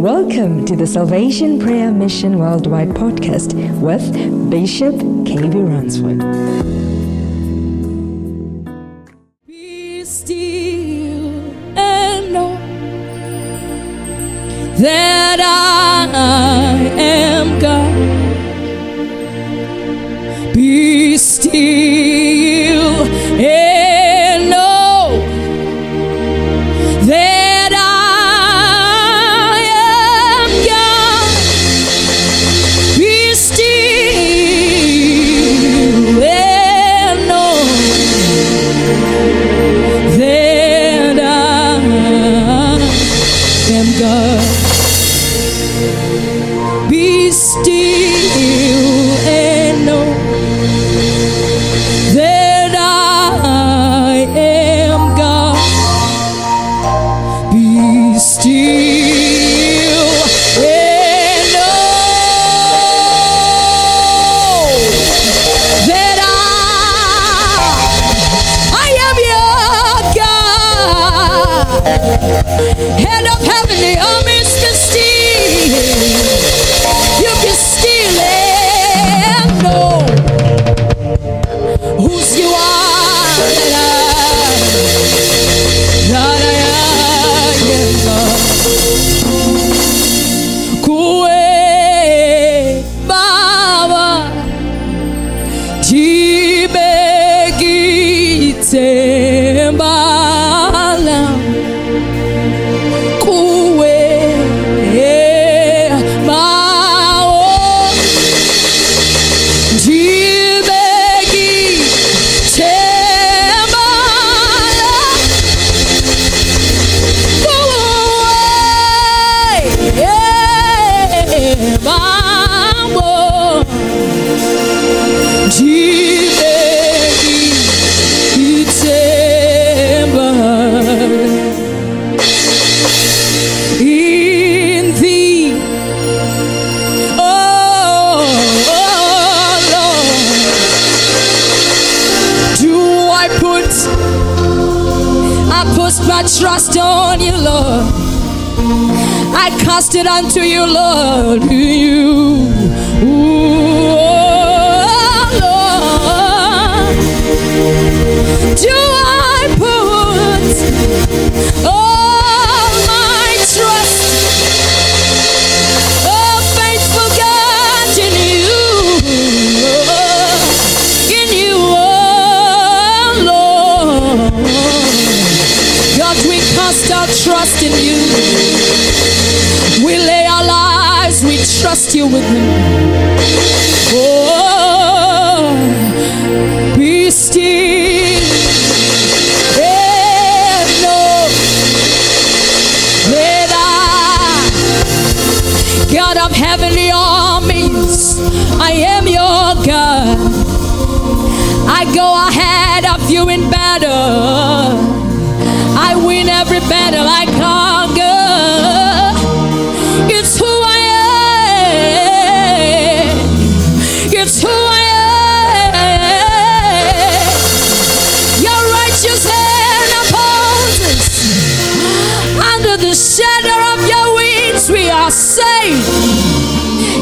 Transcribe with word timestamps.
Welcome 0.00 0.64
to 0.64 0.74
the 0.74 0.86
Salvation 0.86 1.58
Prayer 1.60 1.92
Mission 1.92 2.38
Worldwide 2.38 2.88
podcast 2.88 3.52
with 3.80 4.02
Bishop 4.48 4.94
K.B. 5.26 5.58
Ransford. 5.58 6.20
Be 9.46 10.02
still 10.04 11.28
and 11.76 12.32
know 12.32 12.56
that 14.78 15.38
I 15.38 16.59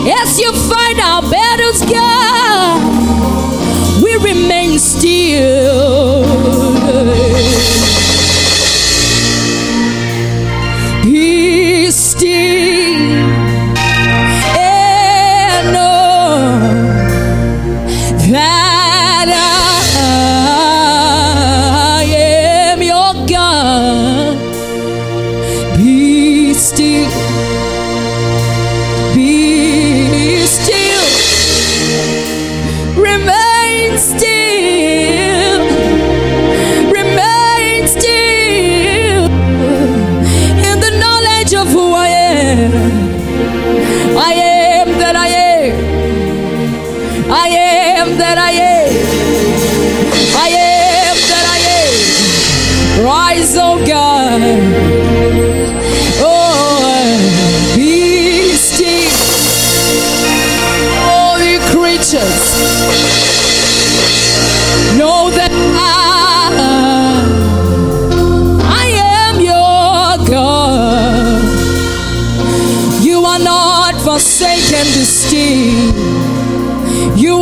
Yes, 0.09 0.41
you 0.41 0.51
find 0.55 0.99
our 1.01 1.21
battles 1.21 1.83
go. 1.83 2.18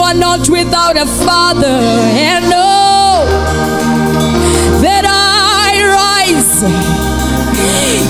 Are 0.07 0.15
not 0.15 0.49
without 0.49 0.97
a 0.97 1.05
father, 1.05 1.67
and 1.67 2.49
know 2.49 3.27
that 4.81 5.05
I 5.05 5.83
rise 5.99 6.63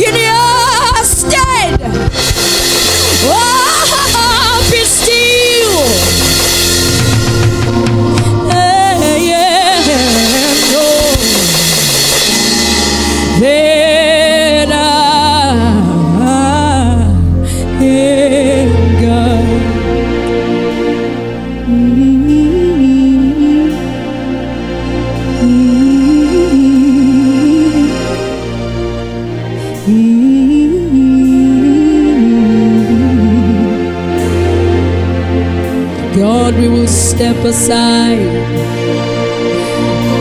in 0.07 0.15
your 0.15 0.46
aside. 37.57 38.21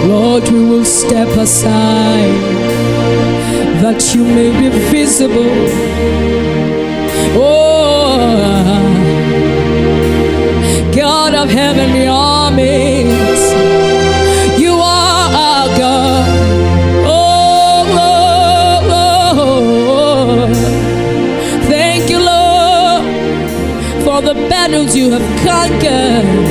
Lord, 0.08 0.44
we 0.50 0.62
will 0.70 0.86
step 0.86 1.28
aside 1.46 2.40
that 3.84 4.00
you 4.14 4.24
may 4.24 4.52
be 4.62 4.70
visible. 4.90 5.56
Oh, 7.38 8.80
God 10.96 11.34
of 11.34 11.50
heavenly 11.50 12.08
armies, 12.08 13.42
you 14.58 14.74
are 14.74 15.28
our 15.48 15.68
God. 15.78 16.26
Oh, 17.06 17.86
thank 21.68 22.10
you, 22.10 22.20
Lord, 22.34 23.04
for 24.06 24.22
the 24.22 24.36
battles 24.50 24.96
you 24.96 25.12
have 25.12 25.28
conquered. 25.46 26.45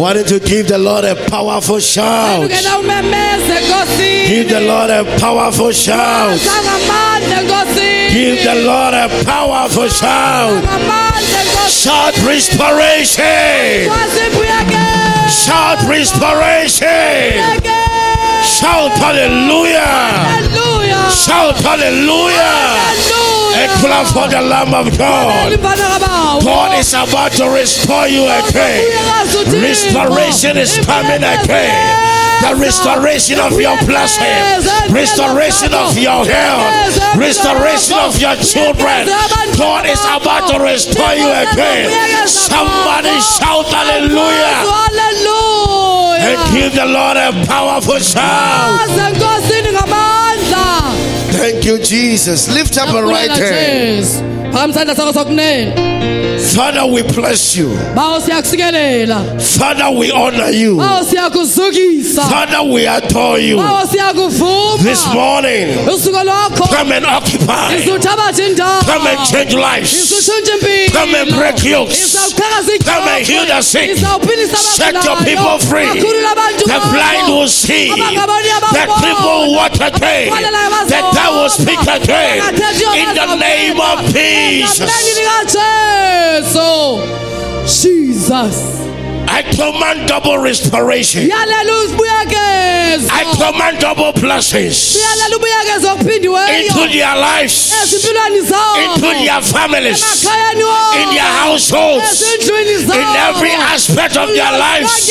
Why 0.00 0.14
don't 0.14 0.30
you 0.30 0.40
give 0.40 0.68
the 0.68 0.78
Lord 0.78 1.04
a 1.04 1.14
powerful 1.28 1.80
shout? 1.80 2.42
Ungena 2.42 2.78
umemeze 2.78 3.60
Nkosi. 3.60 4.28
Give 4.28 4.48
the 4.48 4.60
Lord 4.60 4.90
a 4.90 5.04
powerful 5.18 5.72
shout. 5.72 6.38
Give 8.12 8.42
the 8.42 8.54
Lord 8.64 8.94
a 8.94 9.08
powerful 9.24 9.88
shout. 9.88 10.64
Shout 11.68 12.14
restoration. 12.24 13.90
Nkosi. 13.90 14.30
Shout 15.30 15.82
restoration. 15.88 17.42
Shout 18.42 18.92
hallelujah. 18.98 19.80
Hallelujah. 19.80 21.10
Shout 21.10 21.56
hallelujah. 21.62 23.29
A 23.50 23.66
clap 23.82 24.06
for 24.14 24.28
the 24.28 24.40
Lamb 24.40 24.74
of 24.74 24.96
God. 24.96 25.50
God 26.44 26.78
is 26.78 26.92
about 26.94 27.32
to 27.32 27.50
restore 27.50 28.06
you 28.08 28.24
again. 28.24 28.86
Restoration 29.60 30.56
is 30.56 30.78
coming 30.86 31.22
again. 31.24 32.06
The 32.40 32.56
restoration 32.56 33.38
of 33.38 33.52
your 33.60 33.76
blessing, 33.84 34.24
restoration 34.94 35.74
of 35.74 35.92
your 35.98 36.24
health, 36.24 36.72
restoration 37.16 37.98
of 38.00 38.16
your 38.18 38.34
children. 38.36 39.04
God 39.58 39.84
is 39.84 40.00
about 40.08 40.48
to 40.48 40.56
restore 40.64 41.12
you 41.14 41.28
again. 41.28 41.90
Somebody 42.26 43.12
shout 43.20 43.66
hallelujah 43.68 44.64
Hallelujah. 44.64 46.32
and 46.32 46.52
give 46.56 46.72
the 46.74 46.86
Lord 46.86 47.18
a 47.18 47.32
powerful 47.46 47.98
shout. 47.98 48.88
Aze 51.60 51.66
Nkosini 51.66 51.66
ngamandla. 51.66 51.66
Thank 51.66 51.66
you, 51.66 51.78
Jesus. 51.78 52.48
Lift 52.48 52.78
up 52.78 52.94
a 52.94 53.02
right 53.04 53.30
hand. 53.30 54.39
Jesu. 54.50 54.56
Phakamise 54.56 54.74
isandla 54.74 54.94
sakho 54.94 55.12
sokunene. 55.12 55.90
Father, 56.54 56.86
we 56.86 57.02
bless 57.02 57.54
you. 57.56 57.68
Father, 59.38 59.90
we 59.90 60.10
honor 60.10 60.50
you. 60.50 60.80
Father, 60.80 62.62
we 62.64 62.86
adore 62.86 63.38
you. 63.38 63.56
This 64.82 65.06
morning, 65.12 65.76
come 66.70 66.92
and 66.92 67.06
occupy. 67.06 67.84
Come 68.86 69.06
and 69.06 69.18
change 69.30 69.54
lives. 69.54 70.30
Come 70.92 71.14
and 71.14 71.30
break 71.36 71.62
yokes. 71.62 72.34
Come 72.84 73.08
and 73.08 73.26
heal 73.26 73.44
the 73.46 73.60
sick. 73.62 73.96
Set 73.96 75.04
your 75.04 75.16
people 75.24 75.58
free. 75.58 75.86
The 75.86 76.80
blind 76.92 77.28
will 77.28 77.48
see. 77.48 77.90
The 77.90 78.86
people 79.04 79.30
will 79.30 79.54
walk 79.54 79.74
again. 79.74 80.32
The 80.88 81.00
dead 81.14 81.30
will 81.30 81.50
speak 81.50 81.80
again. 81.82 82.42
In 82.96 83.14
the 83.14 83.36
name 83.36 83.80
of 83.80 84.12
Jesus. 84.48 84.86
Jesus. 87.66 88.89
I 89.32 89.42
command 89.42 90.08
double 90.08 90.38
restoration. 90.38 91.30
I 93.12 93.24
command 93.38 93.78
double 93.80 94.12
blessings 94.12 94.96
Yalela 94.96 95.36
ubuyekeza 95.36 95.92
okuphindiweyo. 95.92 96.48
into 96.60 96.88
their 96.92 97.16
lives, 97.16 97.72
into 97.92 99.08
their 99.24 99.42
families, 99.42 100.02
in 101.02 101.08
their 101.14 101.32
households, 101.42 102.22
in 102.42 103.16
every 103.28 103.52
aspect 103.52 104.16
of 104.16 104.28
their 104.34 104.52
lives. 104.58 105.10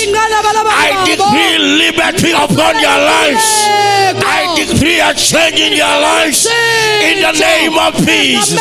I 0.70 0.92
decree 1.06 1.58
liberty 1.58 2.32
upon 2.32 2.74
their 2.76 3.00
lives. 3.14 3.46
I 4.26 4.56
decree 4.56 5.00
a 5.00 5.14
change 5.14 5.60
in 5.60 5.74
their 5.78 6.02
lives 6.02 6.46
in 7.02 7.22
the 7.22 7.32
name 7.40 7.78
of 7.78 7.96
Jesus. 8.06 8.60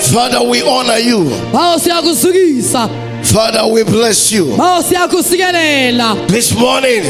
Father, 0.00 0.42
we 0.42 0.62
honor 0.62 0.96
you. 0.98 1.24
Father, 3.32 3.66
we 3.70 3.84
bless 3.84 4.32
you. 4.32 4.56
This 6.28 6.54
morning, 6.54 7.02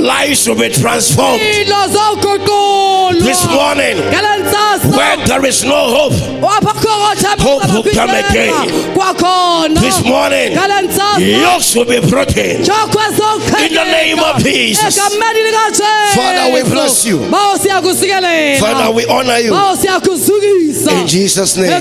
lives 0.00 0.46
will 0.48 0.54
be 0.54 0.68
transformed. 0.70 1.42
This 3.24 3.44
morning, 3.50 3.96
where 4.96 5.16
there 5.26 5.44
is 5.48 5.64
no 5.64 5.90
hope, 5.90 6.14
Hope 7.42 7.62
will 7.74 7.82
come 7.94 8.10
again. 8.30 8.52
this 9.80 9.98
morning, 10.04 10.54
yokes 11.42 11.74
will 11.74 11.84
be 11.84 12.00
broken. 12.08 12.62
In 13.66 13.74
the 13.74 13.84
name 13.84 14.18
of 14.18 14.42
Jesus. 14.42 14.98
Father, 16.14 16.52
we 16.54 16.62
bless 16.70 17.04
you. 17.04 17.18
Father, 18.60 18.90
we 18.94 19.04
honor 19.06 19.38
you. 19.38 19.52
In 20.92 21.06
Jesus' 21.06 21.56
name. 21.56 21.80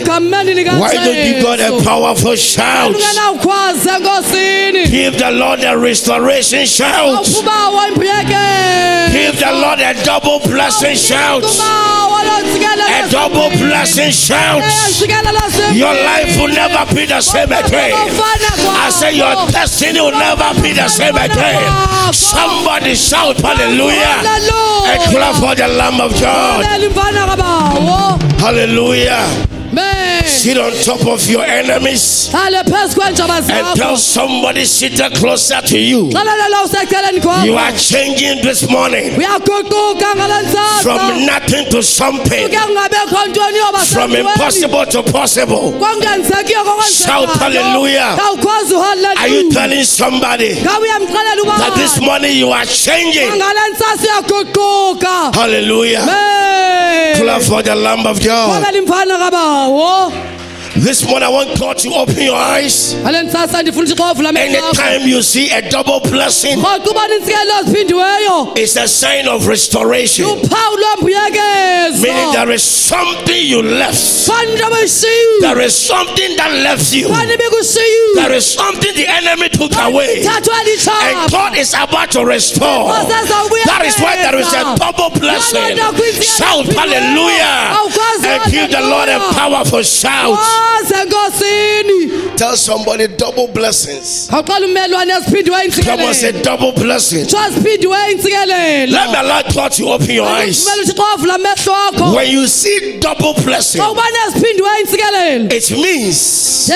Why 0.80 0.96
don't 1.06 1.16
you 1.28 1.42
God 1.44 1.60
a 1.60 1.70
powerful 1.84 2.36
shout? 2.36 2.96
Ungena 3.12 3.32
ukhwaze 3.32 3.90
enkosini 3.90 4.88
Give 4.88 5.18
the 5.18 5.32
Lord 5.32 5.64
a 5.64 5.78
restoration 5.78 6.66
shout. 6.66 7.26
Give 9.12 9.40
the 9.40 9.52
Lord 9.52 9.80
a 9.80 9.94
double 10.06 10.40
blessing 10.40 10.96
shout. 10.96 11.44
A 11.44 13.10
double 13.10 13.50
blessing 13.58 14.12
shout. 14.12 14.64
Your 15.74 15.94
life 15.94 16.38
will 16.40 16.54
never 16.54 16.86
be 16.96 17.06
the 17.06 17.22
same 17.22 17.52
again. 17.52 17.94
I 17.94 18.90
say 18.90 19.14
your 19.14 19.36
destiny 19.52 20.00
will 20.02 20.12
never 20.12 20.54
be 20.62 20.74
the 20.74 20.88
same 20.88 21.16
again. 21.16 22.14
Somebody 22.14 22.96
shout 22.96 23.38
hallelujah. 23.42 24.24
And 24.88 25.02
clap 25.12 25.36
for 25.36 25.56
the 25.56 25.68
Lamb 25.68 26.02
of 26.02 26.12
God. 26.20 26.66
Hallelujah. 28.40 29.61
Sit 30.42 30.58
on 30.58 30.74
top 30.82 31.06
of 31.06 31.22
your 31.30 31.44
enemies 31.46 32.34
and 32.34 33.78
tell 33.78 33.96
somebody 33.96 34.66
seated 34.66 35.14
closer 35.14 35.62
to 35.62 35.78
you. 35.78 36.10
xelela 36.10 36.50
lo 36.50 36.64
useceleni 36.66 37.46
You 37.46 37.54
are 37.58 37.72
changing 37.78 38.42
this 38.42 38.68
morning 38.68 39.14
uyaguquka 39.20 40.16
ngale 40.16 40.42
ntsasa 40.42 40.82
from 40.82 41.26
nothing 41.28 41.70
to 41.70 41.84
something, 41.84 42.50
kuke 42.50 42.58
kungabekho 42.58 43.26
ntoni 43.30 43.58
yoba 43.58 43.80
from 43.94 44.16
impossible 44.16 44.86
to 44.88 45.04
possible. 45.04 45.78
Shout 46.90 47.30
hallelujah. 47.38 48.18
Are 49.20 49.28
you 49.28 49.52
telling 49.52 49.84
somebody 49.84 50.56
ngabe 50.56 50.82
uyamxelela 50.82 51.42
uba 51.44 51.58
that 51.60 51.74
this 51.78 52.02
morning 52.02 52.36
you 52.36 52.50
are 52.52 52.66
changing? 52.66 53.30
ngale 53.30 53.60
ntsasa 53.74 54.08
uyaguquka 54.10 55.36
Hallelujah. 55.36 56.02
Clap 57.16 57.42
for 57.44 57.62
the 57.62 57.76
Lamb 57.76 58.08
of 58.08 58.20
God. 58.24 58.64
Kwabela 60.76 60.80
imfana 60.80 60.80
kabawo 60.80 60.84
This 60.84 61.04
morning, 61.06 61.24
I 61.24 61.30
want 61.30 61.60
God 61.60 61.78
to 61.80 61.90
open 61.94 62.22
your 62.22 62.36
eyes. 62.36 62.96
ngale 62.96 63.24
ntsasa 63.24 63.62
ndifuna 63.62 63.84
uthixo 63.84 64.06
avula 64.06 64.30
amehlo 64.30 64.60
akho 64.60 64.82
Anytime 64.82 65.10
you 65.10 65.22
see 65.22 65.50
a 65.52 65.62
double 65.70 66.00
blessing, 66.10 66.58
rhoqo 66.58 66.90
ubona 66.92 67.16
intsikelo 67.16 67.54
eziphindiweyo 67.62 68.58
it's 68.58 68.78
a 68.78 68.88
sign 68.88 69.28
of 69.28 69.48
restoration. 69.48 70.26
Meaning 72.02 72.32
there 72.34 72.52
is 72.52 72.64
something 72.64 73.46
you 73.48 73.62
left. 73.62 74.28
There 75.42 75.60
is 75.62 75.76
something 75.76 76.36
that 76.38 76.52
left 76.64 76.94
you. 76.94 77.08
There 78.16 78.32
is 78.34 78.46
something 78.46 78.94
the 78.96 79.08
enemy 79.08 79.50
took 79.50 79.76
away. 79.76 80.24
And 80.26 81.32
God 81.32 81.58
is 81.58 81.74
about 81.74 82.12
to 82.12 82.26
restore. 82.26 82.92
That 83.66 83.84
is 83.86 84.00
why 84.00 84.16
there 84.18 84.36
is 84.40 84.54
a 84.54 84.76
double 84.78 85.10
blessing. 85.20 85.78
Shout 86.22 86.66
hallelujah. 86.68 87.76
And 88.24 88.52
give 88.52 88.72
the 88.72 88.82
Lord 88.82 89.10
a 89.10 89.20
powerful 89.34 89.84
shout. 89.84 90.40
Tell 92.38 92.56
somebody 92.58 93.08
double 93.08 93.48
blessings. 93.48 94.28
khawuqala 94.30 94.66
ummelwane 94.66 95.14
eziphindiweyo 95.14 95.72
Come 95.86 96.02
on, 96.08 96.14
say 96.14 96.32
double 96.42 96.72
blessing. 96.72 97.26
tsho 97.26 97.38
ziphindiweyo 97.54 98.12
intsikelelo 98.12 98.92
Let 98.92 99.10
me 99.12 99.16
allow 99.18 99.42
God 99.54 99.72
to 99.74 99.86
open 99.90 100.10
your 100.10 100.28
eyes. 100.28 100.64
kumele 100.66 100.82
uthixo 100.84 101.04
avula 101.14 101.36
amehlo 101.36 101.76
akho 101.88 102.16
When 102.16 102.30
you 102.32 102.48
see 102.48 102.98
double 103.00 103.34
blessing, 103.44 103.82
xa 103.82 103.92
ubona 103.92 104.18
eziphindiweyo 104.28 104.80
intsikelelo 104.80 105.54
it 105.54 105.72
means 105.72 106.68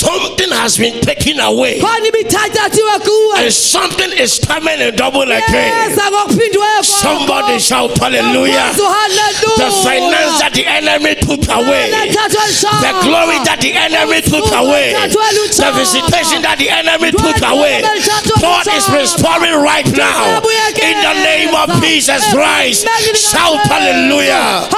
something 0.00 0.50
has 0.50 0.78
been 0.78 1.00
taken 1.00 1.40
away 1.40 1.80
khona 1.80 2.06
ibithatyathiwe 2.08 2.98
kuwe 3.06 3.38
and 3.38 3.52
something 3.52 4.12
is 4.18 4.38
coming 4.38 4.80
in 4.80 4.94
double 4.96 5.22
again. 5.30 5.90
eza 5.90 6.10
ngokuphindiweyo 6.10 6.80
kwakho. 6.82 7.02
Somebody 7.02 7.58
shout 7.58 7.98
hallelujah. 7.98 8.72
The 9.56 9.70
finance 9.84 10.38
that 10.40 10.52
the 10.54 10.64
enemy 10.66 11.14
took 11.16 11.42
away, 11.48 11.90
the 11.90 12.92
glory 13.02 13.38
that 13.44 13.58
the 13.60 13.72
enemy 13.74 14.20
took 14.22 14.46
away, 14.52 14.92
the 14.94 15.70
visitation 15.74 16.42
that 16.42 16.58
the 16.58 16.70
enemy 16.70 17.10
took 17.10 17.40
away. 17.42 17.82
God 18.40 18.66
is 18.68 18.88
restoring 18.90 19.56
right 19.62 19.86
now 19.96 20.38
in 20.82 20.96
the 21.02 21.14
name 21.24 21.54
of 21.54 21.68
Jesus 21.82 22.22
Christ. 22.32 22.86
Shout 23.14 23.58
hallelujah. 23.66 24.68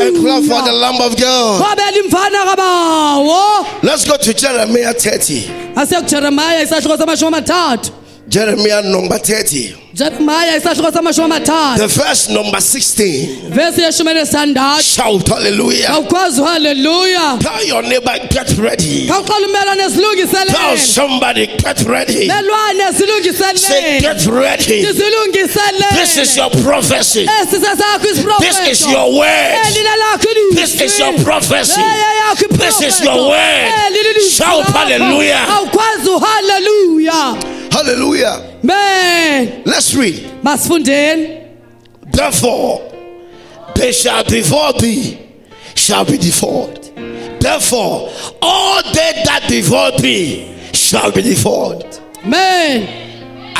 And 0.00 0.16
clap 0.16 0.42
for 0.42 0.62
the 0.66 0.72
Lamb 0.72 1.00
of 1.00 1.16
God. 1.16 1.60
kwabela 1.62 1.98
imfana 1.98 2.44
kabawo 2.44 3.66
Let's 3.82 4.04
go 4.08 4.16
to 4.16 4.32
Jeremiah 4.34 4.94
30. 4.94 5.74
Asekujeremaya 8.30 8.30
isahluko 8.30 8.30
samashumi 8.30 8.30
amathathu 8.30 8.30
Jeremiah 8.30 8.82
number 8.82 9.18
30. 9.18 9.74
jeremaya 9.94 10.56
isahluko 10.56 10.92
samashumi 10.92 11.24
amathathu 11.24 11.78
The 11.78 11.86
verse 11.88 12.28
number 12.30 12.60
16. 12.60 13.50
vesi 13.50 13.80
yeshumi 13.82 14.10
enesithandathu 14.10 14.82
Shout 14.82 15.28
hallelujah. 15.28 15.90
uhaleluya 15.98 17.38
Tell 17.40 17.64
your 17.66 17.82
neighbor, 17.82 18.14
get 18.30 18.56
ready. 18.58 19.06
Tell 19.08 19.24
somebody, 20.78 21.46
get 21.46 21.82
ready. 21.86 22.28
Say, 23.56 24.00
get 24.00 24.26
ready. 24.26 24.82
This 24.82 26.16
is 26.16 26.36
your 26.36 26.50
prophecy. 26.50 27.26
This 27.26 28.60
is 28.60 28.86
your 28.86 29.18
word. 29.18 29.26
Eh, 29.26 29.70
ilizwi. 29.70 30.54
This 30.54 30.80
is 30.80 30.98
your 30.98 31.12
prophecy. 31.24 31.80
Eh, 31.80 32.34
this 32.52 32.80
is 32.80 33.00
your 33.04 33.28
word. 33.28 33.38
Eh, 33.38 33.90
Lilizwi 33.90 34.30
Shout 34.30 34.66
lakho. 34.66 34.78
hallelujah. 36.20 37.59
Hallelujah. 37.70 38.58
men 38.62 39.62
Let's 39.64 39.94
read. 39.94 40.42
Therefore, 42.12 42.82
they 43.76 43.92
shall 43.92 44.24
devour 44.24 44.72
thee, 44.74 45.18
shall 45.74 46.04
be 46.04 46.18
devoured. 46.18 46.82
Therefore, 47.40 48.10
all 48.42 48.82
they 48.82 49.22
that 49.24 49.46
devour 49.48 49.92
thee 49.98 50.54
shall 50.74 51.10
be 51.12 51.22
devoured. 51.22 51.98
men 52.24 53.09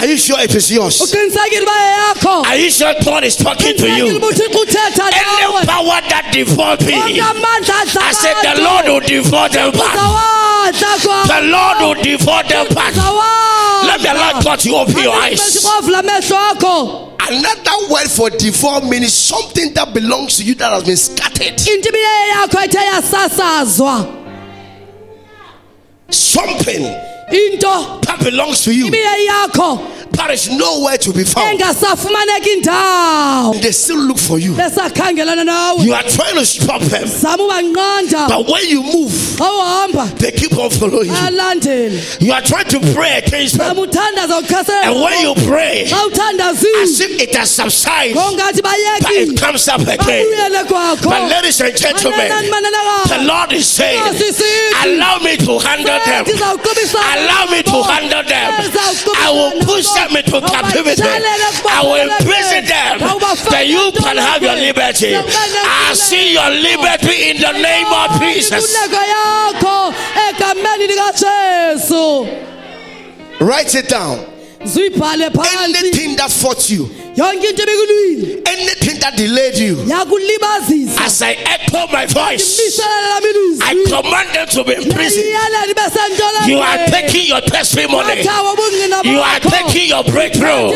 Are 0.00 0.06
you 0.06 0.16
sure 0.16 0.40
it 0.40 0.54
is 0.54 0.70
yours? 0.72 0.98
uqinisekile 1.00 1.60
uba 1.62 1.72
yakho 1.72 2.46
Are 2.46 2.56
you 2.56 2.70
sure 2.70 2.94
God 3.04 3.24
is 3.24 3.36
talking 3.36 3.76
to 3.76 3.86
you? 3.86 4.16
uba 4.16 4.26
uthixo 4.26 4.60
uthetha 4.62 5.06
Any 5.12 5.66
power 5.66 6.00
that 6.08 6.24
onke 6.32 8.00
I 8.00 8.12
said 8.12 8.36
the 8.42 8.62
Lord 8.62 8.86
will 8.88 9.00
devour 9.00 9.48
them 9.50 9.72
back. 9.72 9.94
The 10.72 11.40
Lord 11.42 11.78
will 11.80 12.02
devour 12.02 12.42
them 12.44 12.66
back. 12.74 12.94
Let 13.84 14.00
me 14.02 14.08
allow 14.08 14.40
God 14.40 14.58
to 14.60 14.70
open 14.74 14.96
your 15.02 15.14
eyes. 15.14 15.66
avula 15.66 16.00
amehlo 16.02 16.38
akho 16.52 17.06
Another 17.28 17.92
word 17.92 18.08
for 18.10 18.30
devour 18.30 18.80
means 18.80 19.12
something 19.12 19.74
that 19.74 19.92
belongs 19.92 20.38
to 20.38 20.44
you 20.44 20.54
that 20.56 20.72
has 20.72 20.84
been 20.84 20.96
scattered. 20.96 21.60
into 21.68 21.90
imiyeyo 21.90 22.28
yakho 22.34 22.58
ethe 22.64 22.78
yasasazwa 22.78 24.16
Something 26.10 26.82
into 27.30 28.00
that 28.06 28.18
belongs 28.22 28.62
to 28.64 28.74
you 28.74 28.90
imiyeyo 30.10 30.10
yakho 30.10 30.16
that 30.16 30.30
is 30.30 30.48
nowhere 30.50 30.98
to 30.98 31.12
be 31.12 31.24
found. 31.24 31.60
indawo 31.60 33.60
They 33.60 33.72
still 33.72 33.98
look 33.98 34.18
for 34.18 34.38
you. 34.38 34.52
You 34.52 35.94
are 35.94 36.08
trying 36.08 36.34
to 36.34 36.44
stop 36.46 36.82
them. 36.82 37.08
But 38.28 38.46
when 38.48 38.68
you 38.68 38.82
move, 38.82 39.12
they 40.18 40.30
keep 40.32 40.56
on 40.58 40.70
following 40.70 41.10
you. 41.10 41.16
You 42.20 42.32
are 42.32 42.42
trying 42.42 42.68
to 42.68 42.80
pray 42.94 43.18
against 43.18 43.58
them. 43.58 43.78
And 43.78 45.00
when 45.00 45.20
you 45.20 45.34
pray, 45.46 45.86
as 46.82 47.00
if 47.00 47.20
it 47.20 47.34
has 47.36 47.50
subsided, 47.50 48.14
but 48.14 49.12
it 49.12 49.38
comes 49.40 49.68
up 49.68 49.80
again. 49.80 50.26
But 51.02 51.28
ladies 51.30 51.60
and 51.60 51.76
gentlemen, 51.76 52.30
the 53.08 53.18
Lord 53.24 53.52
is 53.52 53.66
saying, 53.66 54.00
allow 54.84 55.18
me 55.18 55.36
to 55.36 55.58
handle 55.58 55.98
them. 56.04 56.24
Allow 56.26 57.46
me 57.50 57.62
to 57.62 57.82
handle 57.82 58.22
them. 58.24 58.52
I 59.16 59.30
will 59.30 59.52
push 59.64 59.86
them 60.00 60.16
into 60.16 60.40
captivity. 60.40 61.02
I 61.04 61.80
will 61.84 62.08
imprison 62.08 62.64
them. 62.64 62.98
That 63.52 63.66
you 63.66 63.92
can 64.00 64.16
have 64.16 64.42
your 64.42 64.56
liberty. 64.56 65.14
I 65.14 65.92
see 65.94 66.32
your 66.32 66.50
liberty 66.50 67.30
in 67.30 67.36
the 67.40 67.52
name 67.52 67.86
of 67.92 68.20
Jesus. 68.20 68.64
inkululeko 68.64 69.02
yakho 69.14 69.94
egameni 70.28 70.86
likajesu 70.86 72.28
Write 73.40 73.74
it 73.74 73.88
down. 73.88 74.18
Zuyibhale 74.64 75.30
phansi 75.30 75.76
Anything 75.76 76.16
that 76.16 76.30
fought 76.30 76.70
you, 76.70 76.84
yonke 77.16 77.50
into 77.50 77.62
ebikulwile 77.62 78.40
anything 78.46 79.00
that 79.00 79.16
delayed 79.16 79.56
you, 79.58 79.76
yakulibazisa 79.76 81.00
as 81.00 81.22
I 81.22 81.32
echo 81.32 81.86
my 81.92 82.06
voice, 82.06 82.60
imiselele 82.60 83.08
lami 83.14 83.28
ilizwi 83.30 83.64
I 83.70 83.74
command 83.88 84.28
them 84.34 84.46
to 84.48 84.64
be 84.64 84.72
in 84.74 84.92
prison. 84.92 85.24
Yaliyaleli 85.24 85.74
besentolongweni. 85.74 86.50
You 86.50 86.58
are 86.58 86.78
taking 86.90 87.26
your 87.28 87.40
testimony. 87.40 88.22
You 89.04 89.20
are 89.20 89.40
taking 89.40 89.88
your 89.88 90.04
breakthrough. 90.04 90.72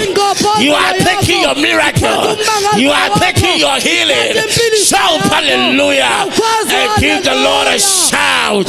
You 0.61 0.73
are 0.75 0.95
taking 0.99 1.41
your 1.43 1.55
miracle. 1.57 2.37
You 2.79 2.91
are 2.91 3.11
taking 3.19 3.59
your 3.59 3.77
healing. 3.81 4.35
Shout 4.85 5.21
hallelujah 5.33 6.31
and 6.71 7.01
give 7.01 7.25
the 7.25 7.35
Lord 7.35 7.69
a 7.69 7.79
shout. 7.79 8.69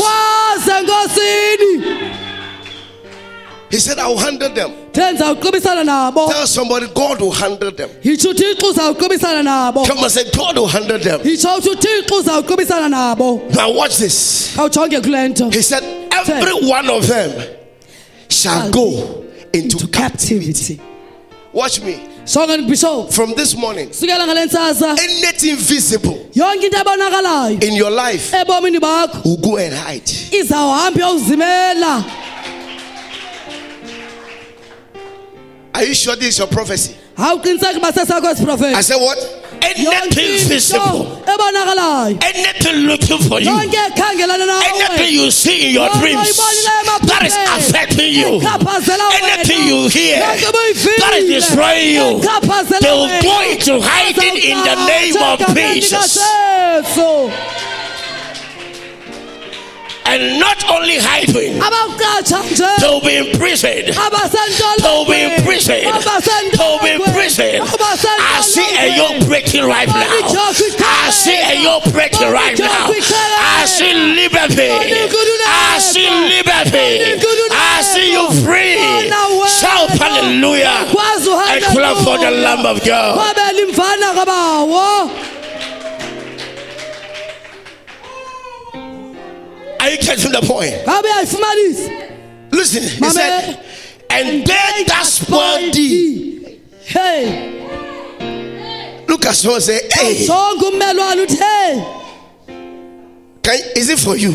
He 3.75 3.81
said, 3.81 3.99
I 3.99 4.07
will 4.07 4.17
handle 4.17 4.49
them. 4.53 4.71
thenza 4.93 5.33
uqubisana 5.35 5.83
nabo 5.83 6.29
Tell 6.31 6.47
somebody, 6.47 6.87
God 6.95 7.19
will 7.19 7.31
handle 7.31 7.71
them. 7.71 7.89
yitsho 8.01 8.31
uthixo 8.33 8.71
uzawuqubisana 8.71 9.43
nabo 9.43 9.85
Come 9.85 9.97
and 9.99 10.09
say, 10.11 10.31
God 10.31 10.55
will 10.57 10.67
handle 10.67 10.97
them. 10.97 11.19
yitsho 11.19 11.57
uthi 11.59 11.69
uthixo 11.75 12.21
uzawuqubisana 12.23 12.87
nabo 12.89 13.53
Now, 13.53 13.73
watch 13.73 13.97
this. 13.97 14.55
khawujonge 14.55 15.01
kule 15.03 15.27
nto 15.27 15.53
He 15.53 15.61
said, 15.61 15.83
Every 16.09 16.53
one 16.69 16.89
of 16.89 17.05
them 17.05 17.57
shall 18.29 18.71
go 18.71 19.25
into 19.51 19.85
captivity. 19.89 20.79
Watch 21.51 21.81
me. 21.81 21.99
From 22.25 23.35
this 23.35 23.55
morning, 23.57 23.89
sukela 23.89 24.25
ngale 24.25 24.45
ntsasa 24.45 24.95
anything 25.03 25.57
visible 25.57 26.29
yonke 26.33 26.63
into 26.63 26.77
ebonakalayo 26.77 27.61
in 27.61 27.73
your 27.75 27.91
life 27.91 28.31
will 29.25 29.37
go 29.37 29.57
and 29.57 29.73
hide. 29.75 30.09
Are 35.75 35.83
you 35.83 35.93
sure 35.93 36.15
this 36.15 36.29
is 36.29 36.39
your 36.39 36.47
prophecy? 36.47 36.95
awuqiniseki 37.17 37.75
uba 37.77 37.91
sesakho 37.91 38.27
I 38.27 38.33
esiprofethi 38.33 38.83
said, 38.83 38.95
What? 38.95 39.17
yonke 39.75 40.15
Anything 40.15 40.47
visible, 40.47 41.19
into 41.19 41.31
ebonakalayo. 41.31 42.23
Anything 42.23 42.75
looking 42.87 43.19
for 43.27 43.41
you, 43.41 43.51
anything 43.51 45.13
you 45.13 45.31
see 45.31 45.67
in 45.67 45.73
your 45.73 45.89
dreams 45.99 46.31
that 47.03 47.23
is 47.27 47.35
affecting 47.59 48.13
you, 48.13 48.39
anything 48.39 49.67
you 49.67 49.89
hear 49.89 50.19
that 50.19 51.13
is 51.19 51.27
destroying 51.27 51.91
you, 51.91 52.23
they 52.79 52.91
will 52.95 53.11
go 53.21 53.35
into 53.51 53.81
hiding 53.83 54.37
in 54.47 54.57
the 54.63 54.75
name 54.87 55.19
of 55.19 55.39
Jesus. 55.75 56.23
And 60.05 60.39
not 60.39 60.63
only 60.69 60.97
hiding, 61.01 61.57
will 62.81 63.01
be 63.01 63.17
imprisoned. 63.17 63.89
Will 64.85 65.05
be 65.09 65.17
imprisoned. 65.33 65.85
Will 66.61 66.77
be 66.79 66.91
imprisoned. 66.93 67.61
I 68.21 68.41
see 68.41 68.69
a 68.77 68.87
yoke 68.95 69.25
breaking 69.27 69.65
right 69.65 69.87
now. 69.89 70.05
I 70.85 71.09
see 71.09 71.35
a 71.35 71.55
yoke 71.63 71.89
breaking 71.91 72.31
right 72.31 72.53
now. 72.59 72.85
I 73.41 73.65
see 73.65 73.93
liberty. 73.93 74.69
I 75.49 75.79
see 75.79 76.05
liberty. 76.29 77.01
I 77.51 77.81
see 77.81 78.11
you 78.13 78.25
free. 78.45 78.77
Shout 79.49 79.89
hallelujah. 79.97 80.85
And 81.49 81.63
clap 81.73 81.97
for 82.05 82.17
the 82.19 82.31
Lamb 82.31 82.65
of 82.65 82.83
God. 82.85 83.17
Are 89.85 89.89
you 89.91 89.97
catching 89.99 90.31
the 90.31 90.41
point? 90.41 90.73
Listen, 92.51 92.81
he 92.81 93.09
said, 93.11 93.63
and 94.09 94.41
they 94.41 94.83
that 94.87 95.03
spoil 95.05 95.71
thee. 95.71 96.59
hey 96.85 97.51
Look 99.07 99.27
at 99.27 99.35
someone 99.35 99.61
say, 99.61 99.81
hey, 99.93 100.25
sonke 100.25 100.65
ummelwane 100.71 101.21
uthi 101.27 101.37
hey 101.37 101.83
can, 103.43 103.59
is 103.75 103.89
it 103.89 103.99
for 103.99 104.17
you? 104.17 104.33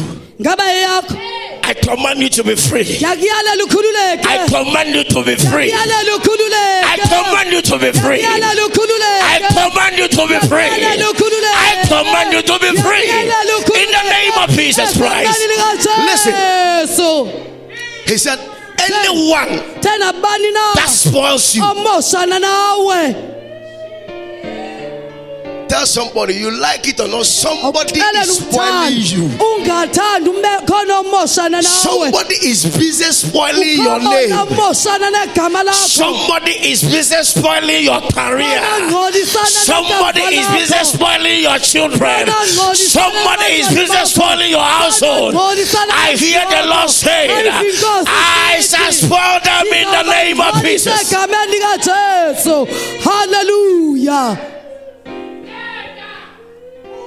I 1.63 1.75
command 1.75 2.19
you 2.21 2.29
to 2.31 2.43
be 2.43 2.57
free. 2.57 2.99
I 3.05 4.47
command 4.49 4.95
you 4.95 5.05
to 5.05 5.23
be 5.23 5.37
free. 5.37 5.71
I 5.73 6.97
command 7.07 7.53
you 7.53 7.63
to 7.63 7.79
be 7.79 7.93
free. 7.93 8.25
I 8.25 9.39
command 9.55 9.99
you 9.99 10.09
to 10.09 10.27
be 10.27 10.39
free. 10.49 10.67
I 10.67 11.85
command 11.87 12.33
you 12.33 12.43
to 12.43 12.59
be 12.59 12.71
free. 12.81 13.07
In 13.11 13.89
the 13.93 14.03
name 14.11 14.33
of 14.43 14.51
Jesus 14.51 14.97
Christ. 14.97 15.39
Listen. 16.11 16.35
He 18.07 18.17
said, 18.19 18.39
anyone 18.79 19.61
Tena 19.81 20.13
bani 20.21 20.51
na 20.53 20.75
that 20.75 20.89
spoils 20.89 21.55
you, 21.55 21.63
tell 25.71 25.87
somebody 25.87 26.35
you 26.35 26.51
like 26.51 26.87
it 26.89 26.99
or 26.99 27.07
not, 27.07 27.25
somebody 27.25 27.95
is 28.01 28.39
spoiling 28.39 28.99
you. 28.99 29.25
ungathandi 29.39 30.29
umbe 30.31 30.67
khona 30.67 30.99
omoshana 30.99 31.63
nawe 31.63 31.63
Somebody 31.63 32.35
is 32.43 32.65
busy 32.77 33.05
spoiling 33.13 33.79
your 33.79 34.01
name. 34.01 34.31
omoshana 34.35 35.11
negama 35.15 35.63
lakho 35.63 35.89
Somebody 36.03 36.51
is 36.73 36.83
busy 36.83 37.23
spoiling 37.23 37.85
your 37.85 38.01
career. 38.11 38.61
Somebody 39.47 40.21
is 40.21 40.49
busy 40.49 40.85
spoiling 40.85 41.41
your 41.43 41.59
children. 41.59 42.27
Somebody 42.75 43.63
is 43.63 43.69
busy 43.69 44.05
spoiling 44.07 44.51
your 44.51 44.61
household. 44.65 45.35
I 45.37 46.17
hear 46.19 46.43
the 46.51 46.67
Lord 46.67 46.91
saying, 46.91 47.31
I 48.09 48.59
shall 48.61 48.91
spoil 48.93 49.39
them 49.45 49.67
in 49.71 49.87
the 49.87 50.03
name 50.11 50.41
of 50.41 50.55
Jesus. 50.65 51.13
haleluya 53.05 54.60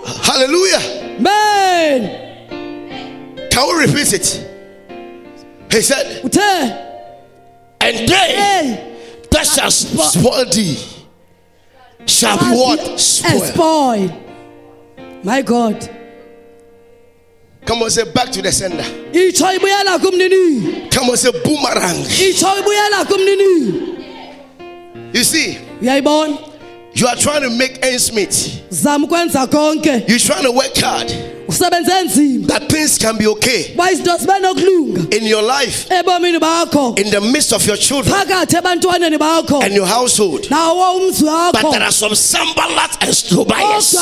Hallelujah. 0.05 1.17
men 1.19 2.19
Can 3.49 3.67
we 3.77 3.85
repeat 3.85 4.13
it? 4.13 4.49
He 5.71 5.81
said, 5.81 6.21
And 7.81 8.07
they 8.07 8.35
hey 8.35 8.89
that 9.31 9.45
shall 9.47 9.71
spoil 9.71 10.45
thee 10.51 10.77
shall 12.05 12.37
be 12.37 12.45
what? 12.55 12.99
Spoil 12.99 14.09
my 15.23 15.41
god 15.41 15.89
Come 17.65 17.81
on, 17.81 17.89
say 17.89 18.03
back 18.11 18.29
to 18.31 18.41
the 18.41 18.51
sender. 18.51 18.83
itsho 19.13 19.45
ibuyela 19.57 19.97
kumnini 19.99 20.89
Come 20.91 21.09
on, 21.11 21.17
say 21.17 21.31
boomerang. 21.31 22.05
itsho 22.05 22.55
ibuyela 22.59 23.05
kumnini 23.05 25.15
You 25.15 25.23
see, 25.23 25.57
you 26.95 27.07
are 27.07 27.15
trying 27.17 27.41
to 27.41 27.49
make 27.49 27.79
ends 27.81 28.11
meet. 28.13 28.51
zama 28.69 29.05
ukwenza 29.05 29.47
konke 29.47 29.89
You're 30.07 30.19
trying 30.19 30.43
to 30.43 30.51
work 30.51 30.77
hard 30.81 31.11
that 31.47 32.67
things 32.69 32.97
can 32.97 33.17
be 33.17 33.27
okay 33.27 33.73
uba 33.73 33.91
izinto 33.91 34.17
zibe 34.17 34.39
nokulunga 34.39 35.13
in 35.13 35.23
your 35.25 35.41
life, 35.41 35.87
in 35.91 37.09
the 37.11 37.21
midst 37.31 37.53
of 37.53 37.65
your 37.65 37.77
children 37.77 38.15
phakathi 38.15 38.55
ebantwaneni 38.57 39.17
bakho 39.17 39.61
and 39.63 39.73
your 39.73 39.85
household. 39.85 40.47
But 40.49 41.71
there 41.71 41.81
are 41.83 41.91
some 41.91 42.15
Sanballat 42.15 42.97
and 43.01 43.15
Tobias. 43.29 43.93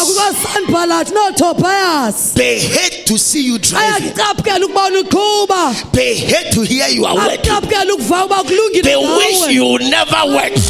They 2.34 2.60
hate 2.60 3.06
to 3.08 3.18
see 3.18 3.44
you 3.46 3.58
driving. 3.60 4.12
ayacaphukela 4.12 4.66
ukubona 4.66 5.00
uqhuba 5.02 5.92
They 5.92 6.16
hate 6.16 6.52
to 6.54 6.62
hear 6.62 6.88
you 6.90 7.06
are 7.06 7.16
working. 7.16 7.40
acaphukela 7.40 7.94
ukuva 7.94 8.26
uba 8.26 8.44
kulungile 8.44 8.84
They 8.84 8.96
wish 8.96 9.48
you 9.50 9.78
never 9.90 10.22
worked. 10.34 10.62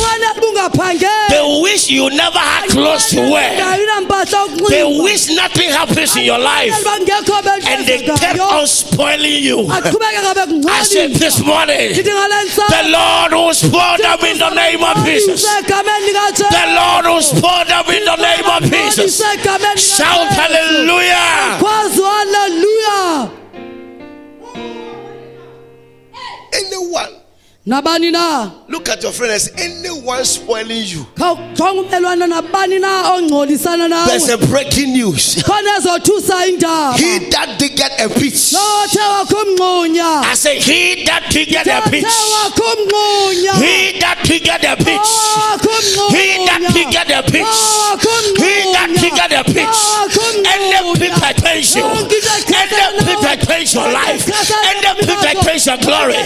They 1.29 1.61
wish 1.61 1.89
you 1.89 2.09
never 2.09 2.39
had 2.39 2.69
clothes 2.69 3.09
to 3.09 3.21
wear. 3.21 3.57
They 4.69 4.83
wish 5.03 5.29
nothing 5.29 5.69
happens 5.69 6.15
in 6.15 6.23
your 6.25 6.39
life. 6.39 6.60
Bangekho 6.69 7.67
And 7.67 7.85
they 7.87 8.01
kept 8.03 8.39
on 8.39 8.67
spoiling 8.67 9.43
you. 9.43 9.67
I 9.69 10.83
said 10.83 11.11
this 11.11 11.43
morning, 11.43 11.93
the 11.93 12.83
Lord 12.87 13.31
will 13.33 13.53
spoil 13.53 13.97
them 13.97 14.19
in 14.25 14.37
the 14.37 14.49
name 14.53 14.83
of 14.83 15.05
Jesus. 15.05 15.43
The 15.43 16.65
Lord 16.75 17.05
will 17.05 17.21
spoil 17.21 17.65
them 17.65 17.85
in 17.89 18.05
the 18.05 18.15
name 18.17 18.45
of 18.45 18.63
Jesus. 18.69 19.17
Shout 19.97 20.27
hallelujah. 20.33 21.57
kwazi 21.59 22.01
haleluya 22.01 23.29
Anyone, 26.53 27.09
nabani 27.09 27.09
na 27.09 27.20
look 27.67 28.89
at 28.89 29.03
your 29.03 29.11
friend 29.11 29.39
say, 29.39 29.51
anyone 29.55 30.25
spoiling 30.25 30.81
you. 30.83 31.05
khawujonga 31.13 32.25
nabani 32.25 32.79
na 32.81 33.13
ongcolisana 33.13 33.87
There's 34.07 34.29
a 34.29 34.37
breaking 34.49 34.93
news. 34.93 35.35
khona 35.45 35.77
ezothusa 35.77 36.47
indaba 36.49 36.97
He 36.97 37.29
that 37.29 37.59
diggeth 37.59 38.01
a 38.01 38.09
pit. 38.09 38.33
lothe 38.53 38.97
wakho 38.97 39.45
I 40.25 40.33
say, 40.33 40.59
he 40.59 41.05
that 41.05 41.29
diggeth 41.29 41.67
a 41.67 41.81
pit. 41.87 42.03
lothe 42.03 42.57
wakho 42.57 43.61
He 43.61 43.99
that 43.99 44.17
diggeth 44.25 44.63
a 44.65 44.75
pit. 44.81 44.97
wakho 44.97 46.09
He 46.17 46.45
that 46.49 46.61
diggeth 46.73 47.13
a 47.13 47.21
pit. 47.29 47.45
He 48.41 48.73
that 48.73 48.89
diggeth 48.97 49.37
a 49.37 49.43
pit. 49.45 49.69
And 50.49 50.63
the 50.73 50.81
you. 51.77 51.85
And 51.85 52.69
the 52.73 53.13
your 53.73 53.85
life. 53.93 54.25
And 54.25 54.81
the 54.81 55.05
your 55.69 55.77
glory. 55.77 56.17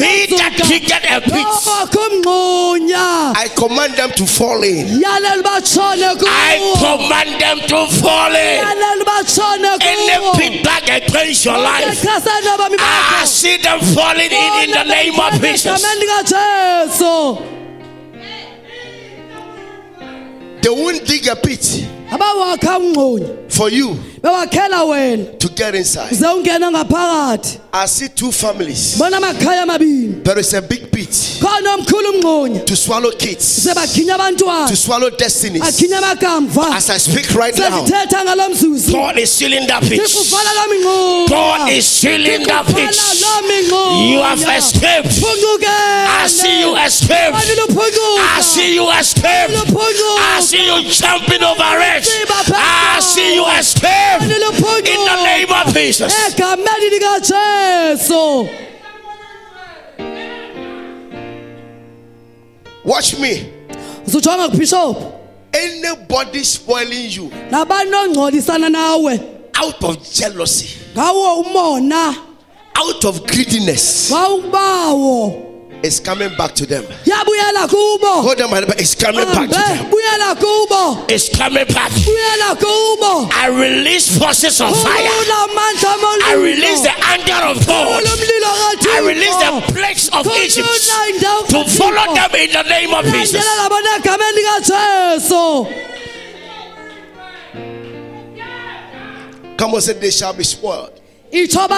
He 0.00 0.24
that 0.36 0.56
diggeth 0.70 1.04
a 1.10 1.20
pit. 1.20 1.46
wakho 1.66 2.00
umngxunya 2.06 3.34
I 3.34 3.48
command 3.56 3.94
them 3.96 4.10
to 4.12 4.26
fall 4.26 4.62
in. 4.62 5.02
I 5.04 6.58
command 6.78 7.40
them 7.42 7.58
to 7.70 7.78
fall 8.00 8.34
in. 8.34 8.62
yalela 8.62 9.04
batshone 9.10 9.70
And 9.88 10.00
the 10.08 10.16
pit 10.38 10.64
back 10.64 10.84
against 10.88 11.44
your 11.44 11.58
life. 11.58 12.06
I 12.06 13.24
see 13.26 13.56
them 13.58 13.80
falling 13.80 14.30
in 14.30 14.52
in 14.64 14.70
the 14.70 14.84
name 14.84 15.18
of 15.18 15.40
Jesus. 15.40 15.82
They 20.62 20.68
won't 20.68 21.06
dig 21.06 21.26
a 21.26 21.36
pit 21.36 21.64
for 23.48 23.70
you 23.70 24.09
wena 24.22 25.38
to 25.38 25.48
get 25.48 25.74
inside. 25.74 26.12
ngaphakathi 26.12 27.58
I 27.72 27.86
see 27.86 28.08
two 28.08 28.32
families. 28.32 28.98
bona 28.98 29.16
amakhaya 29.18 29.62
amabini 29.62 30.22
There 30.24 30.38
is 30.38 30.52
a 30.54 30.62
big 30.62 30.90
pit 30.92 31.08
khona 31.40 31.76
omkhulu 31.76 32.20
umngxunya 32.20 32.66
to 32.66 32.76
swallow 32.76 33.10
kids, 33.12 33.64
to 33.64 34.76
swallow 34.76 35.10
destinies. 35.10 35.62
amakamva 35.62 36.74
As 36.76 36.90
I 36.90 36.98
speak 36.98 37.34
right 37.34 37.56
now, 37.56 37.84
sesithetha 37.84 38.24
ngalo 38.24 38.48
mzuzu 38.50 38.92
God 38.92 39.18
is 39.18 39.30
sealing 39.30 39.66
that 39.66 39.82
pit. 39.82 40.00
sikuvala 40.00 41.28
God 41.28 41.70
is 41.70 41.86
sealing 41.86 42.46
that 42.46 42.66
pit. 42.66 42.90
Sikuvala 42.90 43.20
lo 43.22 43.48
mingxunya 43.48 44.10
You 44.10 44.22
have 44.22 44.58
escaped. 44.58 45.20
I 46.20 46.26
see 46.26 46.60
you 46.60 46.76
escape. 46.76 47.34
I 47.34 48.40
see 48.42 48.74
you 48.74 48.90
escape. 48.90 49.50
I 49.50 50.40
see 50.40 50.66
you 50.66 50.90
jumping 50.90 51.42
over 51.42 51.78
it. 51.80 52.06
I 52.52 52.98
see 53.00 53.34
you 53.34 53.46
escape. 53.58 54.09
In 54.12 54.28
the 54.28 55.22
name 55.24 55.52
of 55.52 55.72
Jesus. 55.74 56.12
Eh, 56.12 56.34
likajesu 56.90 58.48
Watch 62.84 63.18
me. 63.18 63.52
Anybody 65.52 66.44
spoiling 66.44 67.10
you 67.10 67.30
nabani 67.50 67.92
ongcolisana 67.94 68.68
nawe. 68.70 69.18
out 69.54 69.84
of 69.84 69.96
jealousy, 70.12 70.68
out 72.76 73.04
of 73.04 73.26
greediness, 73.26 74.10
is 75.82 76.00
coming 76.00 76.34
back 76.36 76.54
to 76.54 76.66
them. 76.66 76.84
Hold 76.84 78.38
them, 78.38 78.50
it's 78.78 78.94
coming 78.94 79.24
back 79.26 79.48
to 79.50 79.56
them. 79.56 79.90
It's 81.08 81.28
coming 81.36 81.66
back. 81.66 81.92
I 83.32 83.48
release 83.48 84.18
forces 84.18 84.60
of 84.60 84.76
fire. 84.82 85.08
Khulula 85.08 85.46
amandla 85.48 85.96
omlilo. 85.96 86.24
I 86.24 86.34
release 86.36 86.82
the 86.82 86.94
anger 87.08 87.40
of 87.46 87.66
God. 87.66 88.04
Khulula 88.04 88.12
umlilo 88.14 88.50
kaThixo. 88.60 88.90
I 88.90 89.00
release 89.06 89.36
the 89.36 89.50
plagues 89.72 90.08
of 90.12 90.26
Egypt 90.26 91.50
to 91.50 91.64
follow 91.78 92.14
them 92.14 92.34
in 92.36 92.50
the 92.52 92.62
name 92.68 92.92
of 92.94 93.04
Jesus. 93.06 93.44
Landela 93.44 93.68
labona 93.68 93.96
egameni 93.98 94.32
likajesu 94.36 95.90
Come 99.56 99.74
on, 99.74 99.80
say 99.82 99.92
they 99.92 100.10
shall 100.10 100.32
be 100.32 100.42
spoiled. 100.44 100.99
Itsho 101.32 101.68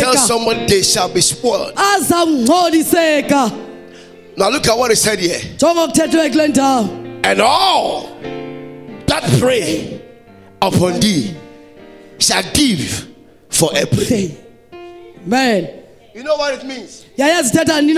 Tell 0.00 0.16
someone 0.16 0.66
they 0.66 0.82
shall 0.82 1.08
be 1.08 1.20
spoiled. 1.20 1.74
azawungcoliseka 1.74 3.52
Now 4.36 4.48
look 4.50 4.66
at 4.66 4.76
what 4.78 4.90
he 4.90 4.96
said 4.96 5.18
here. 5.20 5.38
jonga 5.58 5.82
okuthethwe 5.84 6.30
kule 6.30 6.48
ndawo 6.48 6.88
And 7.24 7.40
all 7.40 8.08
that 9.06 9.22
pray 9.40 10.00
upon 10.60 11.00
thee 11.00 11.34
shall 12.18 12.42
give 12.52 13.06
for 13.48 13.70
a 13.74 13.86
prayer. 13.86 14.30
man 15.26 15.68
You 16.14 16.22
know 16.22 16.36
what 16.36 16.54
it 16.54 16.64
means? 16.64 17.04
yayazi 17.16 17.50
ithetha 17.56 17.80
ni 17.82 17.94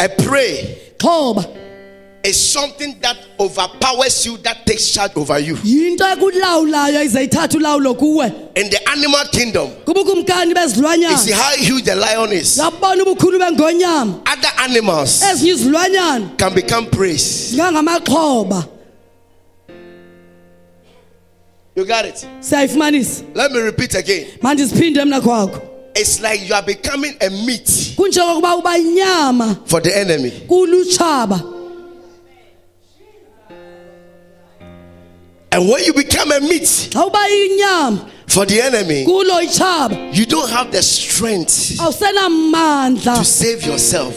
A 0.00 0.08
pray 0.08 0.78
xhoba 0.98 1.44
is 2.24 2.36
something 2.52 2.98
that 3.00 3.16
overpowers 3.38 4.26
you, 4.26 4.36
that 4.38 4.66
takes 4.66 4.90
charge 4.90 5.12
over 5.16 5.38
you. 5.38 5.54
yinto 5.64 6.04
ekulawulayo 6.12 7.02
ize 7.02 7.24
ithathe 7.24 7.56
ulawulo 7.56 7.94
kuwe 7.94 8.26
In 8.56 8.68
the 8.70 8.90
animal 8.90 9.24
kingdom, 9.30 9.70
you 9.86 11.16
see 11.16 11.32
how 11.32 11.52
huge 11.56 11.84
the 11.84 11.94
lion 11.94 12.32
is. 12.32 12.58
yabona 12.58 13.02
ubukhulu 13.04 13.38
bengonyama 13.38 14.20
Other 14.26 14.50
animals 14.58 15.22
can 16.36 16.54
become 16.54 16.86
praise. 16.90 17.54
You 21.76 21.84
got 21.86 22.04
it? 22.04 22.26
Let 23.34 23.52
me 23.52 23.60
repeat 23.60 23.94
again. 23.94 24.26
manje 24.42 24.66
siphinde 24.66 25.04
mna 25.04 25.20
kwakho 25.20 25.60
It's 25.94 26.20
like 26.20 26.46
you 26.48 26.54
are 26.54 26.62
becoming 26.62 27.14
a 27.20 27.30
meat 27.30 27.94
kunjengokuba 27.96 28.56
uba 28.58 28.78
inyama 28.78 29.56
for 29.66 29.80
the 29.80 29.96
enemy. 29.96 30.30
And 35.58 35.68
when 35.68 35.82
you 35.82 35.92
become 35.92 36.30
a 36.30 36.38
meat 36.38 36.62
xa 36.62 37.02
uba 37.04 37.18
inyama 37.18 38.08
for 38.28 38.46
the 38.46 38.60
enemy, 38.62 39.00
you 40.16 40.24
don't 40.24 40.48
have 40.50 40.70
the 40.70 40.80
strength 40.80 41.78
to 43.04 43.24
save 43.24 43.66
yourself. 43.66 44.16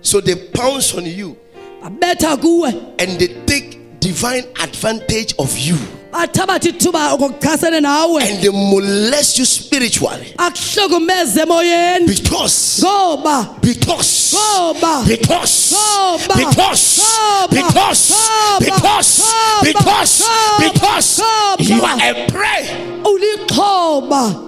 So 0.00 0.20
they 0.22 0.34
pounce 0.54 0.94
on 0.94 1.04
you 1.04 1.36
and 1.82 2.00
they 2.00 3.28
take 3.44 4.00
divine 4.00 4.44
advantage 4.58 5.34
of 5.38 5.58
you 5.58 5.76
bathabatha 6.12 6.68
ithuba 6.68 7.12
okokuchasene 7.12 7.80
nawe 7.80 8.22
and 8.22 8.42
they 8.42 8.50
molest 8.50 9.38
you 9.38 9.46
spiritually 9.46 10.34
akuhlukumeze 10.38 11.40
emoyeni 11.42 12.06
because 12.06 12.82
ngoba 12.82 13.60
because 13.60 14.34
ngoba 14.34 15.06
because 15.06 15.70
Ngoba. 15.70 16.36
because 16.36 17.00
Ngoba. 17.00 17.48
because 17.50 18.10
Ngoba. 18.10 18.58
because 18.60 19.22
Ngoba. 19.22 19.64
because 19.64 20.22
Ngoba. 20.22 20.72
because 20.72 21.20
Ngoba. 21.20 21.68
you 21.68 21.82
are 21.82 22.00
a 22.00 22.26
prey 22.30 22.62
ulixhoba 23.04 24.46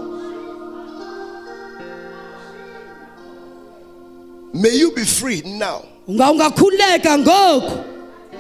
may 4.55 4.71
you 4.77 4.91
be 4.93 5.05
free 5.05 5.43
now 5.45 5.83
unga 6.09 6.31
ungakhululeka 6.33 7.19
ngoku 7.19 7.92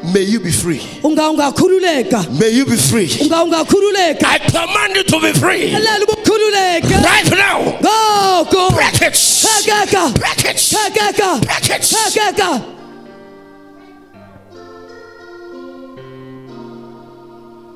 may 0.05 0.23
you 0.23 0.41
be 0.41 0.51
free. 0.51 0.81
May 1.03 2.51
you 2.51 2.65
be 2.65 2.77
free. 2.77 3.09
I 3.21 4.39
command 4.51 4.97
you 4.97 5.03
to 5.05 5.21
be 5.21 5.33
free. 5.33 5.75
Right 5.75 7.31
now. 7.31 7.79
Ngoku 7.81 8.71
break 8.75 9.03
it. 9.03 9.15
Phekeka 9.15 10.13
break 10.19 10.45
it. 10.45 10.57
Phekeka 10.57 11.41
break 11.43 11.71
it. 11.71 11.83
Phekeka 11.83 12.63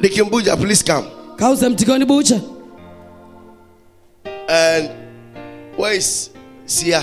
Likimbuja 0.00 0.56
please 0.56 0.82
come. 0.82 1.06
Khawuze 1.36 1.68
mdikoni 1.68 2.04
butsha. 2.04 2.40
And 4.48 4.90
where 5.76 5.94
is 5.94 6.30
Sia? 6.66 7.02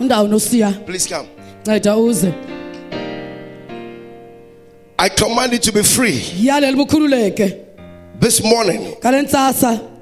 Undawo 0.00 0.28
nosiya. 0.28 0.72
Please 0.86 1.06
come. 1.06 1.28
Nceda 1.64 1.96
uze 1.96 2.34
I 4.98 5.08
command 5.08 5.52
you 5.52 5.58
to 5.58 5.72
be 5.72 5.82
free. 5.82 6.20
This 8.18 8.42
morning 8.42 8.94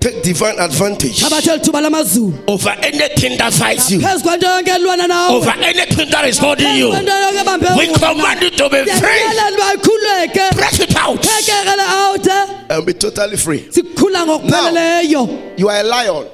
take 0.05 0.23
divine 0.23 0.59
advantage 0.61 1.21
thabathe 1.21 1.49
eli 1.49 1.59
thuba 1.59 1.81
lamazulu. 1.81 2.45
over 2.47 2.71
anything 2.83 3.39
that 3.39 3.53
fights 3.55 3.91
you. 3.91 4.01
Phezu 4.01 4.23
kwento 4.23 4.47
yonke 4.47 4.71
elwana 4.71 5.09
nawe. 5.09 5.31
Over 5.31 5.51
anything 5.51 6.11
that 6.11 6.25
is 6.29 6.39
holding 6.39 6.77
you. 6.77 6.91
kwento 6.91 7.11
yonke 7.11 7.41
ebambe 7.41 7.79
we 7.79 7.87
command 7.95 8.43
you 8.43 8.51
to 8.51 8.69
be 8.69 8.85
free. 8.85 9.23
ikhululeke. 9.75 10.45
It 10.81 10.97
out. 10.97 12.27
Eh? 12.27 12.65
And 12.71 12.87
be 12.87 12.93
totally 12.93 13.37
free. 13.37 13.61
Ngokupheleleyo. 13.63 15.59
You 15.59 15.69
are 15.69 15.81
a 15.81 15.83
lion. 15.83 16.29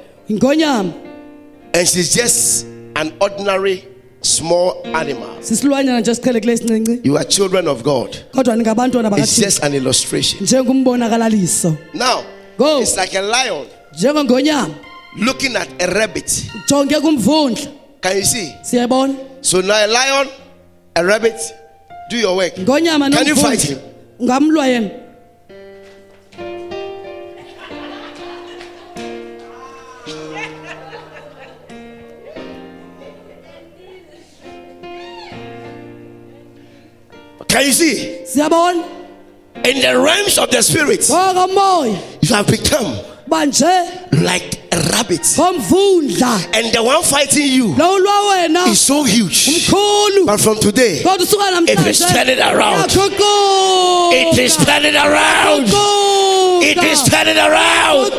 And 1.73 1.89
she's 1.89 2.13
just 2.15 2.67
an 2.97 3.15
ordinary 3.21 3.87
small 4.23 4.73
animal. 4.95 5.43
Sisilwanyana 5.43 6.01
nje 6.01 6.15
siqhelekile 6.15 6.53
esincinci 6.53 7.01
you 7.05 7.17
are 7.19 7.25
children 7.29 7.69
of 7.69 7.83
God. 7.83 8.17
It's 9.19 9.37
just 9.41 9.65
an 9.65 9.75
illustration. 9.75 10.47
Now 11.95 12.23
Go. 12.59 12.81
it's 12.83 12.97
like 12.97 13.15
a 13.19 13.23
lion 13.23 13.67
looking 15.17 15.57
at 15.57 15.69
a 15.83 15.87
rabbit. 15.87 16.45
Can 18.03 18.17
you 18.17 18.25
see? 18.25 18.53
So 19.43 19.61
now 19.61 19.75
a 19.75 19.87
lion 19.87 20.29
a 20.95 21.05
rabbit 21.05 21.41
do 22.11 22.17
your 22.17 22.37
work. 22.37 22.55
Can 22.55 23.27
you 23.27 23.37
fight 23.37 23.63
him? 23.63 23.79
Can 37.51 37.67
you 37.67 37.73
see? 37.73 38.25
In 39.65 39.81
the 39.83 39.99
realms 40.01 40.39
of 40.39 40.51
the 40.51 40.63
spirit 40.63 41.07
you 42.23 42.35
have 42.35 42.47
become 42.47 42.97
like 44.13 44.61
a 44.73 44.77
rabbit. 44.93 45.25
And 46.55 46.73
the 46.73 46.83
one 46.83 47.03
fighting 47.03 47.47
you 47.53 47.75
lo 47.75 47.99
ulwa 47.99 48.31
wena. 48.31 48.67
is 48.69 48.81
so 48.81 49.03
huge. 49.05 49.69
But 50.27 50.41
from 50.41 50.59
today 50.61 51.03
it 51.03 51.87
is 51.87 51.99
turning 52.01 52.39
around. 52.39 52.91
It 54.13 54.39
is 54.39 54.57
turning 54.57 54.95
around. 54.97 55.67
It 56.63 56.79
is 56.79 57.03
turning 57.05 57.37
around. 57.39 58.13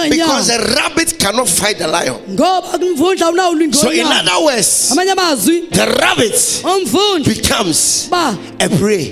Because 0.10 0.48
the 0.48 0.76
rabbit 0.78 1.20
cannot 1.20 1.50
fight 1.50 1.78
the 1.78 1.88
lion. 1.88 2.16
Ngoba 2.36 2.78
kumfundla 2.80 3.32
unawula 3.32 3.74
so 3.76 3.92
in 3.92 4.06
other 4.06 4.46
words 4.46 4.90
the 4.96 5.96
rabbit 6.00 6.64
becomes 7.26 8.10
a 8.12 8.70
prey. 8.78 9.12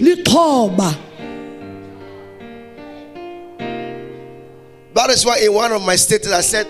that 4.94 5.10
is 5.10 5.26
why 5.26 5.40
in 5.40 5.54
one 5.54 5.72
of 5.72 5.82
my 5.86 5.96
statements 5.96 6.34
i 6.34 6.42
said 6.42 6.68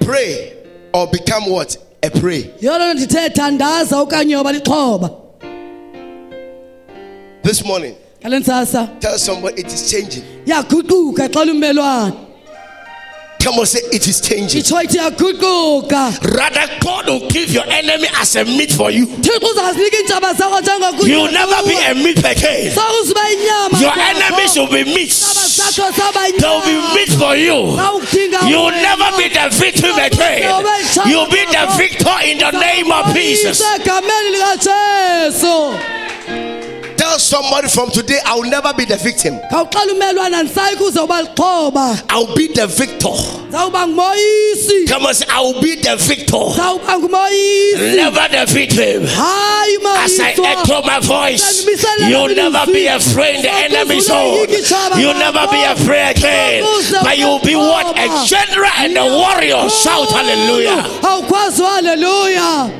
pray 0.00 0.56
or 0.92 1.06
become 1.06 1.48
what? 1.48 1.76
A 2.02 2.10
prey. 2.10 2.52
Yolo 2.60 2.94
ndithe 2.94 3.30
thandaza 3.30 4.00
okanye 4.00 4.32
yoba 4.32 4.52
lixhoba. 4.52 5.10
This 7.42 7.64
morning 7.64 7.96
ngale 8.22 8.38
ntsasa. 8.40 9.00
Tell 9.00 9.18
somebody 9.18 9.62
it 9.62 9.72
is 9.72 9.90
changing. 9.90 10.22
Yaguquka 10.46 11.28
xela 11.28 11.52
ummelwane 11.52 12.26
come 13.42 13.58
on 13.60 13.64
say 13.66 13.80
it 13.90 14.06
is 14.06 14.20
changing. 14.20 14.60
Itsho 14.60 14.76
ithi 14.84 14.98
yaguquka 15.00 16.20
rather 16.36 16.68
god 16.84 17.06
will 17.08 17.28
give 17.30 17.50
your 17.50 17.64
enemy 17.64 18.06
as 18.20 18.36
a 18.36 18.44
meat 18.44 18.72
for 18.72 18.90
you. 18.90 19.06
Thixo 19.06 19.46
uzazinika 19.46 19.96
iintshaba 19.96 20.34
zakho 20.34 21.08
you 21.08 21.16
will 21.22 21.32
never 21.32 21.62
be 21.66 21.76
a 21.80 21.94
meat 21.94 22.18
again 22.18 22.70
sokuzuba 22.76 23.24
inyama 23.32 23.80
your 23.80 23.90
zakho. 23.92 24.10
enemies 24.12 24.56
will 24.56 24.68
be 24.68 24.84
meat. 24.84 25.08
Isaba 25.08 25.44
sakho 25.56 25.92
saba 25.96 26.20
they 26.28 26.46
will 26.46 26.60
be 26.60 26.76
inyama. 26.76 26.94
meat 26.94 27.12
for 27.16 27.36
you. 27.36 27.56
You 28.50 28.58
will 28.60 28.70
wena. 28.70 28.82
never 28.84 29.16
be 29.16 29.28
the 29.32 29.48
victim 29.56 29.96
again 29.96 30.44
you 31.08 31.16
will 31.16 31.30
be 31.30 31.44
the 31.48 31.64
victor 31.78 32.16
in 32.28 32.36
the 32.36 32.50
name 32.60 32.92
of 32.92 33.14
jesus. 33.14 33.62
egameni 33.62 34.30
likajesu 34.36 35.99
tell 37.10 37.18
somebody 37.18 37.68
from 37.68 37.90
today, 37.90 38.18
I'll 38.24 38.42
never 38.42 38.72
be 38.74 38.84
the 38.84 38.96
victim. 38.96 39.34
khawuxela 39.50 39.92
umelwane 39.92 40.36
andisayi 40.36 40.76
kuze 40.76 41.00
uba 41.00 41.22
lixhoba 41.22 42.02
I'll 42.08 42.34
be 42.34 42.46
the 42.48 42.66
victor. 42.66 43.10
Come 44.88 45.06
on, 45.06 45.14
say, 45.14 45.26
I'll 45.28 45.60
be 45.60 45.74
the 45.76 45.96
victor. 45.96 46.54
Never 47.96 48.28
the 48.28 48.46
victim. 48.48 49.02
As 49.02 50.20
I 50.20 50.34
echo 50.38 50.82
my 50.82 51.00
voice, 51.00 51.66
you'll 52.08 52.34
never 52.34 52.66
be 52.66 52.86
afraid 52.86 53.42
the 53.42 53.50
enemy's 53.50 54.06
sword. 54.06 54.50
You'll 54.96 55.14
never 55.14 55.46
be 55.50 55.62
afraid 55.64 56.16
again. 56.16 56.64
But 57.02 57.18
you'll 57.18 57.40
be 57.40 57.56
what? 57.56 57.96
A 57.98 58.24
general 58.26 58.70
and 58.78 58.96
a 58.96 59.04
warrior. 59.04 59.68
Shout 59.68 60.10
hallelujah. 60.10 60.82
haleluya 61.58 62.70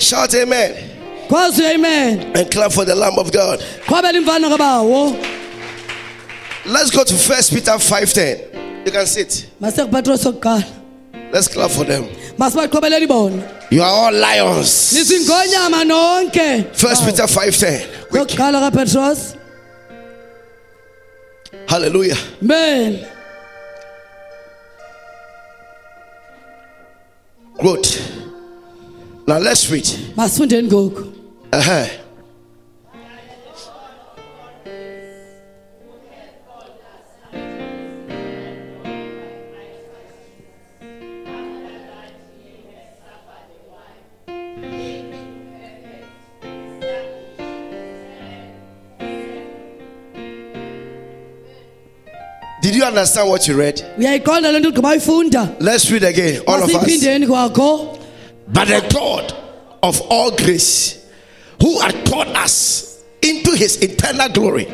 Shout 0.00 0.34
amen. 0.34 0.93
Kwazi 1.28 1.64
amen 1.74 2.32
And 2.36 2.50
clap 2.50 2.72
for 2.72 2.84
the 2.84 2.94
Lamb 2.94 3.18
of 3.18 3.30
God. 3.32 3.60
imvana 4.14 4.48
kabawo 4.50 5.16
Let's 6.66 6.90
go 6.90 7.04
to 7.04 7.14
First 7.14 7.52
Peter 7.52 7.72
5:10. 7.72 8.86
You 8.86 8.92
can 8.92 9.06
sit. 9.06 9.46
Let's 9.60 9.76
clap 11.48 11.70
for 11.70 11.84
them. 11.84 12.06
You 13.70 13.82
are 13.82 13.90
all 13.90 14.12
lions. 14.12 14.92
First 16.72 17.04
Peter 17.04 17.26
5:10. 17.26 18.08
Quick. 18.08 18.28
yokuqala 18.30 18.60
kapetros 18.70 19.34
Hallelujah. 21.68 22.16
men 22.40 23.06
Good. 27.60 27.86
Now 29.26 29.38
let's 29.38 29.70
read. 29.70 29.88
masifundeni 30.16 30.68
ngoku 30.68 31.04
Uh-huh. 31.52 31.86
Did 52.62 52.74
you 52.74 52.84
understand 52.84 53.28
what 53.28 53.46
you 53.46 53.56
read? 53.56 53.76
uyayiqonda 53.98 54.52
le 54.52 54.58
nto 54.60 54.68
ugqiba 54.68 54.88
uyifunda 54.90 55.42
Let's 55.60 55.90
read 55.90 56.04
again, 56.04 56.42
all 56.46 56.62
of 56.62 56.70
us. 56.74 58.03
But 58.48 58.68
the 58.68 58.86
God 58.92 59.32
of 59.82 60.00
all 60.02 60.34
grace, 60.36 61.10
who 61.60 61.80
had 61.80 62.06
called 62.06 62.28
us 62.28 63.04
into 63.22 63.52
his 63.56 63.82
eternal 63.82 64.28
glory 64.28 64.66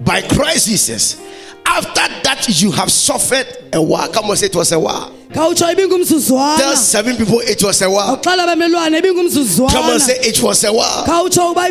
by 0.00 0.22
Christ 0.22 0.68
Jesus, 0.68 1.20
after 1.64 1.94
that 2.22 2.46
you 2.62 2.70
have 2.72 2.90
suffered 2.90 3.46
a 3.72 3.82
while. 3.82 4.08
Come 4.12 4.26
on, 4.26 4.36
say 4.36 4.46
it 4.46 4.56
was 4.56 4.72
a 4.72 4.78
while. 4.78 5.12
Khawutsho 5.36 5.66
Tell 5.66 5.74
ibingumzuzwana 5.76 6.76
seven 6.76 7.16
people 7.16 7.40
it 7.40 7.62
was 7.62 7.82
a 7.82 7.90
while. 7.90 8.16
awuxela 8.16 8.46
bemelwane 8.46 9.02
Come 9.70 9.90
on, 9.90 10.00
say 10.00 10.14
it 10.20 10.42
was 10.42 10.64
a 10.64 10.72
while. 10.72 11.04
khawutsho 11.04 11.50
uba 11.50 11.68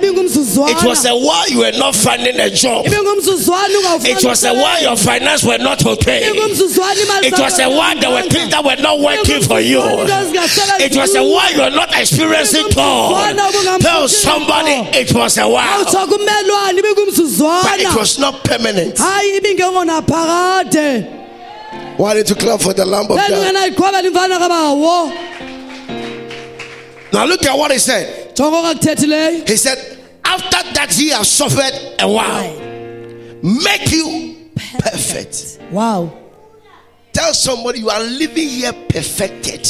It 0.69 0.83
was 0.85 1.05
a 1.05 1.15
while 1.15 1.49
you 1.49 1.59
were 1.59 1.71
not 1.77 1.95
finding 1.95 2.39
a 2.39 2.49
job. 2.51 2.85
ibingumzuzwana 2.85 4.05
It 4.05 4.23
was 4.23 4.43
a 4.43 4.53
while 4.53 4.81
your 4.83 4.95
finance 4.97 5.43
were 5.43 5.57
not 5.57 5.83
okay. 5.85 6.21
ibingumzuzwana 6.29 7.01
imali 7.01 7.27
It 7.27 7.39
was 7.39 7.59
a 7.59 7.69
while 7.69 7.99
there 7.99 8.11
were 8.11 8.29
things 8.29 8.51
that 8.51 8.63
were 8.63 8.75
not 8.81 8.99
working 8.99 9.41
for 9.41 9.59
you. 9.59 9.81
It 9.81 10.95
was 10.95 11.15
a 11.15 11.23
while 11.23 11.51
you 11.53 11.61
were 11.61 11.71
not 11.75 11.89
experiencing 11.99 12.67
God. 12.75 13.35
Tell 13.81 14.07
somebody 14.07 14.71
it 14.93 15.11
was 15.13 15.37
a 15.37 15.47
while. 15.49 15.83
awutsho 15.83 16.05
kumelwane 16.05 16.81
But 17.63 17.79
it 17.81 17.95
was 17.95 18.19
not 18.19 18.43
permanent. 18.43 18.95
hayi 18.97 19.37
ibingengonaphakade 19.41 21.24
Why 21.97 22.13
did 22.13 22.29
you 22.29 22.35
clap 22.35 22.59
for 22.61 22.73
the 22.73 22.85
Lamb 22.85 23.03
of 23.03 23.17
God? 23.17 23.29
bendingenayiqhwabela 23.31 24.01
imfana 24.09 24.37
kabawo 24.39 25.11
Now 27.13 27.25
look 27.25 27.43
at 27.45 27.57
what 27.57 27.71
he 27.71 27.77
said. 27.79 28.37
He 29.47 29.55
said, 29.55 29.77
After 30.25 30.73
that 30.73 30.93
ye 30.97 31.09
have 31.11 31.25
suffered 31.25 31.73
a 31.99 32.07
while, 32.09 32.53
make 33.41 33.89
you 33.91 34.35
perfect. 34.79 35.59
wow 35.71 36.11
Tell 37.15 37.33
somebody 37.33 37.79
you 37.79 37.89
are 37.89 38.03
living 38.03 38.49
here 38.49 38.73
perfected. 38.89 39.65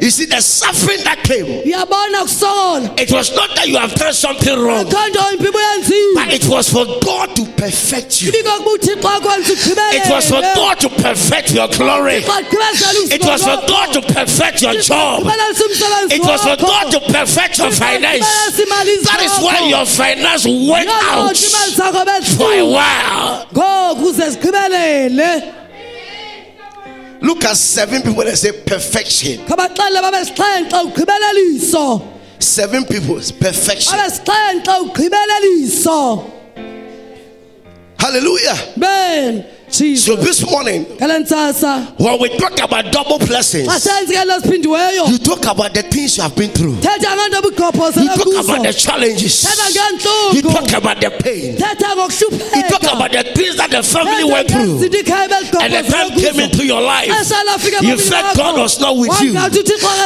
You 0.00 0.10
see, 0.10 0.26
the 0.26 0.40
suffering 0.40 1.02
that 1.02 1.18
came, 1.24 1.46
it 1.66 3.10
was 3.10 3.34
not 3.34 3.50
that 3.56 3.66
you 3.66 3.76
have 3.76 3.92
done 3.96 4.14
something 4.14 4.56
wrong, 4.56 4.84
akho 4.86 5.08
nto 5.10 5.20
impibo 5.34 5.58
yenzima 5.58 6.14
but 6.14 6.32
it 6.32 6.46
was 6.46 6.68
for 6.70 6.86
God 7.02 7.34
to 7.34 7.44
perfect 7.56 8.22
you. 8.22 8.30
ibikokuba 8.30 8.70
uthixo 8.70 9.08
akwenza 9.08 9.52
It 9.98 10.08
was 10.10 10.28
for 10.28 10.40
God 10.54 10.78
to 10.78 10.88
perfect 10.90 11.50
your 11.50 11.66
glory. 11.68 12.22
It 12.22 13.24
was 13.24 13.42
for 13.42 13.58
God 13.66 13.92
to 13.94 14.00
perfect 14.14 14.62
your 14.62 14.74
job. 14.80 15.24
It 15.26 16.22
was 16.22 16.42
for 16.42 16.56
God 16.56 16.90
to 16.92 17.00
perfect 17.00 17.58
your 17.58 17.72
finance. 17.72 18.26
That 19.10 19.20
is 19.24 19.38
why 19.42 19.58
your 19.68 19.86
finance 19.86 20.46
went 20.46 20.88
out 20.88 21.36
for 22.38 22.52
a 22.52 22.62
while. 22.64 23.46
Zigqibelele 24.30 25.54
Look 27.22 27.44
at 27.44 27.54
seven 27.56 28.00
people 28.02 28.24
that 28.24 28.36
say 28.38 28.52
perfection. 28.64 29.44
khabaxele 29.46 30.00
babesixhenxe 30.00 30.72
ugqibeleliso 30.84 32.02
Seven 32.38 32.84
people, 32.86 33.20
perfection. 33.38 33.98
Hallelujah. 33.98 34.80
ugqibeleliso 34.80 36.24
Ben 39.70 39.96
So 39.96 40.16
this 40.16 40.44
morning, 40.44 40.84
when 40.98 42.20
we 42.20 42.28
talk 42.38 42.58
about 42.60 42.90
double 42.92 43.18
blessings, 43.18 43.68
xa 43.68 43.78
senzi 43.78 44.14
ke 44.14 44.24
leziphindiweyo 44.26 45.08
you 45.10 45.18
talk 45.18 45.46
about 45.46 45.72
the 45.74 45.82
things 45.82 46.16
you 46.16 46.22
have 46.22 46.34
been 46.34 46.50
through. 46.50 46.74
You 46.74 46.82
talk 46.82 48.44
about 48.44 48.62
the 48.66 48.72
challenges. 48.74 49.46
You 50.34 50.42
talk 50.42 50.72
about 50.72 51.00
the 51.00 51.10
pain. 51.22 51.54
You 51.54 52.62
talk 52.68 52.82
about 52.82 53.12
the 53.12 53.22
things 53.34 53.56
that 53.56 53.70
the 53.70 53.82
family 53.82 54.24
went 54.24 54.50
through. 54.50 54.82
And 55.60 55.72
the 55.72 55.82
time 55.86 56.10
came 56.18 56.40
into 56.40 56.66
your 56.66 56.80
life. 56.82 57.08
You 57.82 57.96
felt. 57.96 58.36
God 58.36 58.58
was 58.58 58.80
not 58.80 58.96
with 58.96 59.20
you. 59.22 59.32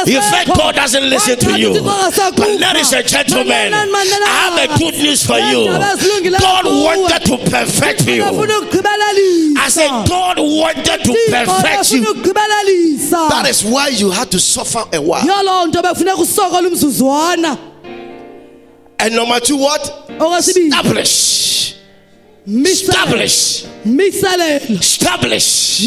You 0.05 0.21
felt. 0.21 0.47
God 0.57 0.75
doesn't 0.75 1.09
listen 1.09 1.39
to 1.39 1.59
you. 1.59 1.73
But 1.81 2.59
ladies 2.59 2.93
and 2.93 3.07
gentlemen. 3.07 3.73
I 3.73 4.29
have 4.45 4.69
a 4.69 4.77
good 4.77 4.93
news 4.95 5.25
for 5.25 5.39
you. 5.39 5.65
God 6.39 6.65
wanted 6.65 7.25
to 7.25 7.37
perfect 7.49 8.05
you. 8.07 8.21
I 9.65 9.69
said, 9.69 9.89
God 10.07 10.37
wanted 10.37 11.03
to 11.03 11.11
perfect 11.31 11.91
you. 11.91 12.03
That 12.33 13.45
is 13.49 13.63
why 13.65 13.87
you 13.87 14.11
had 14.11 14.29
to 14.29 14.39
suffer 14.39 14.83
a 14.93 15.01
while. 15.01 15.23
yiyo 15.23 15.43
loo 15.43 15.67
nto 15.67 15.81
befuneka 15.81 16.17
usokola 16.21 16.67
umzuzwana 16.67 17.57
And 18.99 19.15
number 19.15 19.39
two, 19.39 19.57
what? 19.57 19.81
Establish. 20.47 21.75
Establish. 22.47 23.65
Establish. 24.69 25.81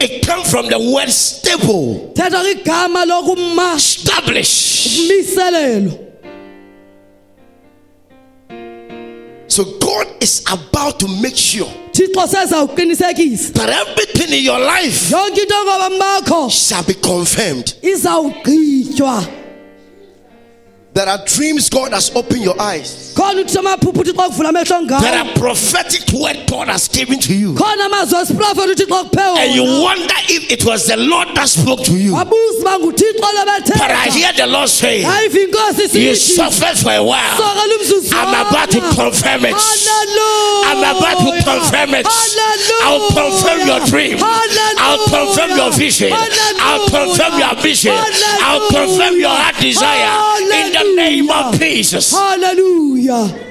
It 0.00 0.26
comes 0.26 0.50
from 0.50 0.68
the 0.68 0.78
word 0.78 1.10
stable. 1.10 2.12
thetha 2.14 2.40
kwigama 2.42 3.04
lokuma 3.04 3.76
Establish. 3.76 4.98
So 9.48 9.64
God 9.78 10.06
is 10.22 10.42
about 10.50 10.98
to 11.00 11.08
make 11.20 11.36
sure 11.36 11.70
thixo 12.08 12.26
sezawuqinisekisa 12.26 13.52
that 13.54 13.68
everything 13.68 14.38
in 14.38 14.44
your 14.44 14.58
life 14.60 15.10
yonke 15.10 15.42
into 15.42 15.54
ngobomi 15.54 15.98
bakho 15.98 16.50
shall 16.50 16.82
be 16.84 16.94
confirmed. 16.94 17.74
izawugqitywa 17.82 19.37
There 20.98 21.08
are 21.08 21.24
dreams 21.24 21.70
God 21.70 21.92
has 21.92 22.10
opened 22.10 22.42
your 22.42 22.60
eyes. 22.60 23.14
khona 23.14 23.44
uthi 23.44 23.56
amaphupho 23.58 24.02
uthixo 24.02 24.18
kuvula 24.18 24.48
amehlo 24.48 25.00
There 25.00 25.14
are 25.14 25.32
prophetic 25.34 26.12
word 26.12 26.44
God 26.50 26.66
has 26.66 26.88
given 26.88 27.20
to 27.20 27.32
you. 27.32 27.54
khona 27.54 27.86
amazwi 27.86 28.18
esiprofethi 28.18 28.72
uthixo 28.74 29.04
kuphe 29.04 29.22
And 29.38 29.54
you 29.54 29.62
wonder 29.62 30.18
if 30.28 30.50
it 30.50 30.64
was 30.64 30.88
the 30.88 30.96
Lord 30.96 31.28
that 31.36 31.48
spoke 31.48 31.84
to 31.84 31.92
you. 31.94 32.14
wabuza 32.14 32.58
uba 32.58 32.78
nguthixo 32.78 33.78
But 33.78 33.90
I 33.90 34.10
hear 34.10 34.32
the 34.32 34.48
Lord 34.48 34.68
say, 34.68 35.06
You 35.94 36.16
suffered 36.16 36.76
for 36.76 36.90
a 36.90 37.02
while. 37.02 37.38
I'm 38.18 38.34
about 38.34 38.70
to 38.70 38.80
confirm 38.80 39.44
it. 39.44 39.54
I'm 40.66 40.82
about 40.82 41.18
to 41.22 41.30
confirm 41.46 41.94
it. 41.94 42.06
I'll 42.82 43.06
confirm 43.14 43.66
your 43.70 43.80
dream. 43.86 44.18
I'll 44.20 45.04
confirm 45.06 45.50
your 45.56 45.70
vision. 45.72 46.10
I'll 46.12 46.88
confirm 46.90 47.38
your 47.38 47.54
vision. 47.62 47.94
I'll 47.94 48.66
confirm 48.68 49.14
your 49.20 49.30
heart 49.30 49.54
desire 49.60 50.38
in 50.58 50.72
the 50.72 50.87
name 50.96 51.30
of 51.30 51.58
Jesus. 51.58 52.12
Hallelujah. 52.12 53.44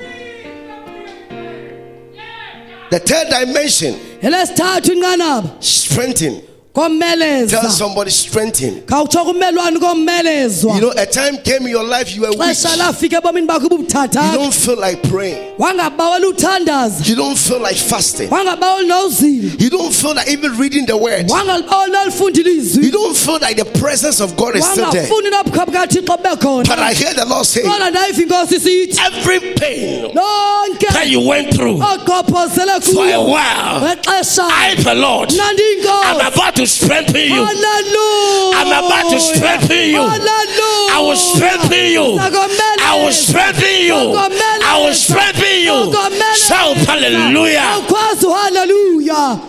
The 2.90 3.00
third 3.00 3.28
dimension, 3.30 3.94
elesithathu 4.22 4.96
inqanaba 4.96 5.62
strengthen. 5.64 6.47
Komeleza 6.78 7.60
Tell 7.62 7.72
somebody 7.72 8.12
strengthen. 8.12 8.82
khawutsho 8.86 9.26
kummelwane 9.26 9.80
komelezwa 9.80 10.76
You 10.76 10.82
know, 10.82 10.94
a 10.96 11.06
time 11.08 11.38
came 11.44 11.64
in 11.66 11.70
your 11.72 11.84
life 11.84 12.16
you 12.16 12.22
were 12.22 12.30
weak. 12.38 12.56
xesha 12.56 12.76
lafika 12.78 13.18
ebomini 13.18 13.48
bakho 13.48 13.68
You 13.68 14.38
don't 14.38 14.54
feel 14.54 14.78
like 14.80 15.02
praying. 15.10 15.54
wangabawela 15.58 16.28
uthandaza 16.28 17.04
You 17.10 17.16
don't 17.16 17.38
feel 17.38 17.60
like 17.60 17.76
fasting. 17.76 18.30
wangabaweli 18.30 18.88
nozila 18.88 19.52
You 19.60 19.70
don't 19.72 19.92
feel 19.94 20.14
like 20.14 20.30
even 20.30 20.56
reading 20.60 20.86
the 20.86 20.96
word. 20.96 21.30
wangalibaweli 21.30 21.92
nolifunda 21.94 22.40
You 22.86 22.92
don't 22.92 23.16
feel 23.18 23.40
like 23.42 23.56
the 23.56 23.66
presence 23.80 24.20
of 24.22 24.36
God 24.36 24.56
is 24.56 24.66
still 24.66 24.92
there. 24.92 25.08
wangafuni 25.10 25.30
nobukho 25.30 25.66
bukathixo 25.66 26.02
bube 26.06 26.68
But 26.68 26.80
I 26.80 26.94
hear 26.94 27.14
the 27.16 27.26
Lord 27.26 27.46
say, 27.46 27.64
kodwa 27.64 27.90
ndayiva 27.90 28.22
inkosi 28.22 28.60
sithi 28.60 29.00
every 29.08 29.40
pain 29.56 30.04
lonke 30.14 30.88
that 30.94 31.08
you 31.08 31.22
went 31.22 31.54
through 31.56 31.78
oqophozele 31.82 32.82
for 32.84 33.06
a 33.06 33.18
while, 33.20 33.98
I, 34.08 34.76
the 34.84 34.94
Lord, 34.96 35.34
I'm 35.34 36.34
about 36.34 36.56
to 36.56 36.67
strengthen 36.68 37.22
you. 37.22 37.46
Hallelujah. 37.46 38.58
I'm 38.60 38.68
about 38.86 39.12
to 39.12 39.20
strengthen 39.20 39.90
you. 39.90 40.02
Hallelujah. 40.02 40.94
I 40.94 41.00
will 41.02 41.16
strengthen 41.16 41.92
you. 41.92 42.18
I 42.20 43.04
will 43.04 43.12
strengthen 43.14 43.86
you. 43.86 43.96
I 43.96 44.82
will 44.84 44.94
strengthen 44.94 45.62
you. 45.62 45.94
Shout 46.36 46.78
hallelujah. 46.78 47.62
awukwazi 47.62 48.26
uhaleluya 48.26 49.40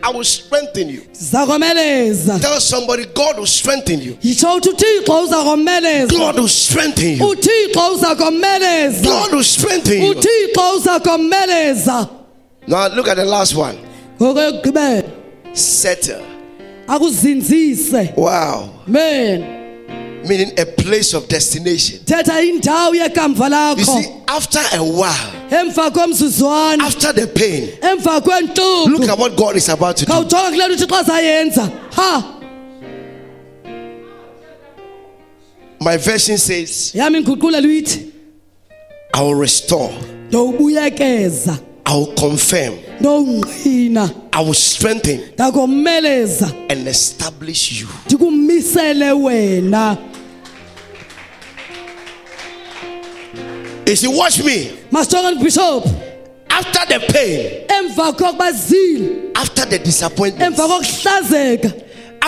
I 0.00 0.12
will 0.12 0.24
strengthen 0.24 0.88
you. 0.90 1.02
zakomeleza 1.12 2.38
Tell 2.40 2.60
somebody, 2.60 3.04
God 3.06 3.38
will 3.38 3.46
strengthen 3.46 4.00
you. 4.00 4.16
yitsho 4.22 4.54
uthi 4.54 4.68
uthixo 4.68 5.22
uza 5.24 5.36
komeleza 5.44 6.16
God 6.16 6.36
will 6.38 6.48
strengthen 6.48 7.18
you. 7.18 7.28
uthixo 7.28 7.92
uza 7.94 8.14
komeleza 8.14 9.02
God 9.02 9.32
will 9.34 9.44
strengthen 9.44 10.02
you. 10.02 10.10
uthixo 10.10 10.70
uza 10.76 11.00
komeleza 11.00 12.08
Now 12.66 12.86
look 12.94 13.08
at 13.08 13.16
the 13.16 13.24
last 13.24 13.56
one. 13.56 13.78
Settle. 15.58 16.22
akuzinzise 16.86 18.14
Wow. 18.16 18.70
men 18.86 19.54
Meaning 20.26 20.52
a 20.58 20.66
place 20.66 21.14
of 21.14 21.28
destination. 21.28 22.00
thetha 22.04 22.42
indawo 22.42 22.94
yekamva 22.94 23.78
You 23.78 23.84
see, 23.84 24.04
after 24.26 24.58
a 24.72 24.82
while, 24.82 25.32
emva 25.50 25.90
komzuzwana 25.92 26.82
after 26.82 27.12
the 27.12 27.26
pain, 27.28 27.68
emva 27.80 28.20
look 28.90 29.08
at 29.08 29.18
what 29.18 29.36
God 29.36 29.56
is 29.56 29.68
about 29.68 29.96
to 29.98 30.06
do. 30.06 30.12
khawujonga 30.12 30.50
kule 30.50 30.68
nto 30.68 30.74
uthixo 30.86 30.96
azayenza 30.96 31.70
ha 31.92 32.34
My 35.80 35.96
version 35.96 36.36
says, 36.38 36.92
yami 36.94 37.18
inguqulelo 37.22 37.68
ithi 37.70 38.10
I 39.14 39.22
will 39.22 39.34
restore, 39.36 39.92
ndowubuyekeza 40.28 41.58
I 41.88 41.94
will 41.96 42.12
confirm, 42.14 42.74
I 44.30 44.40
will 44.42 44.52
strengthen 44.52 45.32
and 46.68 46.86
establish 46.86 47.80
you. 47.80 47.88
You 53.86 53.96
see, 53.96 54.08
watch 54.08 54.44
me. 54.44 54.70
masijongeni 54.92 55.42
bishop. 55.42 55.86
After 56.50 56.84
the 56.92 57.00
pain, 57.10 57.64
after 59.34 59.64
the 59.64 59.78
disappointment, 59.78 60.56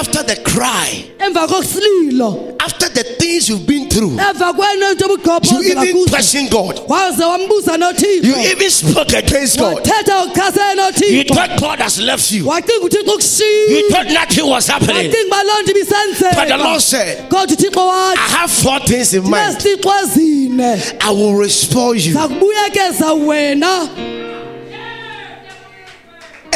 after 0.00 0.22
the 0.22 0.36
cry, 0.42 1.04
after 2.60 2.88
the 2.88 3.04
things 3.18 3.48
you've 3.50 3.66
been 3.66 3.88
through, 3.90 4.16
you 4.16 5.60
even 5.82 6.06
question 6.08 6.48
God. 6.48 6.80
You 8.22 8.34
even 8.52 8.70
spoke 8.70 9.12
against 9.12 9.58
God. 9.58 9.86
You 9.86 11.24
thought 11.24 11.60
God 11.60 11.78
has 11.80 12.00
left 12.00 12.30
you. 12.32 12.44
You 12.44 13.90
thought 13.90 14.06
nothing 14.10 14.46
was 14.46 14.66
happening. 14.68 15.10
wacinga 15.10 15.24
uba 15.26 15.42
loo 15.44 15.62
nto 15.62 16.34
But 16.34 16.48
the 16.48 16.56
Lord 16.58 16.80
said, 16.80 17.28
I 17.30 18.28
have 18.38 18.50
four 18.50 18.80
things 18.80 19.12
in 19.14 19.22
mind. 19.28 19.56
I 21.00 21.10
will 21.10 21.34
restore 21.34 21.94
you. 21.94 22.14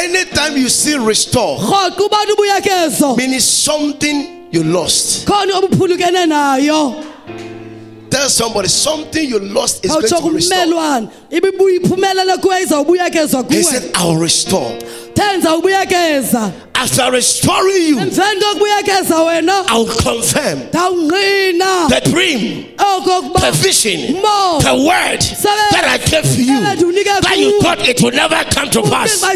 Anytime 0.05 0.57
you 0.57 0.69
see 0.69 0.95
restore, 0.97 1.57
ubani 1.57 2.31
something 3.41 4.47
you 4.51 4.63
lost. 4.63 5.25
khona 5.25 5.57
obuphulukene 5.61 6.25
nayo 6.27 7.03
Tell 8.11 8.29
somebody 8.29 8.67
something 8.69 9.27
you 9.27 9.39
lost 9.39 9.83
is 9.83 9.91
going 9.91 10.03
to 10.07 10.21
be 10.21 10.35
restored. 10.35 10.69
kummelwane 10.69 11.07
ibibuye 11.31 11.75
iphumelele 11.75 12.37
kuwe 12.37 12.61
izawubuyekezwa 12.61 13.45
He 13.49 13.63
said, 13.63 13.91
I 13.95 14.05
will 14.05 14.17
restore. 14.21 14.71
After 16.77 17.11
restoring 17.11 17.87
you, 17.87 17.99
emveni 17.99 18.41
kokubuyekeza 18.41 19.23
wena 19.23 19.65
I 19.69 19.77
will 19.77 19.87
confirm 19.95 20.59
the 20.71 22.01
dream, 22.11 22.65
the 22.77 23.51
vision, 23.53 24.21
the 24.21 24.75
word 24.85 25.21
that 25.21 25.85
I 25.87 25.97
gave 25.97 26.23
to 26.23 26.43
you 26.43 26.59
that 26.61 27.37
you 27.37 27.61
thought 27.61 27.87
it 27.87 28.01
would 28.01 28.13
never 28.13 28.43
come 28.51 28.69
to 28.71 28.81
pass. 28.83 29.23
I 29.23 29.35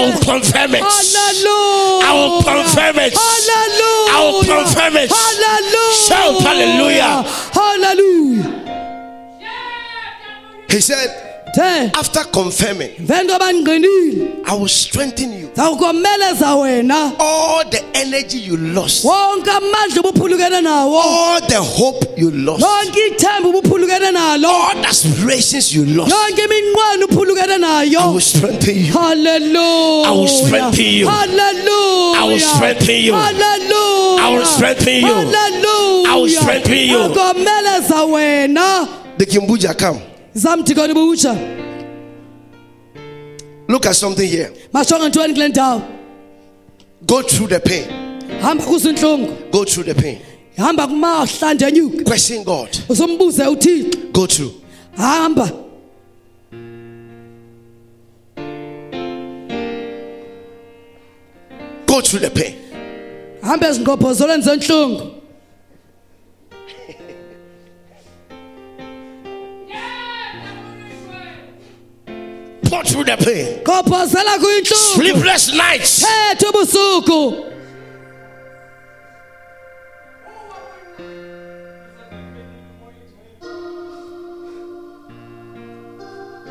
will 0.00 0.18
confirm 0.24 0.74
it. 0.74 0.82
Hallelujah. 0.82 2.06
I 2.06 2.12
will 2.14 2.42
confirm 2.42 2.98
it. 2.98 3.12
Hallelujah. 3.12 4.12
I 4.12 4.20
will 4.30 4.44
confirm 4.44 4.96
it. 4.96 5.10
Hallelujah. 5.10 5.92
Shout 6.06 6.40
hallelujah. 6.42 7.24
Hallelujah. 7.52 8.52
He 10.68 10.80
said, 10.80 11.25
after 11.58 12.24
confirming, 12.24 12.90
emveni 12.98 13.28
koba 13.28 13.52
ndingqinile 13.52 14.28
I 14.44 14.54
will 14.54 14.68
strengthen 14.68 15.32
you. 15.32 15.50
wena 15.56 17.12
All 17.18 17.64
the 17.70 17.82
energy 17.94 18.38
you 18.38 18.56
lost, 18.56 19.04
wonke 19.04 19.50
amandla 19.50 20.00
ubuphulukene 20.00 20.60
nawo 20.60 21.00
all 21.02 21.40
the 21.40 21.56
hope 21.56 22.06
you 22.16 22.30
lost, 22.30 22.62
lonke 22.62 23.00
ithemba 23.08 23.48
ubuphulukene 23.48 24.12
nalo 24.12 24.48
all 24.48 24.74
the 24.82 24.88
aspirations 24.88 25.74
you 25.74 25.84
lost, 25.86 26.12
yonke 26.12 26.42
iminqweno 26.44 27.06
uphulukene 27.06 27.56
I 27.66 28.06
will 28.12 28.20
strengthen 28.20 28.76
you. 28.76 28.92
haleluya 28.92 30.06
I 30.06 30.10
will 30.12 30.28
strengthen 30.28 30.84
you. 30.86 31.06
haleluya 31.08 32.16
I 32.16 32.28
will 32.28 32.38
strengthen 32.40 33.04
you. 33.04 33.14
haleluya 33.14 34.20
I 34.20 34.30
will 34.36 34.44
strengthen 34.46 35.04
you. 35.04 35.14
haleluya 35.14 36.08
I 36.08 36.16
will 36.16 36.28
strengthen 36.28 36.88
you. 36.88 36.98
akomeleza 36.98 38.04
wena 38.04 38.88
The 39.18 39.26
Kimbuja 39.26 39.74
come. 39.78 40.00
Look 43.68 43.86
at 43.86 43.96
something 43.96 44.28
here. 44.28 44.50
masonga 44.72 45.08
ntweni 45.08 45.34
kule 45.34 45.82
Go 47.06 47.22
through 47.22 47.48
the 47.48 47.60
pain. 47.60 47.86
Go 49.50 49.64
through 49.64 49.84
the 49.84 49.94
pain. 49.94 50.18
hamba 50.56 50.86
kumahla 50.86 51.54
ndenyuka 51.54 52.04
Question 52.04 52.44
God. 52.44 52.68
usumbuze 52.88 53.46
uthixo 53.46 53.98
Go 54.12 54.26
through. 54.26 54.52
hamba 54.96 55.50
Go 61.86 62.00
through 62.00 62.20
the 62.20 62.30
pain. 62.30 62.54
hamba 63.42 63.68
ezingophozolweni 63.68 64.42
zentlungu 64.42 65.02
Go 72.76 72.82
through 72.82 73.04
the 73.04 73.16
pain. 73.16 73.64
Sleepless 74.64 75.54
nights. 75.54 76.04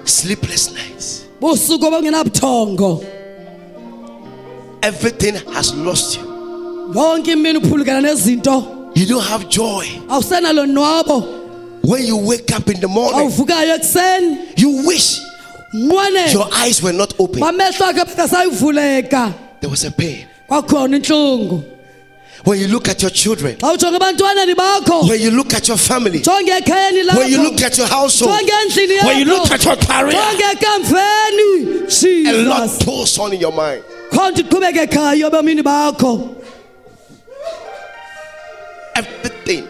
Sleepless 0.05 0.71
nights. 0.73 1.25
Everything 4.83 5.35
has 5.53 5.73
lost 5.75 6.17
you. 6.17 6.23
yonke 6.95 7.31
imini 7.31 7.57
uphulukana 7.57 8.01
nezinto 8.01 8.91
You 8.95 9.05
don't 9.07 9.23
have 9.23 9.49
joy. 9.49 9.85
awusenalo 10.09 10.65
nwabo 10.65 11.23
When 11.83 12.05
you 12.05 12.17
wake 12.17 12.51
up 12.55 12.67
in 12.69 12.79
the 12.79 12.87
morning, 12.87 13.19
awuvukayo 13.19 13.75
ekuseni 13.75 14.37
you 14.57 14.85
wish 14.87 15.19
your 15.75 16.47
eyes 16.53 16.81
were 16.81 16.93
not 16.93 17.13
open. 17.19 17.41
bamehlo 17.41 17.91
akhe 17.91 18.05
bengasayivuleka 18.05 19.33
There 19.61 19.69
was 19.69 19.83
a 19.83 19.91
pain. 19.91 20.27
When 22.45 22.59
you 22.59 22.67
look 22.67 22.87
at 22.89 23.01
your 23.01 23.09
children, 23.09 23.55
xa 23.57 23.75
ujonge 23.75 23.97
ebantwaneni 23.97 24.53
bakho. 24.53 25.09
when 25.09 25.19
you 25.19 25.31
look 25.31 25.53
at 25.53 25.67
your 25.67 25.77
family, 25.77 26.21
when 26.23 26.47
you 27.29 27.41
look 27.41 27.61
at 27.61 27.77
your 27.77 27.87
household, 27.87 28.31
when 28.31 29.17
you 29.17 29.25
look 29.25 29.49
at 29.51 29.65
your 29.65 29.75
career, 29.75 30.15
a 32.27 32.43
lot 32.43 32.85
goes 32.85 33.17
on 33.17 33.33
in 33.33 33.39
your 33.39 33.51
mind. 33.51 33.83
khonto 34.11 34.41
iqhubeke 34.43 34.85
khayo 34.87 35.29
ebomini 35.29 35.63
bakho. 35.63 36.35
Everything, 38.95 39.67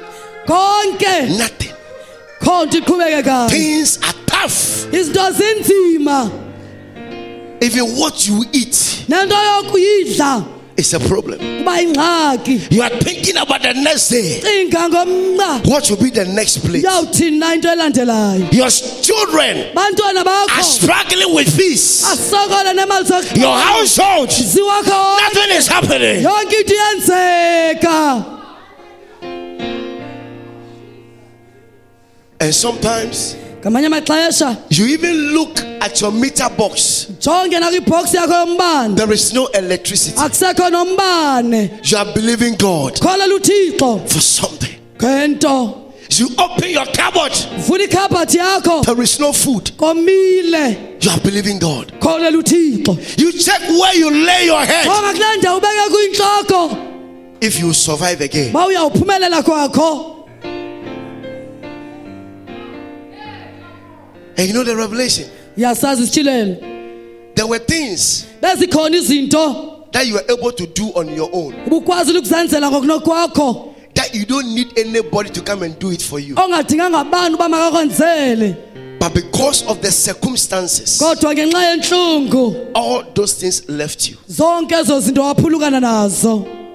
nothing. 1.38 1.74
khonto 2.42 2.80
iqhubeke 2.82 3.24
kayo 3.24 3.50
Things 3.50 3.98
are 4.04 4.15
tough. 4.42 4.88
izinto 4.94 5.32
zinzima 5.32 6.32
Even 7.62 7.86
what 7.98 8.28
you 8.28 8.44
eat, 8.52 9.06
nento 9.08 9.36
yokuyidla 9.36 10.56
It's 10.78 10.94
a 10.94 11.00
problem. 11.00 11.40
You 11.40 12.82
are 12.82 12.90
thinking 13.00 13.38
about 13.38 13.62
the 13.62 13.74
next 13.76 14.10
day. 14.10 14.42
What 15.64 15.90
will 15.90 15.98
be 15.98 16.10
the 16.10 16.26
next 16.26 16.58
place? 16.58 16.84
yawuthini 16.84 17.40
na 17.40 17.54
into 17.54 17.70
elandelayo 17.70 18.52
Your 18.54 18.70
children 18.70 19.72
are 19.78 20.64
struggling 20.64 21.34
with 21.34 21.56
this. 21.56 22.04
Your 23.36 23.58
household, 23.58 24.28
nothing 24.30 25.52
is 25.56 25.68
happening. 25.68 26.24
yonke 26.24 26.60
into 26.60 26.74
iyenzeka 26.74 28.32
And 32.42 32.54
sometimes 32.54 33.38
you 34.70 34.86
even 34.86 35.34
look 35.34 35.60
at 35.82 36.00
your 36.02 36.12
meter 36.12 36.50
box. 36.58 37.08
jonge 37.20 37.60
nakwibhox 37.60 38.14
yakho 38.14 38.34
yombane 38.46 38.96
There 38.96 39.12
is 39.12 39.34
no 39.34 39.48
electricity. 39.48 40.16
You 40.18 41.98
are 41.98 42.14
believing 42.14 42.56
God 42.58 43.00
for 44.08 44.22
something. 44.22 44.76
You 46.10 46.28
open 46.38 46.70
your 46.70 46.86
cupboard. 46.86 47.32
vula 47.68 47.84
ikhabhathi 47.88 48.38
yakho 48.38 48.84
There 48.86 49.02
is 49.02 49.20
no 49.20 49.34
food. 49.34 49.72
You 49.80 51.12
are 51.12 51.20
believing 51.22 51.58
God. 51.60 51.92
You 53.18 53.32
check 53.32 53.62
where 53.62 53.96
you 53.96 54.12
lay 54.12 54.46
your 54.46 54.64
head. 54.64 54.86
jonga 54.86 55.14
kule 55.14 55.38
ndawo 55.38 55.58
ubeke 55.58 55.90
kuyintloko 55.90 56.78
If 57.42 57.60
you 57.60 57.74
survive 57.74 58.22
again. 58.22 58.54
And 64.38 64.48
you 64.48 64.54
know 64.54 64.64
the 64.64 64.76
revelation. 64.76 65.26
yasazi 65.58 66.04
isitshilelo 66.04 66.56
There 67.36 67.48
were 67.48 67.60
things 67.60 68.26
bezikhona 68.42 68.98
izinto 68.98 69.72
that 69.92 70.06
you 70.08 70.14
were 70.16 70.26
able 70.34 70.52
to 70.52 70.66
do 70.68 70.92
on 70.96 71.08
your 71.16 71.30
own. 71.34 71.54
ubukwazile 71.68 72.20
ukuzenzela 72.20 72.72
ngokunokwakho 72.72 73.72
That 73.94 74.14
you 74.14 74.26
don't 74.26 74.48
need 74.54 74.78
anybody 74.78 75.30
to 75.30 75.42
come 75.42 75.64
and 75.66 75.80
do 75.80 75.92
it 75.92 76.02
for 76.04 76.20
you. 76.20 76.36
ongadinganga 76.36 77.00
abantu 77.00 77.36
uba 77.36 77.50
makakwenzele 77.50 78.56
But 79.00 79.14
because 79.14 79.64
of 79.68 79.82
the 79.82 79.92
circumstances, 79.92 80.98
kodwa 80.98 81.34
ngenxa 81.34 81.64
yentlungu 81.70 82.56
all 82.74 83.04
those 83.14 83.34
things 83.40 83.70
left 83.70 84.10
you. 84.10 84.18
zonke 84.28 84.76
zinto 84.84 85.22
waphulukana 85.22 86.10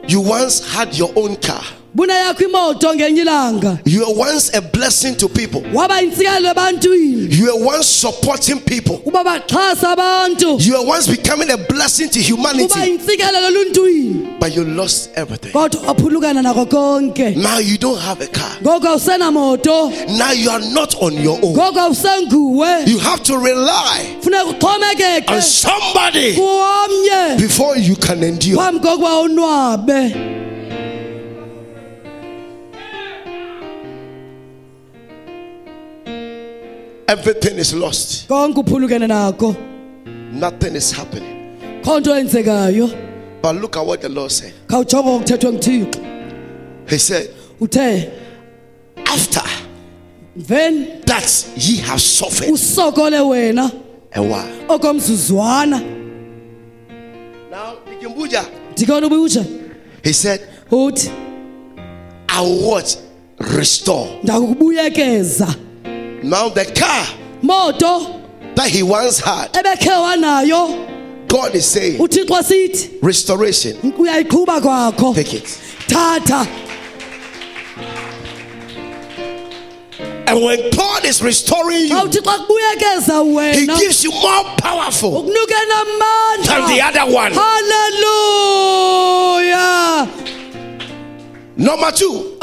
You 0.09 0.21
once 0.21 0.61
had 0.61 0.95
your 0.97 1.11
own 1.17 1.37
car. 1.37 1.65
Bunayakho 1.95 2.45
imoto 2.45 2.95
ngenye 2.95 3.21
ilanga 3.23 3.79
You 3.85 4.01
were 4.07 4.15
once 4.33 4.51
a 4.57 4.61
blessing 4.61 5.17
to 5.17 5.29
people. 5.29 5.63
waba 5.75 6.01
yintsikelelo 6.01 6.51
ebantwini 6.51 7.29
You 7.37 7.45
were 7.47 7.65
once 7.77 7.87
supporting 7.89 8.61
people. 8.61 9.01
uba 9.07 9.25
baxhasa 9.25 9.91
abantu 9.93 10.59
You 10.61 10.73
were 10.79 10.87
once 10.87 11.07
becoming 11.09 11.51
a 11.51 11.57
blessing 11.57 12.09
to 12.11 12.21
humanity. 12.21 12.99
But 14.41 14.55
you 14.57 14.65
lost 14.65 15.11
everything. 15.17 15.53
kodwa 15.53 15.81
waphulukana 15.87 16.43
nako 16.43 16.67
konke 16.67 17.35
Now 17.37 17.59
you 17.59 17.77
don't 17.79 17.99
have 18.01 18.21
a 18.21 18.27
car. 18.29 18.57
Now 18.63 20.33
you 20.33 20.51
are 20.51 20.61
not 20.73 20.95
on 21.03 21.15
your 21.15 21.39
own. 21.43 21.55
You 22.87 22.99
have 22.99 23.23
to 23.25 23.37
rely 23.39 24.17
on 25.29 25.43
somebody 25.43 26.37
before 27.39 27.77
you 27.77 27.97
can 27.97 28.23
endure. 28.23 28.57
Everything 37.11 37.59
is 37.59 37.75
lost. 37.75 38.29
konke 38.29 38.61
uphulukene 38.61 39.07
nako 39.09 39.57
Nothing 40.33 40.77
is 40.77 40.93
happening. 40.93 41.83
kho 41.83 42.01
nto 42.01 42.15
eyenzekayo 42.15 42.89
But 43.43 43.57
look 43.57 43.77
at 43.77 43.87
what 43.87 44.01
the 44.01 44.09
Lord 44.09 44.31
said. 44.31 44.53
khawujonga 44.69 45.11
okuthethwe 45.11 45.53
nguthixo 45.53 46.01
He 46.89 46.99
said, 46.99 47.31
uthe 47.61 48.11
After 49.07 49.43
mveni 50.37 51.05
that 51.07 51.47
ye 51.57 51.77
have 51.79 52.01
suffered 52.01 52.49
usokole 52.51 53.21
wena 53.29 53.71
a 54.15 54.21
while. 54.23 54.67
okomzuzwana 54.69 55.81
Now, 57.51 57.79
Ikimbuja, 57.93 58.45
ndikona 58.73 59.07
ubutsha 59.07 59.45
he 60.05 60.13
said, 60.13 60.41
uthi 60.71 61.11
I 62.29 62.41
will 62.43 62.71
what? 62.71 62.97
Restore. 63.39 64.07
Now, 66.23 66.49
the 66.51 66.65
car 66.77 67.07
moto 67.43 68.21
that 68.55 68.69
he 68.69 68.83
once 68.83 69.21
had, 69.21 69.53
God 71.29 71.55
is 71.55 71.65
saying, 71.67 71.99
Restoration. 73.03 73.77
Take 73.81 75.35
it. 75.35 75.45
thatha 75.89 76.47
And 80.27 80.43
when 80.45 80.71
God 80.71 81.05
is 81.05 81.23
restoring 81.23 81.89
you, 81.89 81.99
he 82.07 83.67
gives 83.67 84.05
you 84.05 84.11
more 84.13 84.45
powerful 84.59 85.23
than 85.23 85.33
the 86.69 86.81
other 86.85 87.07
one. 87.13 87.33
haleluya 87.33 88.61
Number 91.57 91.91
two, 91.93 92.37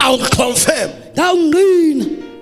I'll 0.00 0.18
confirm. 0.18 0.90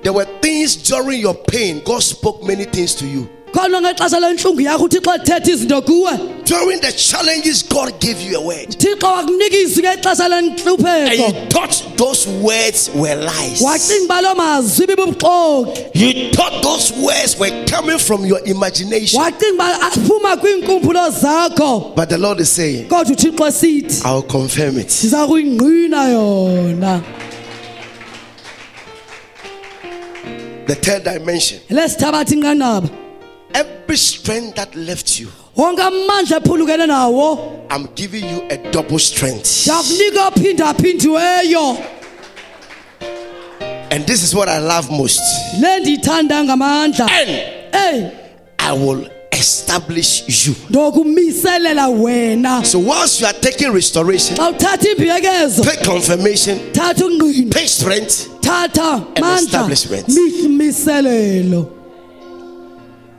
There 0.03 0.13
were 0.13 0.25
things 0.41 0.77
during 0.77 1.21
your 1.21 1.35
pain, 1.35 1.83
God 1.85 2.03
spoke 2.03 2.43
many 2.45 2.65
things 2.65 2.95
to 2.97 3.07
you. 3.07 3.29
khona 3.53 3.81
ngexesha 3.81 4.21
lentlungu 4.21 4.61
yakho 4.61 4.85
uthixo 4.85 5.15
ethetha 5.15 5.51
izinto 5.51 5.83
kuwe 5.83 6.45
During 6.45 6.81
the 6.81 6.93
challenges, 6.93 7.63
God 7.65 8.01
gave 8.01 8.21
you 8.23 8.39
a 8.39 8.41
word. 8.41 8.69
thixo 8.79 9.07
wakunika 9.07 9.57
izwi 9.57 9.83
ngexesha 9.83 10.25
And 10.31 11.19
you 11.19 11.33
thought 11.51 11.85
those 11.97 12.29
words 12.29 12.91
were 12.95 13.17
lies. 13.17 13.61
wacinga 13.61 14.05
uba 14.05 14.21
loo 14.23 14.35
mazwi 14.35 14.87
bibubuxoki 14.87 15.85
You 15.95 16.31
thought 16.33 16.63
those 16.63 16.93
words 16.93 17.39
were 17.39 17.51
coming 17.67 17.99
from 17.99 18.25
your 18.25 18.41
imagination. 18.47 19.21
wacinga 19.21 19.55
uba 19.55 19.81
aphuma 19.83 20.37
kwiinkumbulo 20.37 21.11
zakho 21.11 21.93
But 21.97 22.09
the 22.09 22.19
Lord 22.19 22.39
is 22.41 22.51
saying, 22.53 22.89
kodwa 22.89 23.13
uthixo 23.17 23.47
esithi 23.49 24.05
I'll 24.07 24.23
confirm 24.23 24.79
it. 24.79 24.91
The 30.71 30.77
third 30.77 31.03
dimension. 31.03 31.59
Inqanaba. 31.69 32.89
Every 33.53 33.97
strength 33.97 34.55
that 34.55 34.73
left 34.77 35.19
you, 35.19 35.27
wonke 35.57 35.81
amandla 35.81 36.39
ephulukene 36.39 36.87
nawo. 36.87 37.67
I'm 37.69 37.87
giving 37.97 38.23
you 38.25 38.47
a 38.49 38.57
double 38.71 39.01
strength. 39.01 39.67
ndiyakunika 39.67 40.29
ophindaphindiweyo 40.29 41.87
And 43.91 44.07
this 44.07 44.23
is 44.23 44.33
what 44.33 44.49
I 44.49 44.59
love 44.61 44.89
most. 44.93 45.21
le 45.61 45.81
ndiyithanda 45.81 46.45
ngamandla. 46.45 47.11
And 47.73 48.13
I 48.61 48.73
will 48.73 49.11
establish 49.33 50.47
you. 50.47 50.55
ndokumiselela 50.71 51.89
wena. 51.89 52.65
So, 52.65 52.79
whilst 52.79 53.21
you 53.21 53.27
are 53.27 53.33
taking 53.41 53.73
restoration, 53.73 54.37
xa 54.37 54.51
uthatha 54.51 54.89
imbuyekezo 54.89 55.65
take 55.65 55.85
confirmation, 55.85 56.61
take 56.73 57.67
strength, 57.69 58.40
thatha 58.51 58.91
mandla 59.21 59.35
establishment. 59.41 60.09
mi- 60.09 60.49
miselelo 60.49 61.67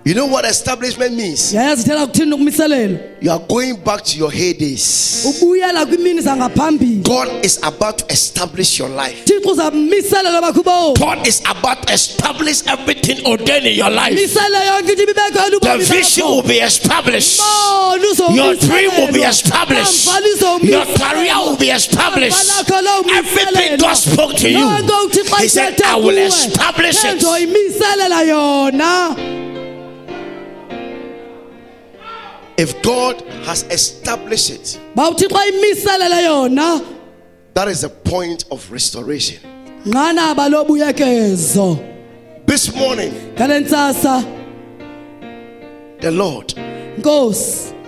you 0.03 0.15
know 0.15 0.25
what 0.25 0.45
establishment 0.45 1.13
means? 1.15 1.53
yayazi 1.53 1.83
thela 1.83 2.07
kuthini 2.07 2.33
ukumiselelo 2.33 2.99
You 3.21 3.31
are 3.31 3.39
going 3.47 3.73
back 3.75 4.03
to 4.03 4.17
your 4.17 4.31
heydays. 4.31 5.25
ubuyela 5.25 5.85
kwimini 5.85 6.21
zangaphambili 6.21 7.03
God 7.03 7.45
is 7.45 7.59
about 7.63 7.97
to 7.97 8.05
establish 8.09 8.79
your 8.79 8.89
life. 8.89 9.25
thixo 9.25 9.49
uzamiselela 9.51 10.41
bakho 10.41 10.63
bomi 10.63 10.99
God 10.99 11.27
is 11.27 11.41
about 11.45 11.85
to 11.87 11.93
establish 11.93 12.63
everything 12.67 13.25
ordained 13.27 13.65
in 13.67 13.77
your 13.77 13.91
life. 13.91 14.15
The 14.15 15.77
vision 15.89 16.25
will 16.25 16.41
be 16.43 16.59
established. 16.59 17.39
Your 18.33 18.55
dream 18.55 18.91
will 18.97 19.13
be 19.13 19.21
established. 19.21 20.07
Your 20.63 20.85
career 20.85 21.35
will 21.37 21.57
be 21.57 21.69
established. 21.69 22.71
Everything. 22.71 23.77
God 23.77 23.93
spoke 23.93 24.35
to 24.37 24.49
you, 24.49 24.67
He 25.37 25.47
said, 25.47 25.79
I 25.83 25.95
will 25.95 26.17
establish 26.17 27.03
it. 27.03 27.21
If 32.57 32.81
God 32.83 33.21
has 33.45 33.63
established 33.63 34.49
it, 34.49 34.79
ba 34.95 35.09
uthixo 35.09 35.37
ayimiselele 35.37 36.23
yona 36.25 36.81
that 37.53 37.67
is 37.67 37.81
the 37.81 37.89
point 37.89 38.45
of 38.51 38.71
restoration. 38.71 39.39
This 42.45 42.75
morning, 42.75 43.13
the 45.99 46.11
Lord 46.11 46.53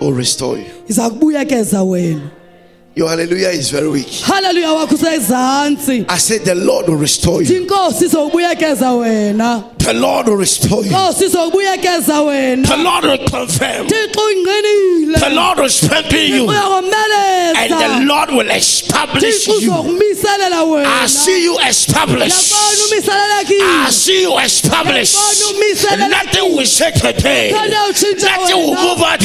will 0.00 0.12
restore 0.12 0.58
you. 0.58 0.66
iza 0.88 1.10
kubuyekeza 1.10 1.82
wena 1.82 2.30
Your 2.96 3.08
hallelujah 3.08 3.48
is 3.50 3.70
very 3.70 3.88
weak. 3.88 4.06
usezantsi 4.92 6.04
I 6.08 6.18
said, 6.18 6.44
The 6.44 6.54
Lord 6.54 6.86
will 6.88 6.96
restore 6.98 7.42
you. 7.42 7.66
Inkosi 9.92 9.92
izobuyekeza 9.92 9.92
wena 9.92 9.92
The 9.92 9.92
Lord 10.02 10.28
will 10.28 10.38
restore 10.38 10.84
you. 10.86 10.90
wena 12.24 12.68
The 12.68 12.76
Lord 12.76 13.04
will 13.04 13.18
confirm. 13.30 13.86
The 15.20 15.30
Lord 15.30 15.58
will 15.58 15.70
strengthen 15.70 16.28
you. 16.34 16.50
And 16.50 17.70
the 17.70 18.04
Lord 18.06 18.30
will 18.30 18.50
establish 18.50 19.46
you. 19.46 19.72
I 20.86 21.06
see 21.08 21.44
you 21.44 21.58
established. 21.68 22.52
I 23.62 23.90
see 23.90 24.22
you 24.22 24.38
established. 24.38 25.16
Nothing 26.08 26.56
will 26.56 26.66
shake 26.66 26.94
utshintsha 27.88 28.26
Nothing 28.36 28.56
will 28.56 28.74
move 28.74 29.02
out 29.02 29.20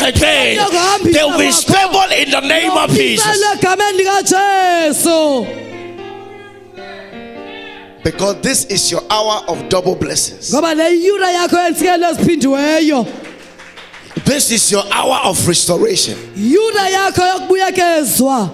ukuhambisa 0.68 1.14
They 1.14 1.24
will 1.24 1.38
be 1.38 1.51
stable 1.51 2.12
in 2.18 2.32
the 2.32 2.41
name 2.41 2.72
of 2.72 2.91
Jesus. 2.91 3.26
Umisele 8.12 8.12
egameni 8.12 8.12
likajesu 8.12 8.12
Because 8.12 8.41
this 8.41 8.66
is 8.66 8.91
your 8.91 9.01
hour 9.10 9.43
of 9.47 9.70
double 9.70 9.95
blessings. 9.95 10.51
ngoba 10.51 10.74
le 10.76 10.89
yura 10.89 11.32
yakho 11.32 11.57
yensikelo 11.57 12.10
eziphindiweyo 12.12 13.05
This 14.26 14.51
is 14.51 14.72
your 14.72 14.84
hour 14.91 15.20
of 15.26 15.47
restoration. 15.47 16.18
yura 16.36 16.89
yakho 16.89 17.22
yokubuyekezwa 17.26 18.49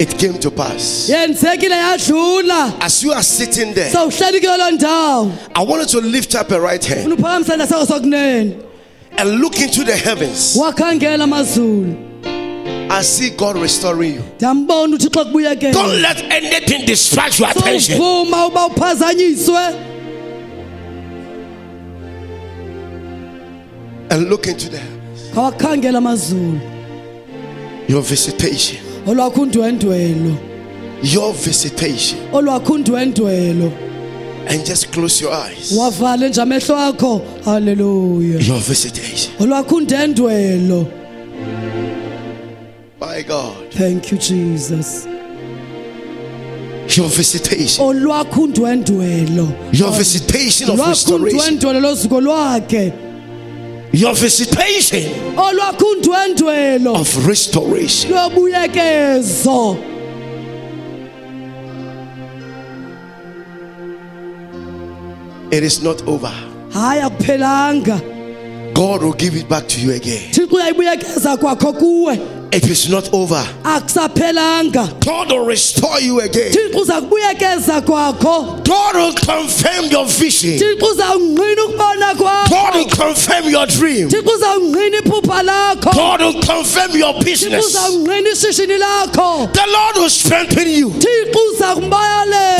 It 0.00 0.16
came 0.16 0.38
to 0.38 0.50
pass. 0.52 1.10
As 1.10 3.02
you 3.02 3.12
are 3.12 3.22
sitting 3.22 3.74
there, 3.74 3.90
sowuhleli 3.90 4.40
kuyo 4.40 4.70
ndawo 4.70 5.32
I 5.56 5.64
want 5.64 5.92
you 5.92 6.00
to 6.00 6.06
lift 6.06 6.34
up 6.36 6.50
your 6.50 6.60
right 6.60 6.84
hand 6.84 7.02
funa 7.02 7.14
uphakamise 7.16 7.56
nasakho 7.56 7.86
sokunene 7.86 8.62
and 9.16 9.40
look 9.40 9.58
into 9.60 9.82
the 9.84 9.96
heavens. 9.96 10.56
I 12.90 13.02
see 13.02 13.30
God 13.30 13.56
restoring 13.56 14.14
you. 14.14 14.22
ndiyambona 14.36 14.96
uthixo 14.96 15.24
kubuyekeza 15.24 15.72
Don't 15.72 16.00
let 16.00 16.24
anything 16.32 16.86
distract 16.86 17.40
your 17.40 17.50
attention. 17.50 17.98
sowuvuma 17.98 18.46
uba 18.46 18.66
uphazanyiswe 18.66 19.60
And 24.10 24.28
look 24.30 24.46
into 24.46 24.68
the 24.70 24.78
heavens. 24.78 25.30
ngawakhangela 25.34 25.98
amazulu 25.98 26.60
Your 27.88 28.02
visitation. 28.02 28.78
Your 31.02 31.32
visitation. 31.32 32.18
And 34.50 34.64
just 34.66 34.90
close 34.92 35.20
your 35.20 35.32
eyes. 35.32 35.72
wavale 35.72 36.28
nje 36.28 36.40
amehlo 36.42 36.76
akho 36.76 37.20
haleluya 37.44 38.40
Your 38.40 38.60
visitation. 38.60 39.32
My 43.00 43.22
God. 43.22 43.72
thank 43.72 44.10
you 44.10 44.18
jesus 44.18 45.06
Your 46.96 47.08
visitation. 47.08 47.84
olwakho 47.84 48.42
undwendwelo 48.42 49.48
Your 49.72 49.92
visitation 49.92 50.70
of 50.70 50.78
restoration. 50.80 51.58
loziko 51.82 52.20
lwakhe 52.20 52.92
Your 53.92 54.14
visitation 54.14 55.04
olwakho 55.36 55.86
undwendwelo 55.90 56.94
Of 56.94 57.26
restoration. 57.26 58.10
lobuyekezo 58.12 59.76
It 65.50 65.62
is 65.64 65.82
not 65.82 66.02
over. 66.06 66.32
hayi 66.72 67.00
akuphelanga 67.00 68.00
God 68.74 69.02
will 69.02 69.14
give 69.14 69.34
it 69.34 69.48
back 69.48 69.66
to 69.68 69.80
you 69.80 69.92
again. 69.92 70.30
thixo 70.32 70.54
uyayibuyekeza 70.56 71.36
kwakho 71.36 71.72
kuwe 71.72 72.18
It 72.50 72.64
is 72.70 72.88
not 72.88 73.12
over. 73.12 73.44
God 75.04 75.30
will 75.30 75.44
restore 75.44 76.00
you 76.00 76.20
again. 76.20 76.50
thixo 76.52 76.80
uza 76.80 77.00
kwakho 77.82 78.64
God 78.64 78.94
will 78.96 79.12
confirm 79.12 79.84
your 79.90 80.06
vision. 80.06 80.58
thixo 80.58 80.86
uzawungqina 80.86 81.64
ukubona 81.64 82.14
God 82.48 82.74
will 82.74 82.88
confirm 82.88 83.48
your 83.50 83.66
dream. 83.66 84.08
thixo 84.08 84.30
uzawungqina 84.34 84.98
iphupha 84.98 85.42
lakho 85.42 85.92
God 85.92 86.20
will 86.20 86.40
confirm 86.42 86.96
your 86.96 87.14
business. 87.22 87.66
uzawungqina 87.66 88.30
ishishini 88.30 88.78
lakho 88.78 89.52
The 89.52 89.66
Lord 89.66 89.96
will 89.96 90.10
strengthen 90.10 90.68
you. 90.68 90.90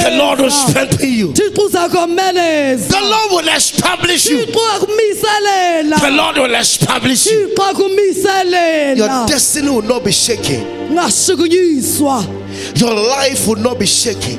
The 0.03 0.11
Lord 0.19 0.41
will 0.41 0.51
strengthen 0.51 1.13
you. 1.13 1.33
The 1.33 3.01
Lord 3.01 3.31
will 3.31 3.49
establish 3.57 4.27
you. 4.27 4.47
The 4.47 6.11
Lord 6.13 6.37
will 6.37 6.55
establish 6.55 7.27
you. 7.27 7.55
Your 8.99 9.27
destiny 9.27 9.78
will 9.79 9.87
not 9.89 10.05
be 10.05 10.11
shaken. 10.11 10.93
Your 12.75 12.95
life 12.95 13.47
will 13.47 13.57
not 13.63 13.79
be 13.79 13.87
shaken. 13.87 14.37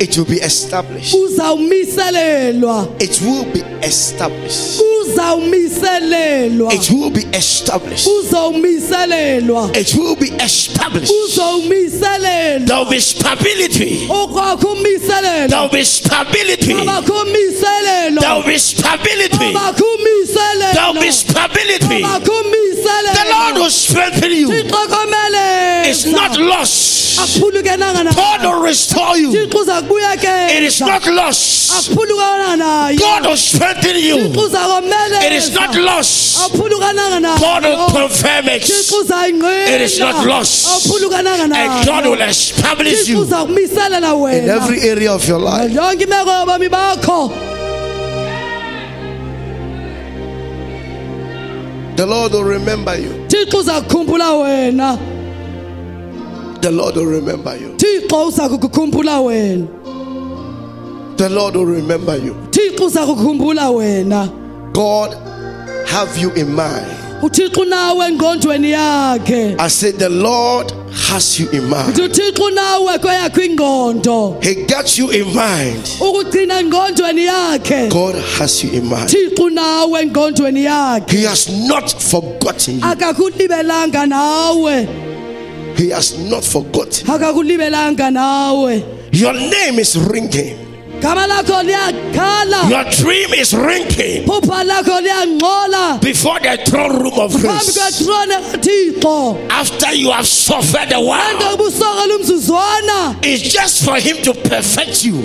It 0.00 0.16
will 0.16 0.24
be 0.24 0.40
established. 0.40 1.14
uzawumiselelwa 1.14 2.86
It 3.00 3.20
will 3.20 3.44
be 3.44 3.60
established. 3.82 4.80
uzawumiselelwa 4.80 6.72
It 6.74 6.90
will 6.90 7.10
be 7.10 7.22
established. 7.36 8.06
uzawumiselelwa 8.06 9.70
It 9.76 9.94
will 9.94 10.16
be 10.16 10.28
established. 10.44 11.12
uzawumiselelwa 11.24 12.66
There 12.66 12.78
will 12.78 12.90
be 12.90 13.00
stability. 13.00 14.06
There 14.06 14.72
umiselelwa 14.72 15.62
will 15.62 15.68
be 15.70 15.84
stability. 15.84 16.66
There 16.66 16.80
abakho 16.80 17.12
umiselelwa 17.24 18.34
will 18.36 18.52
be 18.52 18.58
stability. 18.62 19.38
There 20.74 20.92
will 20.92 21.02
be 21.02 21.12
stability. 21.12 22.02
The 23.14 23.24
Lord 23.30 23.54
will 23.58 23.70
strengthen 23.70 24.32
you. 24.32 24.50
It's 25.86 26.06
not 26.06 26.36
komeleza 26.38 27.13
lost. 27.18 27.40
God 28.16 28.42
will 28.44 28.62
restore 28.62 29.16
you. 29.16 29.32
It 29.34 30.62
is 30.62 30.80
not 30.80 31.06
lost. 31.06 31.94
God 32.98 33.26
will 33.26 33.36
strengthen 33.36 33.96
you. 33.96 34.16
It 35.26 35.32
is 35.32 35.52
not 35.54 35.74
lost. 35.76 36.52
God 37.40 37.62
will 37.64 37.86
confirm 37.90 38.48
it. 38.48 38.62
It 38.68 39.80
is 39.80 39.98
not 39.98 40.26
lost. 40.26 40.90
And 40.94 41.86
God 41.86 42.04
will 42.06 42.20
establish 42.22 43.08
you. 43.08 43.24
In 43.24 44.48
every 44.50 44.80
area 44.82 45.12
of 45.12 45.26
your 45.28 45.38
life. 45.38 45.70
yonke 45.72 46.04
imeko 46.04 46.30
yobomi 46.40 46.68
bakho 46.68 47.32
The 51.96 52.06
Lord 52.06 52.32
will 52.32 52.42
remember 52.44 52.96
you. 52.98 53.24
The 56.64 56.70
Lord 56.70 56.96
will 56.96 57.04
remember 57.06 57.54
you. 57.56 57.74
thixo 57.76 58.26
uza 58.28 58.48
kukukhumbula 58.48 59.20
wena 59.20 59.66
The 61.16 61.28
Lord 61.28 61.56
will 61.56 61.66
remember 61.66 62.16
you. 62.16 62.34
thixo 62.50 62.86
uza 62.86 63.06
kukhumbula 63.06 63.70
wena 63.70 64.28
God 64.72 65.10
have 65.86 66.16
you 66.18 66.30
in 66.32 66.54
mind. 66.56 66.86
uthixo 67.22 67.64
nawe 67.64 68.06
engqondweni 68.08 68.70
yakhe 68.70 69.56
I 69.58 69.68
said 69.68 69.98
the 69.98 70.08
Lord 70.08 70.72
has 70.90 71.38
you 71.38 71.50
in 71.50 71.68
mind. 71.68 71.98
uthixo 71.98 72.50
nawe 72.50 72.98
kweyakho 72.98 73.42
ingqondo 73.44 74.42
He 74.42 74.54
got 74.64 74.96
you 74.98 75.10
in 75.10 75.26
mind. 75.34 75.84
ukugcina 76.00 76.60
engqondweni 76.60 77.24
yakhe 77.26 77.90
God 77.90 78.14
has 78.38 78.64
you 78.64 78.70
in 78.70 78.88
mind. 78.88 79.08
thixo 79.10 79.50
nawe 79.50 80.00
engqondweni 80.02 80.64
yakhe 80.64 81.10
He 81.12 81.24
has 81.24 81.46
not 81.68 81.90
forgotten 82.02 82.76
you. 82.78 82.84
akakulibelanga 82.86 84.06
nawe 84.06 84.88
He 85.76 85.90
has 85.90 86.16
not 86.18 86.44
forgotten. 86.44 87.06
Your 89.12 89.32
name 89.32 89.78
is 89.80 89.96
ringing. 89.96 90.73
Gama 91.04 91.26
lakho 91.26 91.62
liyakhala 91.62 92.70
Your 92.70 92.84
dream 92.90 93.34
is 93.34 93.52
ringing 93.52 94.24
phupha 94.24 94.64
lakho 94.64 94.96
liyangxola 95.04 96.00
before 96.00 96.40
the 96.40 96.56
throne 96.64 96.96
room 97.02 97.18
of 97.18 97.32
grace. 97.40 97.76
After 99.50 99.92
you 99.94 100.10
have 100.12 100.26
suffered 100.26 100.92
a 100.92 101.00
while, 101.00 101.30
ende 101.30 101.44
ubusokela 101.54 102.16
umzuzwana 102.16 103.16
it's 103.22 103.42
just 103.52 103.84
for 103.84 103.96
Him 104.00 104.16
to 104.22 104.32
perfect 104.34 105.04
you. 105.04 105.16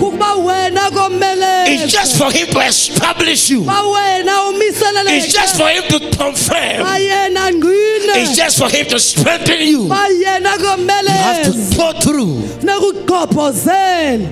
It's 1.72 1.92
just 1.92 2.18
for 2.18 2.32
Him 2.32 2.48
to 2.48 2.60
establish 2.60 3.50
you. 3.50 3.66
It's 3.68 5.34
just 5.34 5.56
for 5.58 5.68
Him 5.70 5.84
to 5.90 6.00
confirm. 6.18 6.86
It's 8.22 8.36
just 8.36 8.58
for 8.58 8.70
Him 8.70 8.86
to 8.88 9.00
strengthen 9.00 9.62
you. 9.62 9.84
You 9.84 10.26
have 11.30 11.44
to 11.46 11.52
go 11.78 11.94
through 12.02 12.44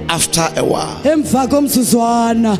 after 0.09 0.47
a 0.57 0.63
while. 0.65 1.01
Emva 1.38 1.47
komzuzwana 1.47 2.57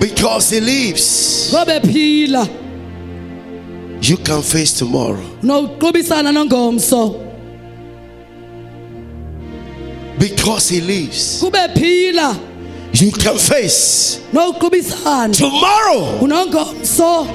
Because 0.00 0.50
He 0.50 0.60
lives, 0.60 1.52
you 4.02 4.16
can 4.18 4.42
face 4.42 4.78
tomorrow. 4.78 5.20
Because 10.18 10.68
He 10.68 10.80
lives, 10.80 11.42
you 12.92 13.12
can 13.12 13.38
face 13.38 14.20
tomorrow 15.32 16.18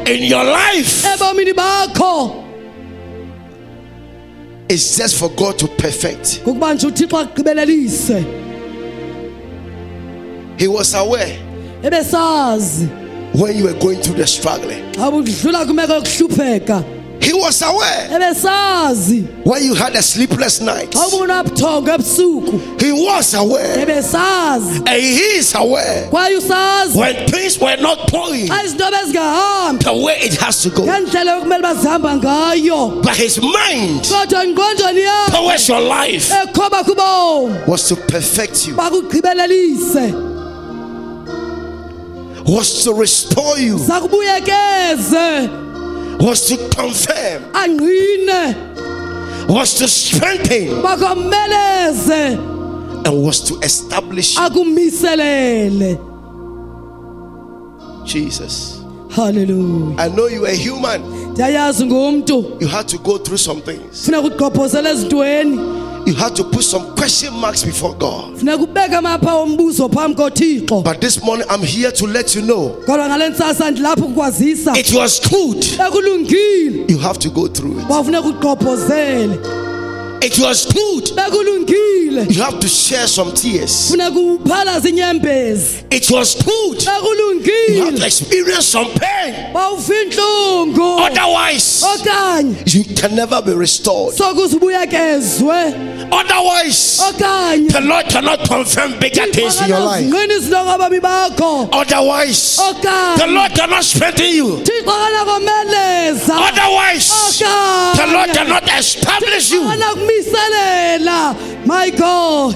in 0.06 0.24
your 0.24 0.43
life. 0.43 1.03
is 4.70 4.97
just 4.97 5.16
for 5.16 5.30
God 5.30 5.58
to 5.60 5.68
perfect. 5.68 6.41
kukuba 6.43 6.74
nje 6.74 6.88
uthixo 6.88 7.26
He 10.58 10.68
was 10.68 10.93
aware 10.95 11.38
when 13.34 13.58
you 13.58 13.66
were 13.66 13.80
going 13.80 14.01
through 14.01 14.18
the 14.18 14.28
struggling. 14.28 14.84
Xa 17.26 17.34
udlula 17.34 17.34
kwimeko 17.34 17.34
yokuhlupheka 17.34 17.34
He 17.34 17.34
was 17.34 17.62
aware 17.62 18.10
when 19.44 19.64
you 19.64 19.74
had 19.76 19.96
a 19.96 20.02
sleepless 20.02 20.62
night. 20.62 20.92
xa 20.92 21.08
ubunabuthongo 21.08 21.88
ebusuku? 21.98 22.82
He 22.82 22.92
was 22.92 23.34
aware. 23.34 23.80
And 23.80 25.02
he 25.02 25.38
is 25.38 25.56
aware. 25.56 26.08
When 26.12 27.28
things 27.28 27.60
were 27.60 27.78
not 27.78 28.12
going 28.12 28.48
xa 28.48 28.64
izinto 28.64 28.92
bezingahambi 28.92 29.84
the 29.84 29.94
way 29.94 30.18
it 30.22 30.36
has 30.36 30.62
to 30.64 30.70
go. 30.70 30.84
ngendlela 30.84 31.40
yokumele 31.40 31.62
bazihamba 31.62 32.22
ngayo. 32.22 33.02
But 33.04 33.16
his 33.16 33.42
mind 33.42 34.04
towards 34.04 35.68
your 35.68 35.82
life. 35.82 36.30
was 37.68 37.88
to 37.90 37.96
perfect 37.96 38.68
you, 38.68 38.76
was 42.48 42.84
to 42.84 42.94
restore 42.94 43.58
you, 43.58 43.78
was 46.20 46.47
to 46.47 46.57
confirm, 46.70 47.43
was 49.49 49.74
to 49.76 49.88
strengthen, 49.88 50.82
and 53.05 53.24
was 53.24 53.41
to 53.41 53.55
establish 53.61 54.36
Jesus. 58.05 58.82
Hallelujah. 59.11 59.95
I 59.97 60.09
know 60.09 60.28
you 60.28 60.45
are 60.45 60.51
human. 60.55 61.36
You 62.59 62.68
had 62.68 62.88
to 62.89 62.97
go 62.99 63.18
through 63.18 63.38
some 63.38 63.61
things. 63.61 64.07
Funeka 66.06 66.12
uqophozele 66.12 66.12
ezintweni 66.12 66.12
You 66.12 66.14
had 66.14 66.36
to 66.36 66.43
put 66.43 66.64
some 66.64 66.86
question 66.95 67.34
marks 67.34 67.64
before 67.64 67.95
God. 67.95 68.38
funeka 68.38 68.64
ubeke 68.64 68.95
amapha 68.95 69.34
ombuzo 69.36 69.89
phambi 69.89 70.16
kothixo 70.16 70.84
But 70.84 71.01
this 71.01 71.22
morning, 71.24 71.45
I'm 71.49 71.62
here 71.62 71.91
to 71.91 72.06
let 72.08 72.36
you 72.36 72.41
know 72.41 72.70
kodwa 72.86 73.08
ngale 73.10 73.30
ntsasa 73.30 73.72
ndilapho 73.72 74.01
kukwazisa 74.03 74.78
It 74.78 74.93
was 74.93 75.20
good. 75.30 75.66
you 76.89 76.97
have 76.99 77.20
to 77.20 77.30
go 77.30 77.47
through 77.47 77.80
it. 77.80 77.88
It 80.26 80.40
was 80.40 80.66
good. 80.66 81.16
bekulungile 81.16 82.26
You 82.30 82.42
have 82.42 82.60
to 82.60 82.68
share 82.68 83.08
some 83.08 83.32
tears. 83.32 83.92
inyembezi 84.90 85.86
It 85.92 86.10
was 86.10 86.36
good. 86.36 86.82
You 87.70 87.86
have 87.86 87.96
to 87.98 88.06
experience 88.06 88.66
some 88.72 88.90
pain. 89.00 89.54
bawufa 89.54 89.94
Otherwise, 91.06 91.86
okanye 91.86 92.56
You 92.74 92.84
can 92.96 93.16
never 93.16 93.42
be 93.44 93.54
restored. 93.54 94.16
otherwise, 96.12 97.02
okanye 97.10 97.70
the 97.72 97.82
Lord 97.82 98.08
cannot 98.10 98.48
confirm 98.48 99.00
bigger 99.00 99.28
things 99.32 99.62
in 99.62 99.70
your 99.70 99.80
life. 99.80 100.12
Otherwise, 101.72 102.58
the 103.18 103.28
Lord 103.28 103.52
cannot 103.54 103.84
strengthen 103.84 104.34
you. 104.34 104.64
Otherwise, 106.48 107.14
the 107.98 108.08
Lord 108.12 108.30
cannot 108.34 108.64
establish 108.80 109.52
you. 109.52 109.62
Anakumiselela 110.16 111.36
my 111.66 111.89
god. 111.91 112.55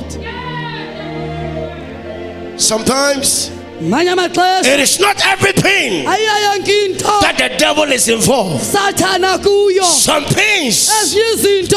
Sometimes 2.57 3.51
It 3.81 4.79
is 4.81 4.99
not 4.99 5.15
everything 5.25 6.05
ayiyo 6.05 6.37
yonke 6.43 6.85
into 6.85 7.05
that 7.21 7.37
the 7.37 7.49
devil 7.57 7.89
is 7.93 8.09
involved. 8.09 8.61
Some 8.61 10.25
things 10.25 10.89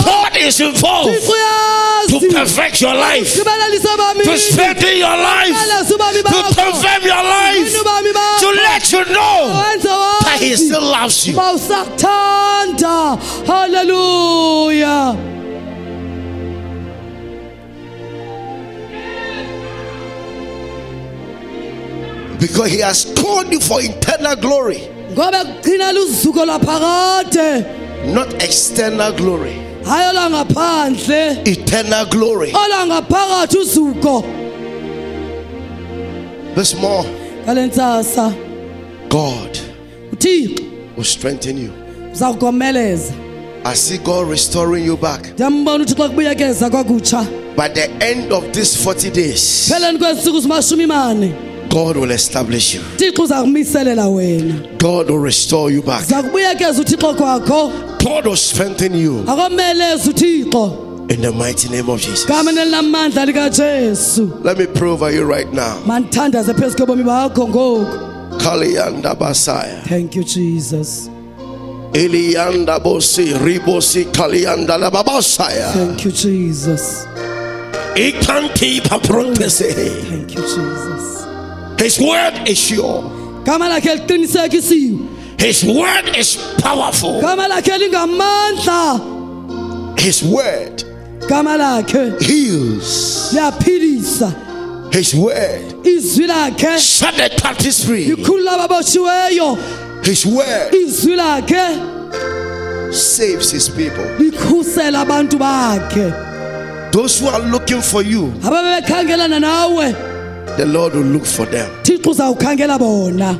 God 0.05 0.37
is 0.37 0.61
involved 0.61 1.15
to 2.09 2.19
perfect 2.33 2.81
your 2.81 2.95
life, 2.95 3.33
to 4.25 4.37
strengthen 4.39 4.97
your 4.99 5.17
life, 5.17 5.55
to 5.89 5.97
confirm 6.55 7.03
your 7.05 7.23
life, 7.23 7.73
to 8.41 8.51
let 8.51 8.93
you 8.93 9.05
know 9.15 9.63
that 10.25 10.39
He 10.41 10.57
still 10.57 10.83
loves 10.83 11.25
you. 11.27 11.35
uba 14.55 15.17
because 22.43 22.73
he 22.73 22.79
has 22.81 23.05
called 23.17 23.53
you 23.53 23.61
for 23.61 23.81
eternal 23.81 24.35
glory, 24.37 24.79
ngoba 25.13 25.45
kugcinela 25.45 26.01
uzuko 26.01 26.45
lwaphakade 26.45 27.65
not 28.13 28.43
external 28.43 29.13
glory, 29.13 29.53
eternal 31.47 32.07
glory. 32.07 32.53
This 36.57 36.75
more, 36.75 37.05
God 39.09 39.59
will 40.97 41.05
strengthen 41.05 41.59
you. 41.59 41.73
I 43.65 43.75
see 43.75 43.99
God 43.99 44.29
restoring 44.29 44.85
you 44.85 44.97
back. 44.97 45.23
ndiyambona 45.33 45.85
uthixo 45.85 46.09
kubuyekeza 46.09 46.71
kwakutsha. 46.71 47.27
By 47.57 47.69
the 47.69 47.91
end 48.01 48.33
of 48.33 48.45
these 48.53 48.77
40 48.77 49.11
days, 49.11 49.71
pheleni 51.73 51.81
kwezinsuku 51.81 51.81
zimashumi 51.81 51.81
mane 51.81 51.85
God 51.85 51.97
will 51.97 52.11
establish 52.11 52.75
you. 52.75 52.81
uthixo 52.97 53.23
uza 53.23 53.41
kumiselela 53.43 54.09
wena 54.09 54.55
God 54.79 55.11
will 55.11 55.23
restore 55.23 55.75
you 55.75 55.83
back. 55.83 56.03
uza 56.03 56.23
kubuyekeza 56.23 56.81
uthixo 56.83 57.15
kwakho 57.15 57.73
God 58.05 58.27
will 58.27 58.37
strengthen 58.37 58.95
you 58.95 59.25
in 61.09 61.21
the 61.21 61.31
mighty 61.33 61.69
name 61.69 61.89
of 61.91 62.01
Jesus. 62.01 62.27
gama 62.27 62.53
nelinamandla 62.53 63.25
likajesu 63.27 64.31
Let 64.45 64.59
me 64.59 64.67
pray 64.67 64.91
over 64.91 65.11
you 65.11 65.25
right 65.25 65.53
now. 65.53 65.79
mandithandaze 65.87 66.55
phezu 66.55 66.77
kobomi 66.77 67.03
bakho 67.05 67.49
ngoku 67.49 67.87
Kaliyanda 68.39 69.15
Basaya. 69.15 69.83
thank 69.89 70.17
you 70.17 70.25
jesus 70.25 71.09
Eliyanda 71.93 72.79
Bosi 72.81 73.25
Ribosi 73.35 74.05
Kaliyanda 74.07 74.79
Lababasaya. 74.79 75.73
thank 75.73 76.05
you 76.05 76.11
jesus 76.13 77.07
He 77.95 78.13
can't 78.13 78.55
keep 78.55 78.91
a 78.91 78.99
promise. 78.99 79.59
thank 79.59 80.35
you 80.35 80.41
jesus 80.43 81.27
His 81.83 81.99
word 82.01 82.49
is 82.49 82.59
sure. 82.59 83.03
gama 83.45 83.69
lakhe 83.69 83.95
liqinisekisiwe 83.95 84.99
His 85.39 85.65
word 85.65 86.17
is 86.17 86.37
powerful. 86.59 87.21
gama 87.21 87.49
lakhe 87.49 87.79
lingamandla 87.79 89.01
His 89.99 90.23
word 90.23 90.85
gama 91.29 91.57
lakhe 91.57 92.21
heals. 92.23 93.33
liyaphilisa 93.33 94.33
His 94.93 95.15
word 95.15 95.87
izwi 95.87 96.27
lakhe 96.27 96.79
Set 96.79 97.15
the 97.17 97.29
captives 97.41 97.85
free. 97.85 98.05
likhulula 98.15 98.53
ababoshiweyo 98.53 99.59
His 100.05 100.27
word 100.27 100.75
izwi 100.75 101.17
lakhe 101.17 102.93
saves 102.93 103.51
his 103.53 103.69
people. 103.71 104.05
likhusela 104.19 105.01
abantu 105.01 105.39
bakhe 105.39 106.13
Those 106.93 107.19
who 107.21 107.29
are 107.29 107.41
looking 107.41 107.81
for 107.81 108.03
you, 108.03 108.27
ababekhangelana 108.45 109.41
nawe 109.41 109.95
the 110.57 110.67
Lord 110.67 110.95
will 110.95 111.03
look 111.03 111.25
for 111.27 111.47
them. 111.47 111.71
thixo 111.83 112.11
uzawukhangela 112.11 112.79
bona 112.79 113.39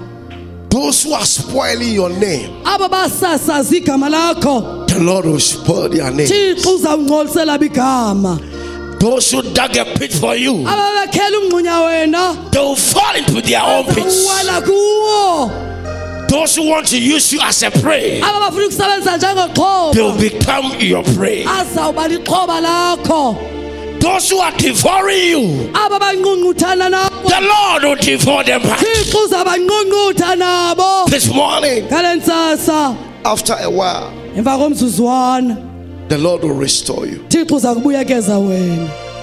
Those 0.71 1.03
who 1.05 1.13
are 1.13 1.27
spoiling 1.27 1.95
your 1.95 2.09
name, 2.11 2.63
aba 2.65 2.89
basasaza 2.89 3.75
igama 3.77 4.09
lakho 4.11 4.87
the 4.89 5.01
Lord 5.01 5.27
will 5.27 5.41
spoil 5.41 5.89
their 5.89 6.11
name. 6.11 6.27
thixo 6.27 6.75
uzawungcolisela 6.77 7.59
bigama 7.59 8.39
Those 8.99 9.33
who 9.33 9.43
dug 9.43 9.77
a 9.77 9.85
pit 9.99 10.13
for 10.13 10.37
you, 10.37 10.65
they 10.65 12.59
will 12.61 12.77
fall 12.77 13.17
into 13.17 13.41
their 13.43 13.61
own 13.61 13.85
pits. 13.87 14.29
Those 16.29 16.55
who 16.57 16.69
want 16.71 16.87
to 16.87 16.99
use 17.01 17.33
you 17.33 17.41
as 17.43 17.63
a 17.65 17.71
prey, 17.73 18.21
aba 18.23 18.39
bafuna 18.39 18.67
ukusebenzisa 18.67 19.93
they 19.93 20.03
will 20.03 20.17
become 20.19 20.73
your 20.79 21.03
prey. 21.03 21.45
Azawuba 24.03 24.11
lixhoba 24.11 24.11
lakho 24.11 24.11
Those 24.11 24.31
who 24.31 24.39
are 24.39 24.53
devouring 24.57 25.29
you, 25.31 25.73
the 27.29 27.41
Lord 27.41 27.83
will 27.85 27.97
devour 27.97 28.45
them 28.45 28.63
back. 28.63 28.79
thixo 28.81 29.19
uzabanqunqutha 29.27 30.37
nabo. 30.37 31.07
This 31.11 31.29
morning, 31.33 31.87
After 33.25 33.55
a 33.61 33.71
while, 33.71 34.11
the 36.09 36.19
Lord 36.19 36.43
will 36.43 36.55
restore 36.55 37.07
you. 37.07 37.25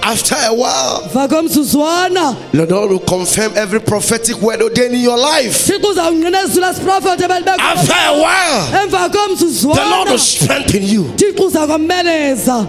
wena 0.00 0.10
After 0.10 0.36
a 0.36 0.52
while, 0.52 2.36
the 2.52 2.66
Lord 2.66 2.90
will 2.90 2.98
confirm 3.00 3.52
every 3.56 3.80
prophetic 3.80 4.36
word 4.42 4.62
ordained 4.62 4.94
in 4.94 5.00
your 5.00 5.18
life. 5.18 5.66
thixo 5.66 5.88
uzawungqinezula 5.90 6.74
siprofethi 6.74 7.24
ebelibekho 7.24 7.60
After 7.60 7.94
a 7.94 8.12
while, 8.12 8.88
the 8.88 9.86
Lord 9.90 10.08
will 10.08 10.18
strengthen 10.18 10.82
you. 10.82 11.04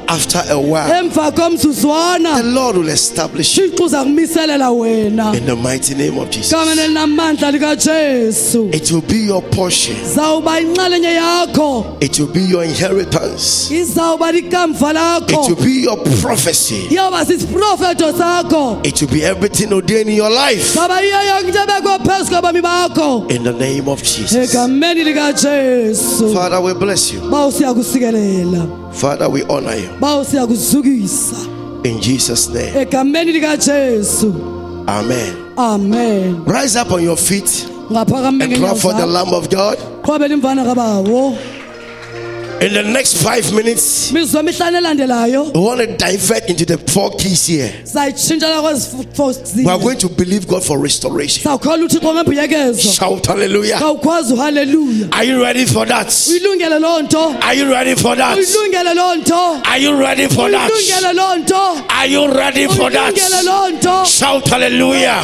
After 0.07 0.41
a 0.49 0.59
while, 0.59 1.09
the 1.09 2.41
Lord 2.43 2.75
will 2.77 2.89
establish 2.89 3.57
you 3.57 3.69
thixo 3.71 3.83
uza 3.85 4.03
kumiselela 4.03 4.71
wena 4.71 5.33
in 5.35 5.45
the 5.45 5.55
mighty 5.55 5.95
name 5.95 6.17
of 6.17 6.29
Jesus. 6.29 6.51
kamene 6.53 6.87
namandla 6.87 7.51
likajesu 7.51 8.69
It 8.73 8.91
will 8.91 9.01
be 9.01 9.17
your 9.27 9.41
portion. 9.41 9.95
zawuba 10.15 10.59
inxalenye 10.59 11.13
yakho 11.13 11.97
It 12.01 12.19
will 12.19 12.27
be 12.31 12.41
your 12.41 12.63
inheritance. 12.63 13.69
It 13.71 13.87
will 13.95 14.17
be 15.55 15.81
your 15.83 15.97
prophecy. 16.21 16.87
Iyawuba 17.21 17.25
sisiprofeto 17.25 18.17
sakho 18.17 18.79
It 18.83 19.01
will 19.01 19.09
be 19.09 19.23
everything 19.23 19.73
ordained 19.73 20.09
in 20.09 20.15
your 20.15 20.29
life. 20.29 20.75
ngaba 20.75 21.01
iyo 21.03 21.21
yonke 21.21 21.47
into 21.47 21.59
ebekwe 21.59 21.99
phezu 21.99 23.29
In 23.29 23.43
the 23.43 23.53
name 23.53 23.87
of 23.87 24.01
Jesus. 24.03 24.53
Father, 26.33 26.61
we 26.61 26.73
bless 26.73 27.13
you. 27.13 27.21
Father, 28.91 29.29
we 29.29 29.43
honor 29.43 29.75
you. 29.75 29.89
In 31.83 31.99
Jesus' 32.01 32.49
name. 32.49 32.87
Amen. 34.87 35.35
amen 35.57 36.43
Rise 36.45 36.75
up 36.75 36.91
on 36.91 37.03
your 37.03 37.17
feet 37.17 37.67
and 37.89 38.55
clap 38.55 38.77
for 38.77 38.93
the 38.93 39.05
Lamb 39.05 39.33
of 39.33 39.49
God. 39.49 39.77
Qhwabela 42.61 42.61
imvana 42.61 42.61
kabawo 42.61 42.67
In 42.67 42.73
the 42.73 42.83
next 42.83 43.23
five 43.23 43.53
minutes, 43.53 44.11
mizwa 44.11 44.43
mihlanu 44.43 44.77
elandelayo 44.77 45.51
we 45.53 45.59
want 45.59 45.81
to 45.81 45.87
divert 45.97 46.49
into 46.49 46.65
the 46.65 46.77
four 46.77 47.11
keys 47.17 47.47
here. 47.47 47.71
We 49.55 49.67
are 49.67 49.79
going 49.79 49.97
to 49.97 50.09
believe 50.09 50.47
God 50.47 50.63
for 50.63 50.79
restoration. 50.79 51.43
sawukhola 51.43 51.85
uthixo 51.85 52.13
ngembuyekezo 52.13 52.91
Shout 52.93 53.25
hallelujah. 53.27 53.79
Are 55.11 55.23
you 55.23 55.41
ready 55.41 55.65
for 55.65 55.85
that? 55.87 56.07
uyilungele 56.29 56.79
loo 56.79 57.01
nto 57.01 57.35
Are 57.41 57.55
you 57.57 57.71
ready 57.71 57.95
for 57.95 58.15
that? 58.15 58.37
uyilungele 58.37 58.93
loo 58.93 59.15
nto 59.15 59.61
Are 59.65 59.77
you 59.81 59.97
ready 59.97 60.27
for 60.27 60.51
that? 60.51 60.71
uyilungele 60.71 61.13
loo 61.13 61.35
nto 61.37 61.83
Are 61.89 62.07
you 62.07 62.27
ready 62.27 62.67
for 62.67 62.91
that? 62.91 63.17
Shout 64.07 64.47
hallelujah. 64.47 65.21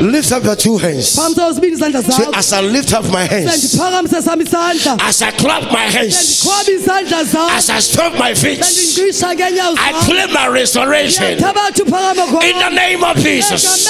Lift 0.00 0.32
up 0.32 0.44
your 0.44 0.56
two 0.56 0.78
hands. 0.78 1.14
phamisa 1.16 1.46
usibili 1.48 1.72
izandla 1.74 2.02
Say, 2.02 2.24
as 2.34 2.52
I 2.52 2.60
lift 2.62 2.92
up 2.92 3.04
my 3.10 3.24
hands, 3.24 3.50
sendiphakamise 3.52 4.22
sami 4.22 4.44
isandla 4.44 4.96
As 5.00 5.22
I 5.22 5.30
clap 5.30 5.70
my 5.72 5.86
hands, 5.96 6.14
sendiqhwaba 6.16 6.70
izandla 6.78 7.24
zam 7.24 7.50
as 7.50 7.70
I 7.70 7.78
stomp 7.80 8.18
my 8.18 8.34
feet, 8.34 8.60
I 8.60 9.92
claim 10.04 10.32
my 10.32 10.46
restoration. 10.48 11.38
In 11.38 11.38
the 11.38 12.70
name 12.70 13.04
of 13.04 13.16
Jesus. 13.16 13.88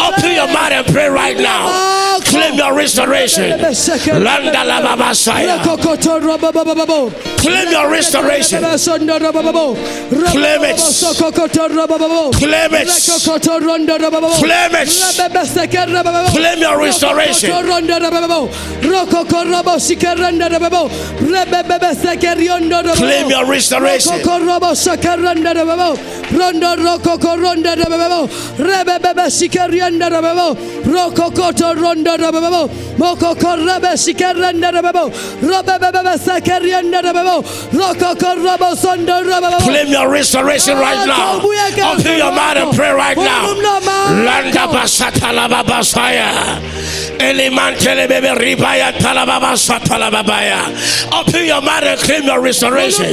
Open 0.00 0.32
your 0.32 0.46
mouth 0.48 0.72
and 0.72 0.86
pray 0.86 1.08
right 1.08 1.38
now. 1.38 1.70
Claim 2.24 2.54
your 2.54 2.74
restoration. 2.74 3.50
Landa 3.60 4.64
la 4.64 4.80
baba. 4.82 5.14
Claim 7.38 7.70
your 7.70 7.88
restoration. 7.90 8.60
Claim 8.62 10.62
it. 10.64 10.80
Claim 12.34 12.74
it. 12.74 12.88
Claim 14.38 14.74
it. 14.74 14.88
Claim 16.32 16.58
your 16.60 16.78
restoration. 16.78 17.50
Claim 22.96 23.28
your 23.30 23.46
restoration. 23.46 24.12
Rondo 26.26 26.74
roko 26.76 27.16
koronda 27.18 27.74
rebebo 27.76 28.26
rebe 28.58 28.98
bebe 29.02 29.30
shikerianda 29.30 30.10
rebebo 30.10 30.56
roko 30.84 31.30
koto 31.34 31.74
rondo 31.74 32.16
rebebo 32.16 32.68
moko 32.98 33.34
korebe 33.36 33.92
shikeranda 33.96 34.72
rebebo 34.72 35.04
robe 35.42 35.78
bebe 35.80 36.18
sekerianda 36.18 37.00
rebebo 37.02 37.42
roko 37.72 38.14
korobo 38.16 38.74
sondo 38.76 39.22
rebebo 39.22 39.58
Claim 39.60 39.88
your 39.88 40.10
restoration 40.10 40.76
right 40.78 41.06
now. 41.06 41.38
Open 42.00 42.16
your 42.18 42.32
mouth 42.32 42.56
and 42.56 42.76
pray 42.76 42.90
right 42.92 43.16
now. 43.16 43.46
Landa 44.24 44.66
basata 44.66 45.32
Open 51.12 51.44
your 51.46 51.62
mouth 51.62 51.84
and 51.84 52.00
claim 52.00 52.24
your 52.24 52.40
restoration. 52.40 53.10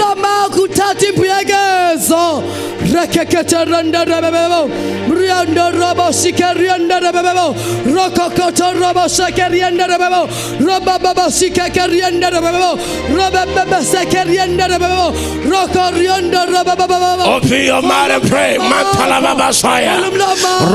Rianda 5.07 5.71
robo 5.71 6.11
shikerianda 6.11 6.99
rebebo 6.99 7.53
roko 7.95 8.29
koto 8.35 8.73
robo 8.79 9.05
shikerianda 9.07 9.87
rebebo 9.87 10.27
roba 10.59 10.99
baba 10.99 11.27
shikerianda 11.29 12.29
rebebo 12.31 12.77
roba 13.15 13.45
baba 13.55 13.79
shikerianda 13.81 14.67
rebebo 14.67 15.11
roko 15.47 15.91
rianda 15.95 16.45
roba 16.47 16.75
baba 16.75 17.03
Open 17.25 17.65
your 17.65 17.81
and 17.83 18.23
pray. 18.29 18.57
Matalababa 18.59 19.53
saya. 19.53 19.95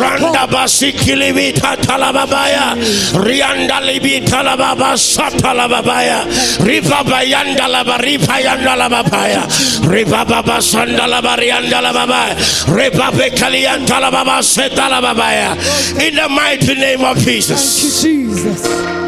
Randa 0.00 0.46
basikili 0.46 1.32
bita 1.38 1.76
talababaya. 1.86 2.74
Rianda 3.14 3.78
libi 3.86 4.26
talababa 4.26 4.98
satalababaya. 4.98 6.26
Ribaba 6.66 7.22
yanda 7.22 7.66
laba 7.70 7.98
ripa 8.02 8.42
yanda 8.42 8.74
lababaya. 8.74 9.42
Ribaba 9.86 10.58
sanda 10.60 11.06
laba 11.06 11.36
rianda 11.38 11.78
lababaya. 11.80 12.34
Ribaba 12.66 13.30
kalianta 13.38 14.00
lababa 14.02 14.42
setalababaya. 14.42 15.54
In 16.02 16.14
the 16.16 16.28
mighty 16.28 16.74
name 16.74 17.04
of 17.04 17.16
Jesus. 17.18 18.02
Jesus 18.02 18.62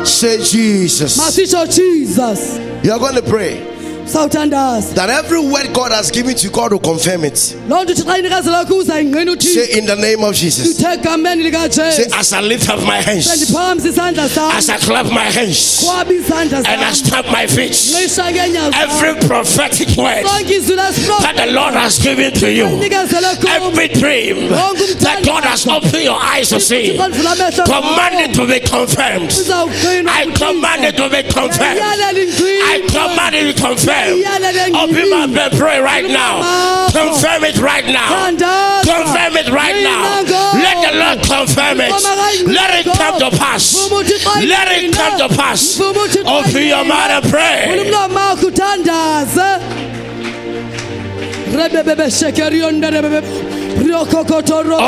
say 0.09 0.39
Jesus. 0.43 1.18
masisho 1.18 1.64
Jesus 1.66 2.59
You 2.85 2.93
are 2.93 2.99
going 2.99 3.14
to 3.16 3.22
pray 3.22 3.80
sawuthandaza. 4.11 4.94
That 4.94 5.11
every 5.11 5.40
word 5.40 5.72
God 5.72 5.92
has 5.92 6.11
given 6.11 6.34
to 6.34 6.44
you, 6.46 6.50
God 6.52 6.72
will 6.72 6.80
confirm 6.80 7.24
it. 7.24 7.56
loo 7.68 7.84
nto 7.84 7.92
uthi 7.92 8.02
xa 8.04 8.18
inikezela 8.18 8.64
uzayingqina 8.64 9.32
uthixo 9.32 9.54
Say 9.54 9.78
in 9.78 9.86
the 9.86 9.96
name 9.96 10.24
of 10.24 10.34
Jesus. 10.34 10.66
uthe 10.78 10.92
egameni 10.94 11.42
Say, 11.42 11.50
likajesu 11.50 12.18
as 12.18 12.32
I 12.32 12.40
lift 12.40 12.68
up 12.68 12.80
my 12.84 13.00
hands, 13.00 13.26
isandla 13.28 14.24
as 14.54 14.68
I 14.68 14.76
clap 14.78 15.06
my 15.06 15.24
hands, 15.24 15.84
izandla 15.84 16.58
and 16.66 16.80
I 16.82 16.92
stamp 16.92 17.26
my 17.30 17.46
feet, 17.46 17.72
nqisha 17.72 18.30
ngeenyawo 18.32 18.70
zam 18.70 18.74
every 18.84 19.14
prophetic 19.28 19.88
word 19.96 20.24
izwi 20.50 20.76
that 20.76 21.34
the 21.36 21.52
Lord 21.52 21.74
has 21.74 21.98
given 21.98 22.32
to 22.34 22.50
you, 22.52 22.66
every 22.66 23.88
dream 23.88 24.48
that 25.00 25.22
God 25.24 25.44
has 25.44 25.66
opened 25.66 26.02
your 26.02 26.18
eyes 26.20 26.48
to 26.50 26.61
see, 26.61 26.96
command 26.96 28.16
it 28.26 28.34
to 28.34 28.46
be 28.46 28.61
confirmed. 28.61 29.30
I 30.08 30.24
command 30.36 30.84
it 30.84 30.96
to 30.96 31.08
be 31.08 31.22
confirmed. 31.22 31.80
I 31.80 32.80
command 32.88 33.34
it 33.34 33.46
to 33.46 33.54
be 33.54 33.61
confirmed. 33.61 33.99
Open 34.74 35.11
my 35.11 35.26
mouth, 35.26 35.53
pray 35.59 35.78
right 35.80 36.09
now. 36.09 36.40
Confirm 36.90 37.44
it 37.44 37.59
right 37.59 37.84
now. 37.86 38.09
Confirm 38.84 39.36
it 39.36 39.48
right 39.51 39.76
now. 39.84 40.03
Let 40.64 40.76
the 40.86 40.98
Lord 40.98 41.18
confirm 41.22 41.80
it. 41.80 41.90
Let 42.46 42.70
it 42.80 42.86
come 42.96 43.18
to 43.18 43.30
pass. 43.36 43.64
Let 44.48 44.68
it 44.72 44.92
come 44.94 45.18
to 45.18 45.28
pass. 45.36 45.76
Open 46.26 46.62
your 46.66 46.84
mouth 46.84 47.11
and 47.11 47.24
pray. 47.30 47.66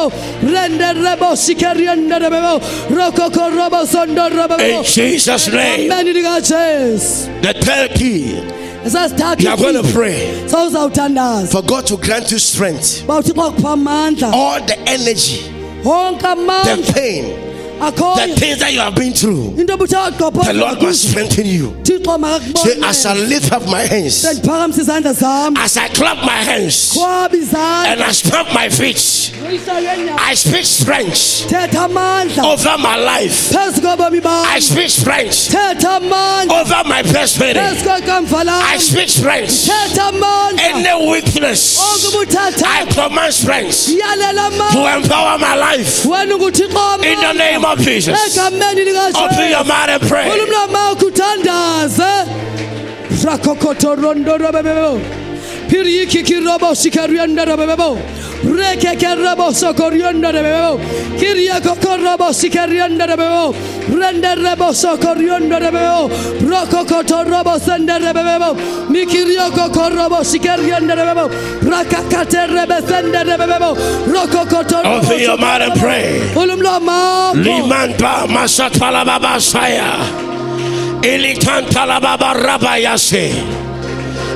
In 4.61 4.83
Jesus' 4.83 5.47
name. 5.47 5.87
The 7.41 7.53
third 7.53 7.91
key, 7.91 8.61
you 8.83 9.49
are 9.49 9.57
going 9.57 9.75
to 9.75 9.83
pray 9.93 10.47
For 11.47 11.61
God 11.61 11.85
to 11.87 11.97
grant 11.97 12.31
you 12.31 12.39
strength, 12.39 13.03
bawuthixo 13.05 13.51
akupha 13.51 13.73
amandla 13.75 14.31
all 14.33 14.59
the 14.65 14.77
energy, 14.87 15.41
the 15.83 16.93
pain, 16.93 17.50
the 18.15 18.35
things 18.39 18.59
that 18.59 18.73
you 18.73 18.79
have 18.79 18.95
been 18.95 19.13
through, 19.13 19.55
the 20.45 20.53
Lord 20.53 20.81
must 20.83 21.09
strengthen 21.09 21.45
you. 21.47 21.73
Say, 22.57 22.79
as 22.83 23.05
I 23.05 23.13
lift 23.15 23.51
up 23.51 23.65
my 23.67 23.81
hands, 23.81 24.23
as 25.57 25.77
I 25.77 25.87
clap 25.89 26.17
my 26.23 26.41
hands, 26.43 26.93
and 27.87 28.01
I 28.03 28.11
stamp 28.11 28.53
my 28.53 28.69
feet, 28.69 29.30
I 29.43 30.33
speak 30.35 30.65
strength 30.65 31.51
over 32.45 32.77
my 32.77 32.95
life. 32.95 33.55
I 33.55 34.59
speak 34.59 34.89
strength 34.89 35.55
over 35.55 36.83
my 36.87 37.01
destiny. 37.01 37.59
I 37.59 38.77
speak 38.77 39.09
strength. 39.09 39.69
Any 40.59 41.11
weakness, 41.11 41.79
I 42.63 42.85
command 42.93 43.33
strength 43.33 43.87
to 43.87 44.95
empower 44.95 45.37
my 45.39 45.55
life. 45.55 46.05
In 46.05 47.19
the 47.19 47.33
name 47.33 47.65
of 47.65 47.79
Jesus. 47.79 48.37
Open 48.37 49.49
your 49.49 49.63
mouth 49.65 49.89
and 49.89 50.01
pray. 50.03 50.29
Kirobo 56.23 56.75
shikarianda 56.75 57.45
rabebo. 57.45 57.97
Reke 58.43 58.97
kerabo 58.97 59.51
sokorianda 59.53 60.31
rabebo. 60.31 60.79
Kiria 61.19 61.61
kokorabo 61.61 62.31
shikarianda 62.33 63.07
rabebo. 63.07 63.53
Rende 63.89 64.35
rebo 64.35 64.73
sokorianda 64.73 65.59
rabebo. 65.59 66.09
Roko 66.41 66.83
kotorobo 66.85 67.59
sende 67.59 67.99
rabebo. 67.99 68.55
Mikirio 68.89 69.51
kokorabo 69.51 70.23
shikarianda 70.23 70.95
rabebo. 70.95 71.29
Rakakate 71.61 72.47
rebe 72.49 72.81
sende 72.87 73.23
rabebo. 73.23 73.75
Roko 74.07 74.45
kotorobo. 74.49 75.03
Open 75.03 75.19
your 75.19 75.37
mouth 75.37 75.61
and 75.61 75.79
pray. 75.79 76.19
Limanta 76.33 78.25
masatala 78.27 79.05
baba 79.05 79.39
saya. 79.39 79.97
Ilikantala 81.03 82.01
baba 82.01 82.33
rabayase. 82.33 83.59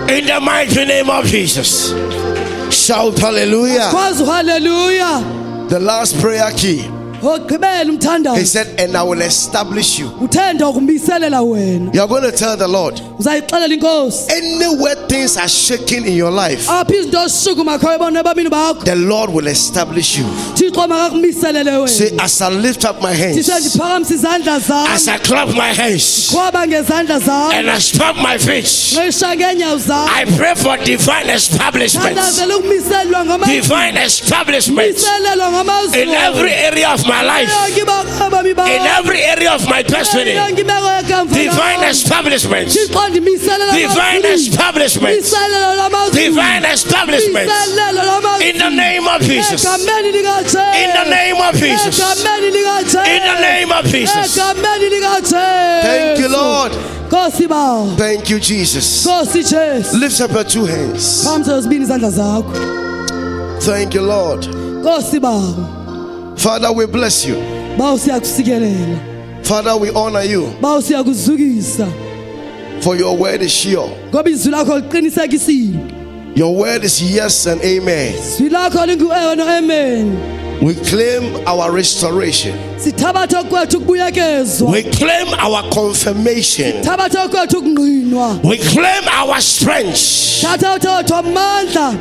In 0.08 0.26
the 0.28 0.40
mighty 0.40 0.86
name 0.86 1.10
of 1.10 1.26
Jesus. 1.26 1.92
Shout 2.72 3.18
hallelujah. 3.20 3.90
Hallelujah. 4.26 5.68
The 5.70 5.80
last 5.80 6.20
prayer 6.20 6.52
key. 6.52 6.84
He 8.38 8.46
said, 8.46 8.80
And 8.80 8.96
I 8.96 9.02
will 9.04 9.22
establish 9.22 9.98
you. 9.98 10.08
You 10.20 10.28
are 12.02 12.08
going 12.08 12.24
to 12.24 12.32
tell 12.32 12.56
the 12.58 12.68
Lord 12.68 13.02
anywhere 14.30 14.96
things 15.08 15.38
are 15.38 15.48
shaking 15.48 16.06
in 16.06 16.16
your 16.16 16.32
life, 16.32 16.68
the 18.84 18.96
Lord 18.96 19.30
will 19.32 19.48
establish 19.48 20.18
you. 20.18 20.26
Say, 21.88 22.12
As 22.20 22.42
I 22.42 22.50
lift 22.50 22.84
up 22.86 23.02
my 23.02 23.14
hands, 23.14 23.48
as 24.94 25.08
I 25.08 25.18
clap 25.20 25.50
my 25.56 25.72
hands, 25.74 26.30
and 27.54 27.70
I 27.70 27.80
stamp 27.80 28.18
my 28.18 28.38
feet, 28.38 28.66
I 30.10 30.26
pray 30.38 30.56
for 30.56 30.78
divine 30.84 31.30
establishment. 31.30 32.16
Divine 33.48 33.98
establishment 33.98 34.98
in 35.96 36.10
every 36.10 36.52
area 36.52 36.90
of 36.94 37.06
my 37.08 37.24
life, 37.24 37.50
in 38.76 38.82
every 39.00 39.22
area 39.24 39.54
of 39.56 39.68
my 39.70 39.82
destiny, 39.84 40.34
divine 41.34 41.84
establishment, 41.90 42.68
divine 43.74 44.22
establishment, 44.34 45.16
divine 46.14 46.66
establishment, 46.66 47.50
in 48.42 48.58
the 48.58 48.70
name 48.70 49.08
of 49.08 49.22
Jesus, 49.22 49.64
in 50.76 50.90
the 50.94 51.06
name 51.10 51.38
of 51.42 51.56
Jesus, 51.56 52.00
in 53.08 53.22
the 53.24 53.40
name 53.42 53.72
of 53.72 53.86
Jesus. 53.86 54.36
Thank 55.82 56.20
you, 56.20 56.30
Lord. 56.30 56.72
Thank 57.98 58.30
you, 58.30 58.40
Jesus. 58.40 59.06
Lift 59.94 60.22
up 60.22 60.32
your 60.32 60.44
two 60.44 60.66
hands. 60.66 61.24
Thank 63.62 63.94
you, 63.94 64.02
Lord. 64.02 64.46
Father, 66.38 66.72
we 66.72 66.86
bless 66.86 67.26
you. 67.26 67.36
Father, 69.44 69.78
we 69.78 69.90
honor 69.92 70.24
you. 70.24 70.54
For 72.86 72.96
your 72.96 73.18
word 73.18 73.42
is 73.42 73.52
sure. 73.52 73.90
Your 76.36 76.56
word 76.56 76.84
is 76.84 77.02
yes 77.02 77.48
and 77.48 77.60
amen. 77.62 78.14
We 80.62 80.76
claim 80.76 81.48
our 81.48 81.72
restoration. 81.72 82.54
We 84.62 84.84
claim 84.84 85.28
our 85.40 85.64
confirmation. 85.70 86.82
We 88.44 88.58
claim 88.58 89.04
our 89.12 89.42
strength. 89.42 90.44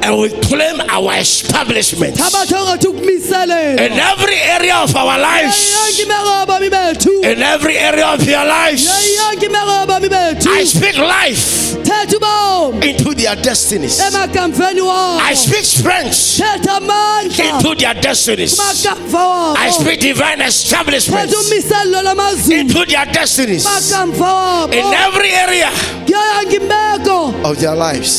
And 0.02 0.18
we 0.20 0.28
claim 0.30 0.80
our 0.90 1.14
establishment. 1.20 2.16
In 3.78 3.92
every 3.92 4.36
area 4.36 4.76
of 4.82 4.94
our 4.96 5.18
lives. 5.18 5.72
In 7.22 7.42
every 7.42 7.76
area 7.78 8.06
of 8.06 8.22
your 8.26 8.44
lives. 8.44 8.86
I 10.46 10.64
speak 10.64 10.96
life 10.98 11.76
into 12.82 13.14
their 13.14 13.36
destinies. 13.36 14.00
I 15.20 15.34
speak 15.34 15.64
strength 15.64 16.40
into 17.38 17.74
their 17.76 17.94
destinies. 17.94 18.58
I 19.56 19.70
speak 19.70 20.00
divine 20.00 20.40
establishment 20.64 21.30
into 22.50 22.84
their 22.86 23.04
destinies. 23.12 23.66
In 24.72 24.84
every 24.94 25.28
area 25.30 25.68
of 27.44 27.58
their 27.60 27.74
lives. 27.76 28.18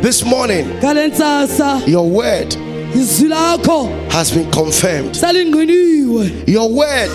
This 0.00 0.24
morning, 0.24 0.66
your 1.86 2.08
word 2.08 2.56
has 4.10 4.30
been 4.32 4.50
confirmed. 4.50 5.14
Your 6.46 6.68
word 6.68 7.10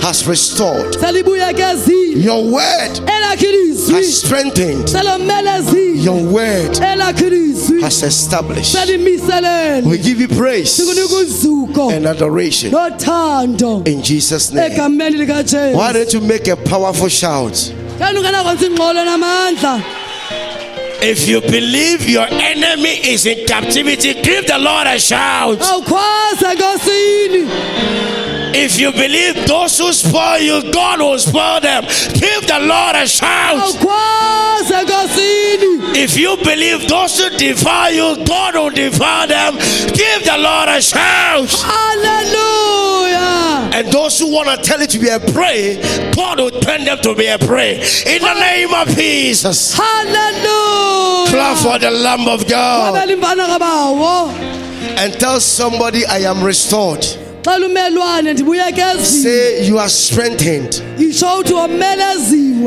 has 0.00 0.26
restored. 0.26 0.96
Your 2.24 2.42
word 2.44 3.00
has 3.92 4.18
strengthened. 4.20 4.88
Your 6.04 6.22
word 6.32 6.78
has 7.82 8.02
established. 8.02 8.74
We 9.84 9.98
give 9.98 10.20
you 10.20 10.28
praise 10.28 10.80
and 11.92 12.06
adoration. 12.06 12.70
In 13.86 14.02
Jesus' 14.02 14.52
name. 14.52 14.76
Why 15.74 15.92
don't 15.92 16.12
you 16.12 16.20
make 16.20 16.48
a 16.48 16.56
powerful 16.56 17.08
shout? 17.08 17.72
If 21.06 21.28
you 21.28 21.42
believe 21.42 22.08
your 22.08 22.26
enemy 22.26 22.96
is 23.12 23.26
in 23.26 23.46
captivity, 23.46 24.14
give 24.22 24.46
the 24.46 24.58
Lord 24.58 24.86
a 24.86 24.98
shout. 24.98 25.60
If 28.56 28.78
you 28.78 28.92
believe 28.92 29.46
those 29.48 29.76
who 29.78 29.92
spoil 29.92 30.38
you, 30.38 30.72
God 30.72 31.00
will 31.00 31.18
spoil 31.18 31.60
them. 31.60 31.82
Give 32.14 32.46
the 32.46 32.60
Lord 32.60 32.94
a 32.94 33.06
shout. 33.06 33.74
If 35.96 36.16
you 36.16 36.36
believe 36.36 36.88
those 36.88 37.18
who 37.18 37.30
devour 37.36 37.90
you, 37.90 38.24
God 38.24 38.54
will 38.54 38.70
devour 38.70 39.26
them. 39.26 39.54
Give 39.54 40.24
the 40.24 40.36
Lord 40.38 40.68
a 40.68 40.80
shout. 40.80 41.50
Hallelujah. 41.50 43.24
And 43.74 43.88
those 43.92 44.20
who 44.20 44.30
want 44.32 44.48
to 44.48 44.56
tell 44.62 44.80
it 44.80 44.90
to 44.90 44.98
be 45.00 45.08
a 45.08 45.18
prey, 45.18 45.80
God 46.14 46.38
will 46.38 46.50
turn 46.50 46.84
them 46.84 46.98
to 47.02 47.14
be 47.16 47.26
a 47.26 47.38
prey. 47.38 47.80
In 48.06 48.22
the 48.22 48.34
name 48.38 48.72
of 48.72 48.86
Jesus. 48.88 49.74
Hallelujah. 49.74 51.30
Clap 51.30 51.56
for 51.58 51.78
the 51.80 51.90
Lamb 51.90 52.28
of 52.28 52.46
God. 52.48 52.94
And 54.96 55.12
tell 55.14 55.40
somebody, 55.40 56.06
I 56.06 56.18
am 56.18 56.40
restored. 56.44 57.04
Say 59.04 59.66
you 59.66 59.78
are 59.78 59.88
strengthened. 59.88 60.80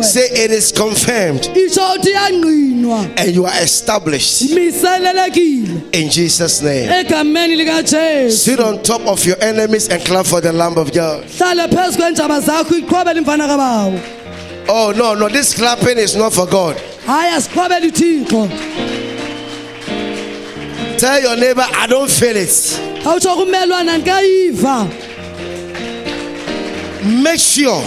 Say 0.03 0.27
it 0.43 0.51
is 0.51 0.71
confirmed. 0.71 1.49
And 3.17 3.33
you 3.35 3.45
are 3.45 3.63
established. 3.63 4.41
In 5.93 6.09
Jesus' 6.09 6.61
name. 6.61 6.87
Sit 8.31 8.59
on 8.59 8.81
top 8.83 9.01
of 9.07 9.25
your 9.25 9.37
enemies 9.41 9.89
and 9.89 10.03
clap 10.05 10.25
for 10.27 10.41
the 10.41 10.51
Lamb 10.53 10.77
of 10.77 10.91
God. 10.93 11.25
Oh 14.69 14.93
no, 14.95 15.15
no, 15.15 15.29
this 15.29 15.53
clapping 15.55 15.97
is 15.97 16.15
not 16.15 16.33
for 16.33 16.45
God. 16.45 16.75
Tell 20.97 21.21
your 21.21 21.35
neighbor, 21.37 21.65
I 21.75 21.85
don't 21.87 22.09
feel 22.09 22.35
it. 22.35 22.49
Make 27.23 27.39
sure 27.39 27.83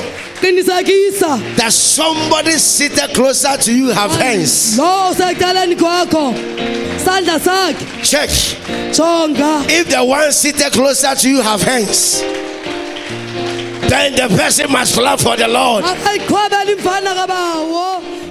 that 1.56 1.72
somebody 1.72 2.52
seated 2.52 3.12
closer 3.14 3.56
to 3.58 3.72
you 3.76 3.88
have 3.88 4.10
hands. 4.12 4.76
Check. 8.02 8.30
If 9.68 9.88
the 9.90 10.02
one 10.04 10.32
seated 10.32 10.72
closer 10.72 11.14
to 11.14 11.28
you 11.28 11.42
have 11.42 11.62
hands. 11.62 12.22
then 13.90 14.14
the 14.14 14.28
person 14.36 14.70
must 14.70 14.96
love 14.96 15.20
for 15.20 15.36
the 15.36 15.48
Lord. 15.48 15.84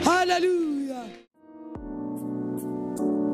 Hallelujah. 0.05 0.58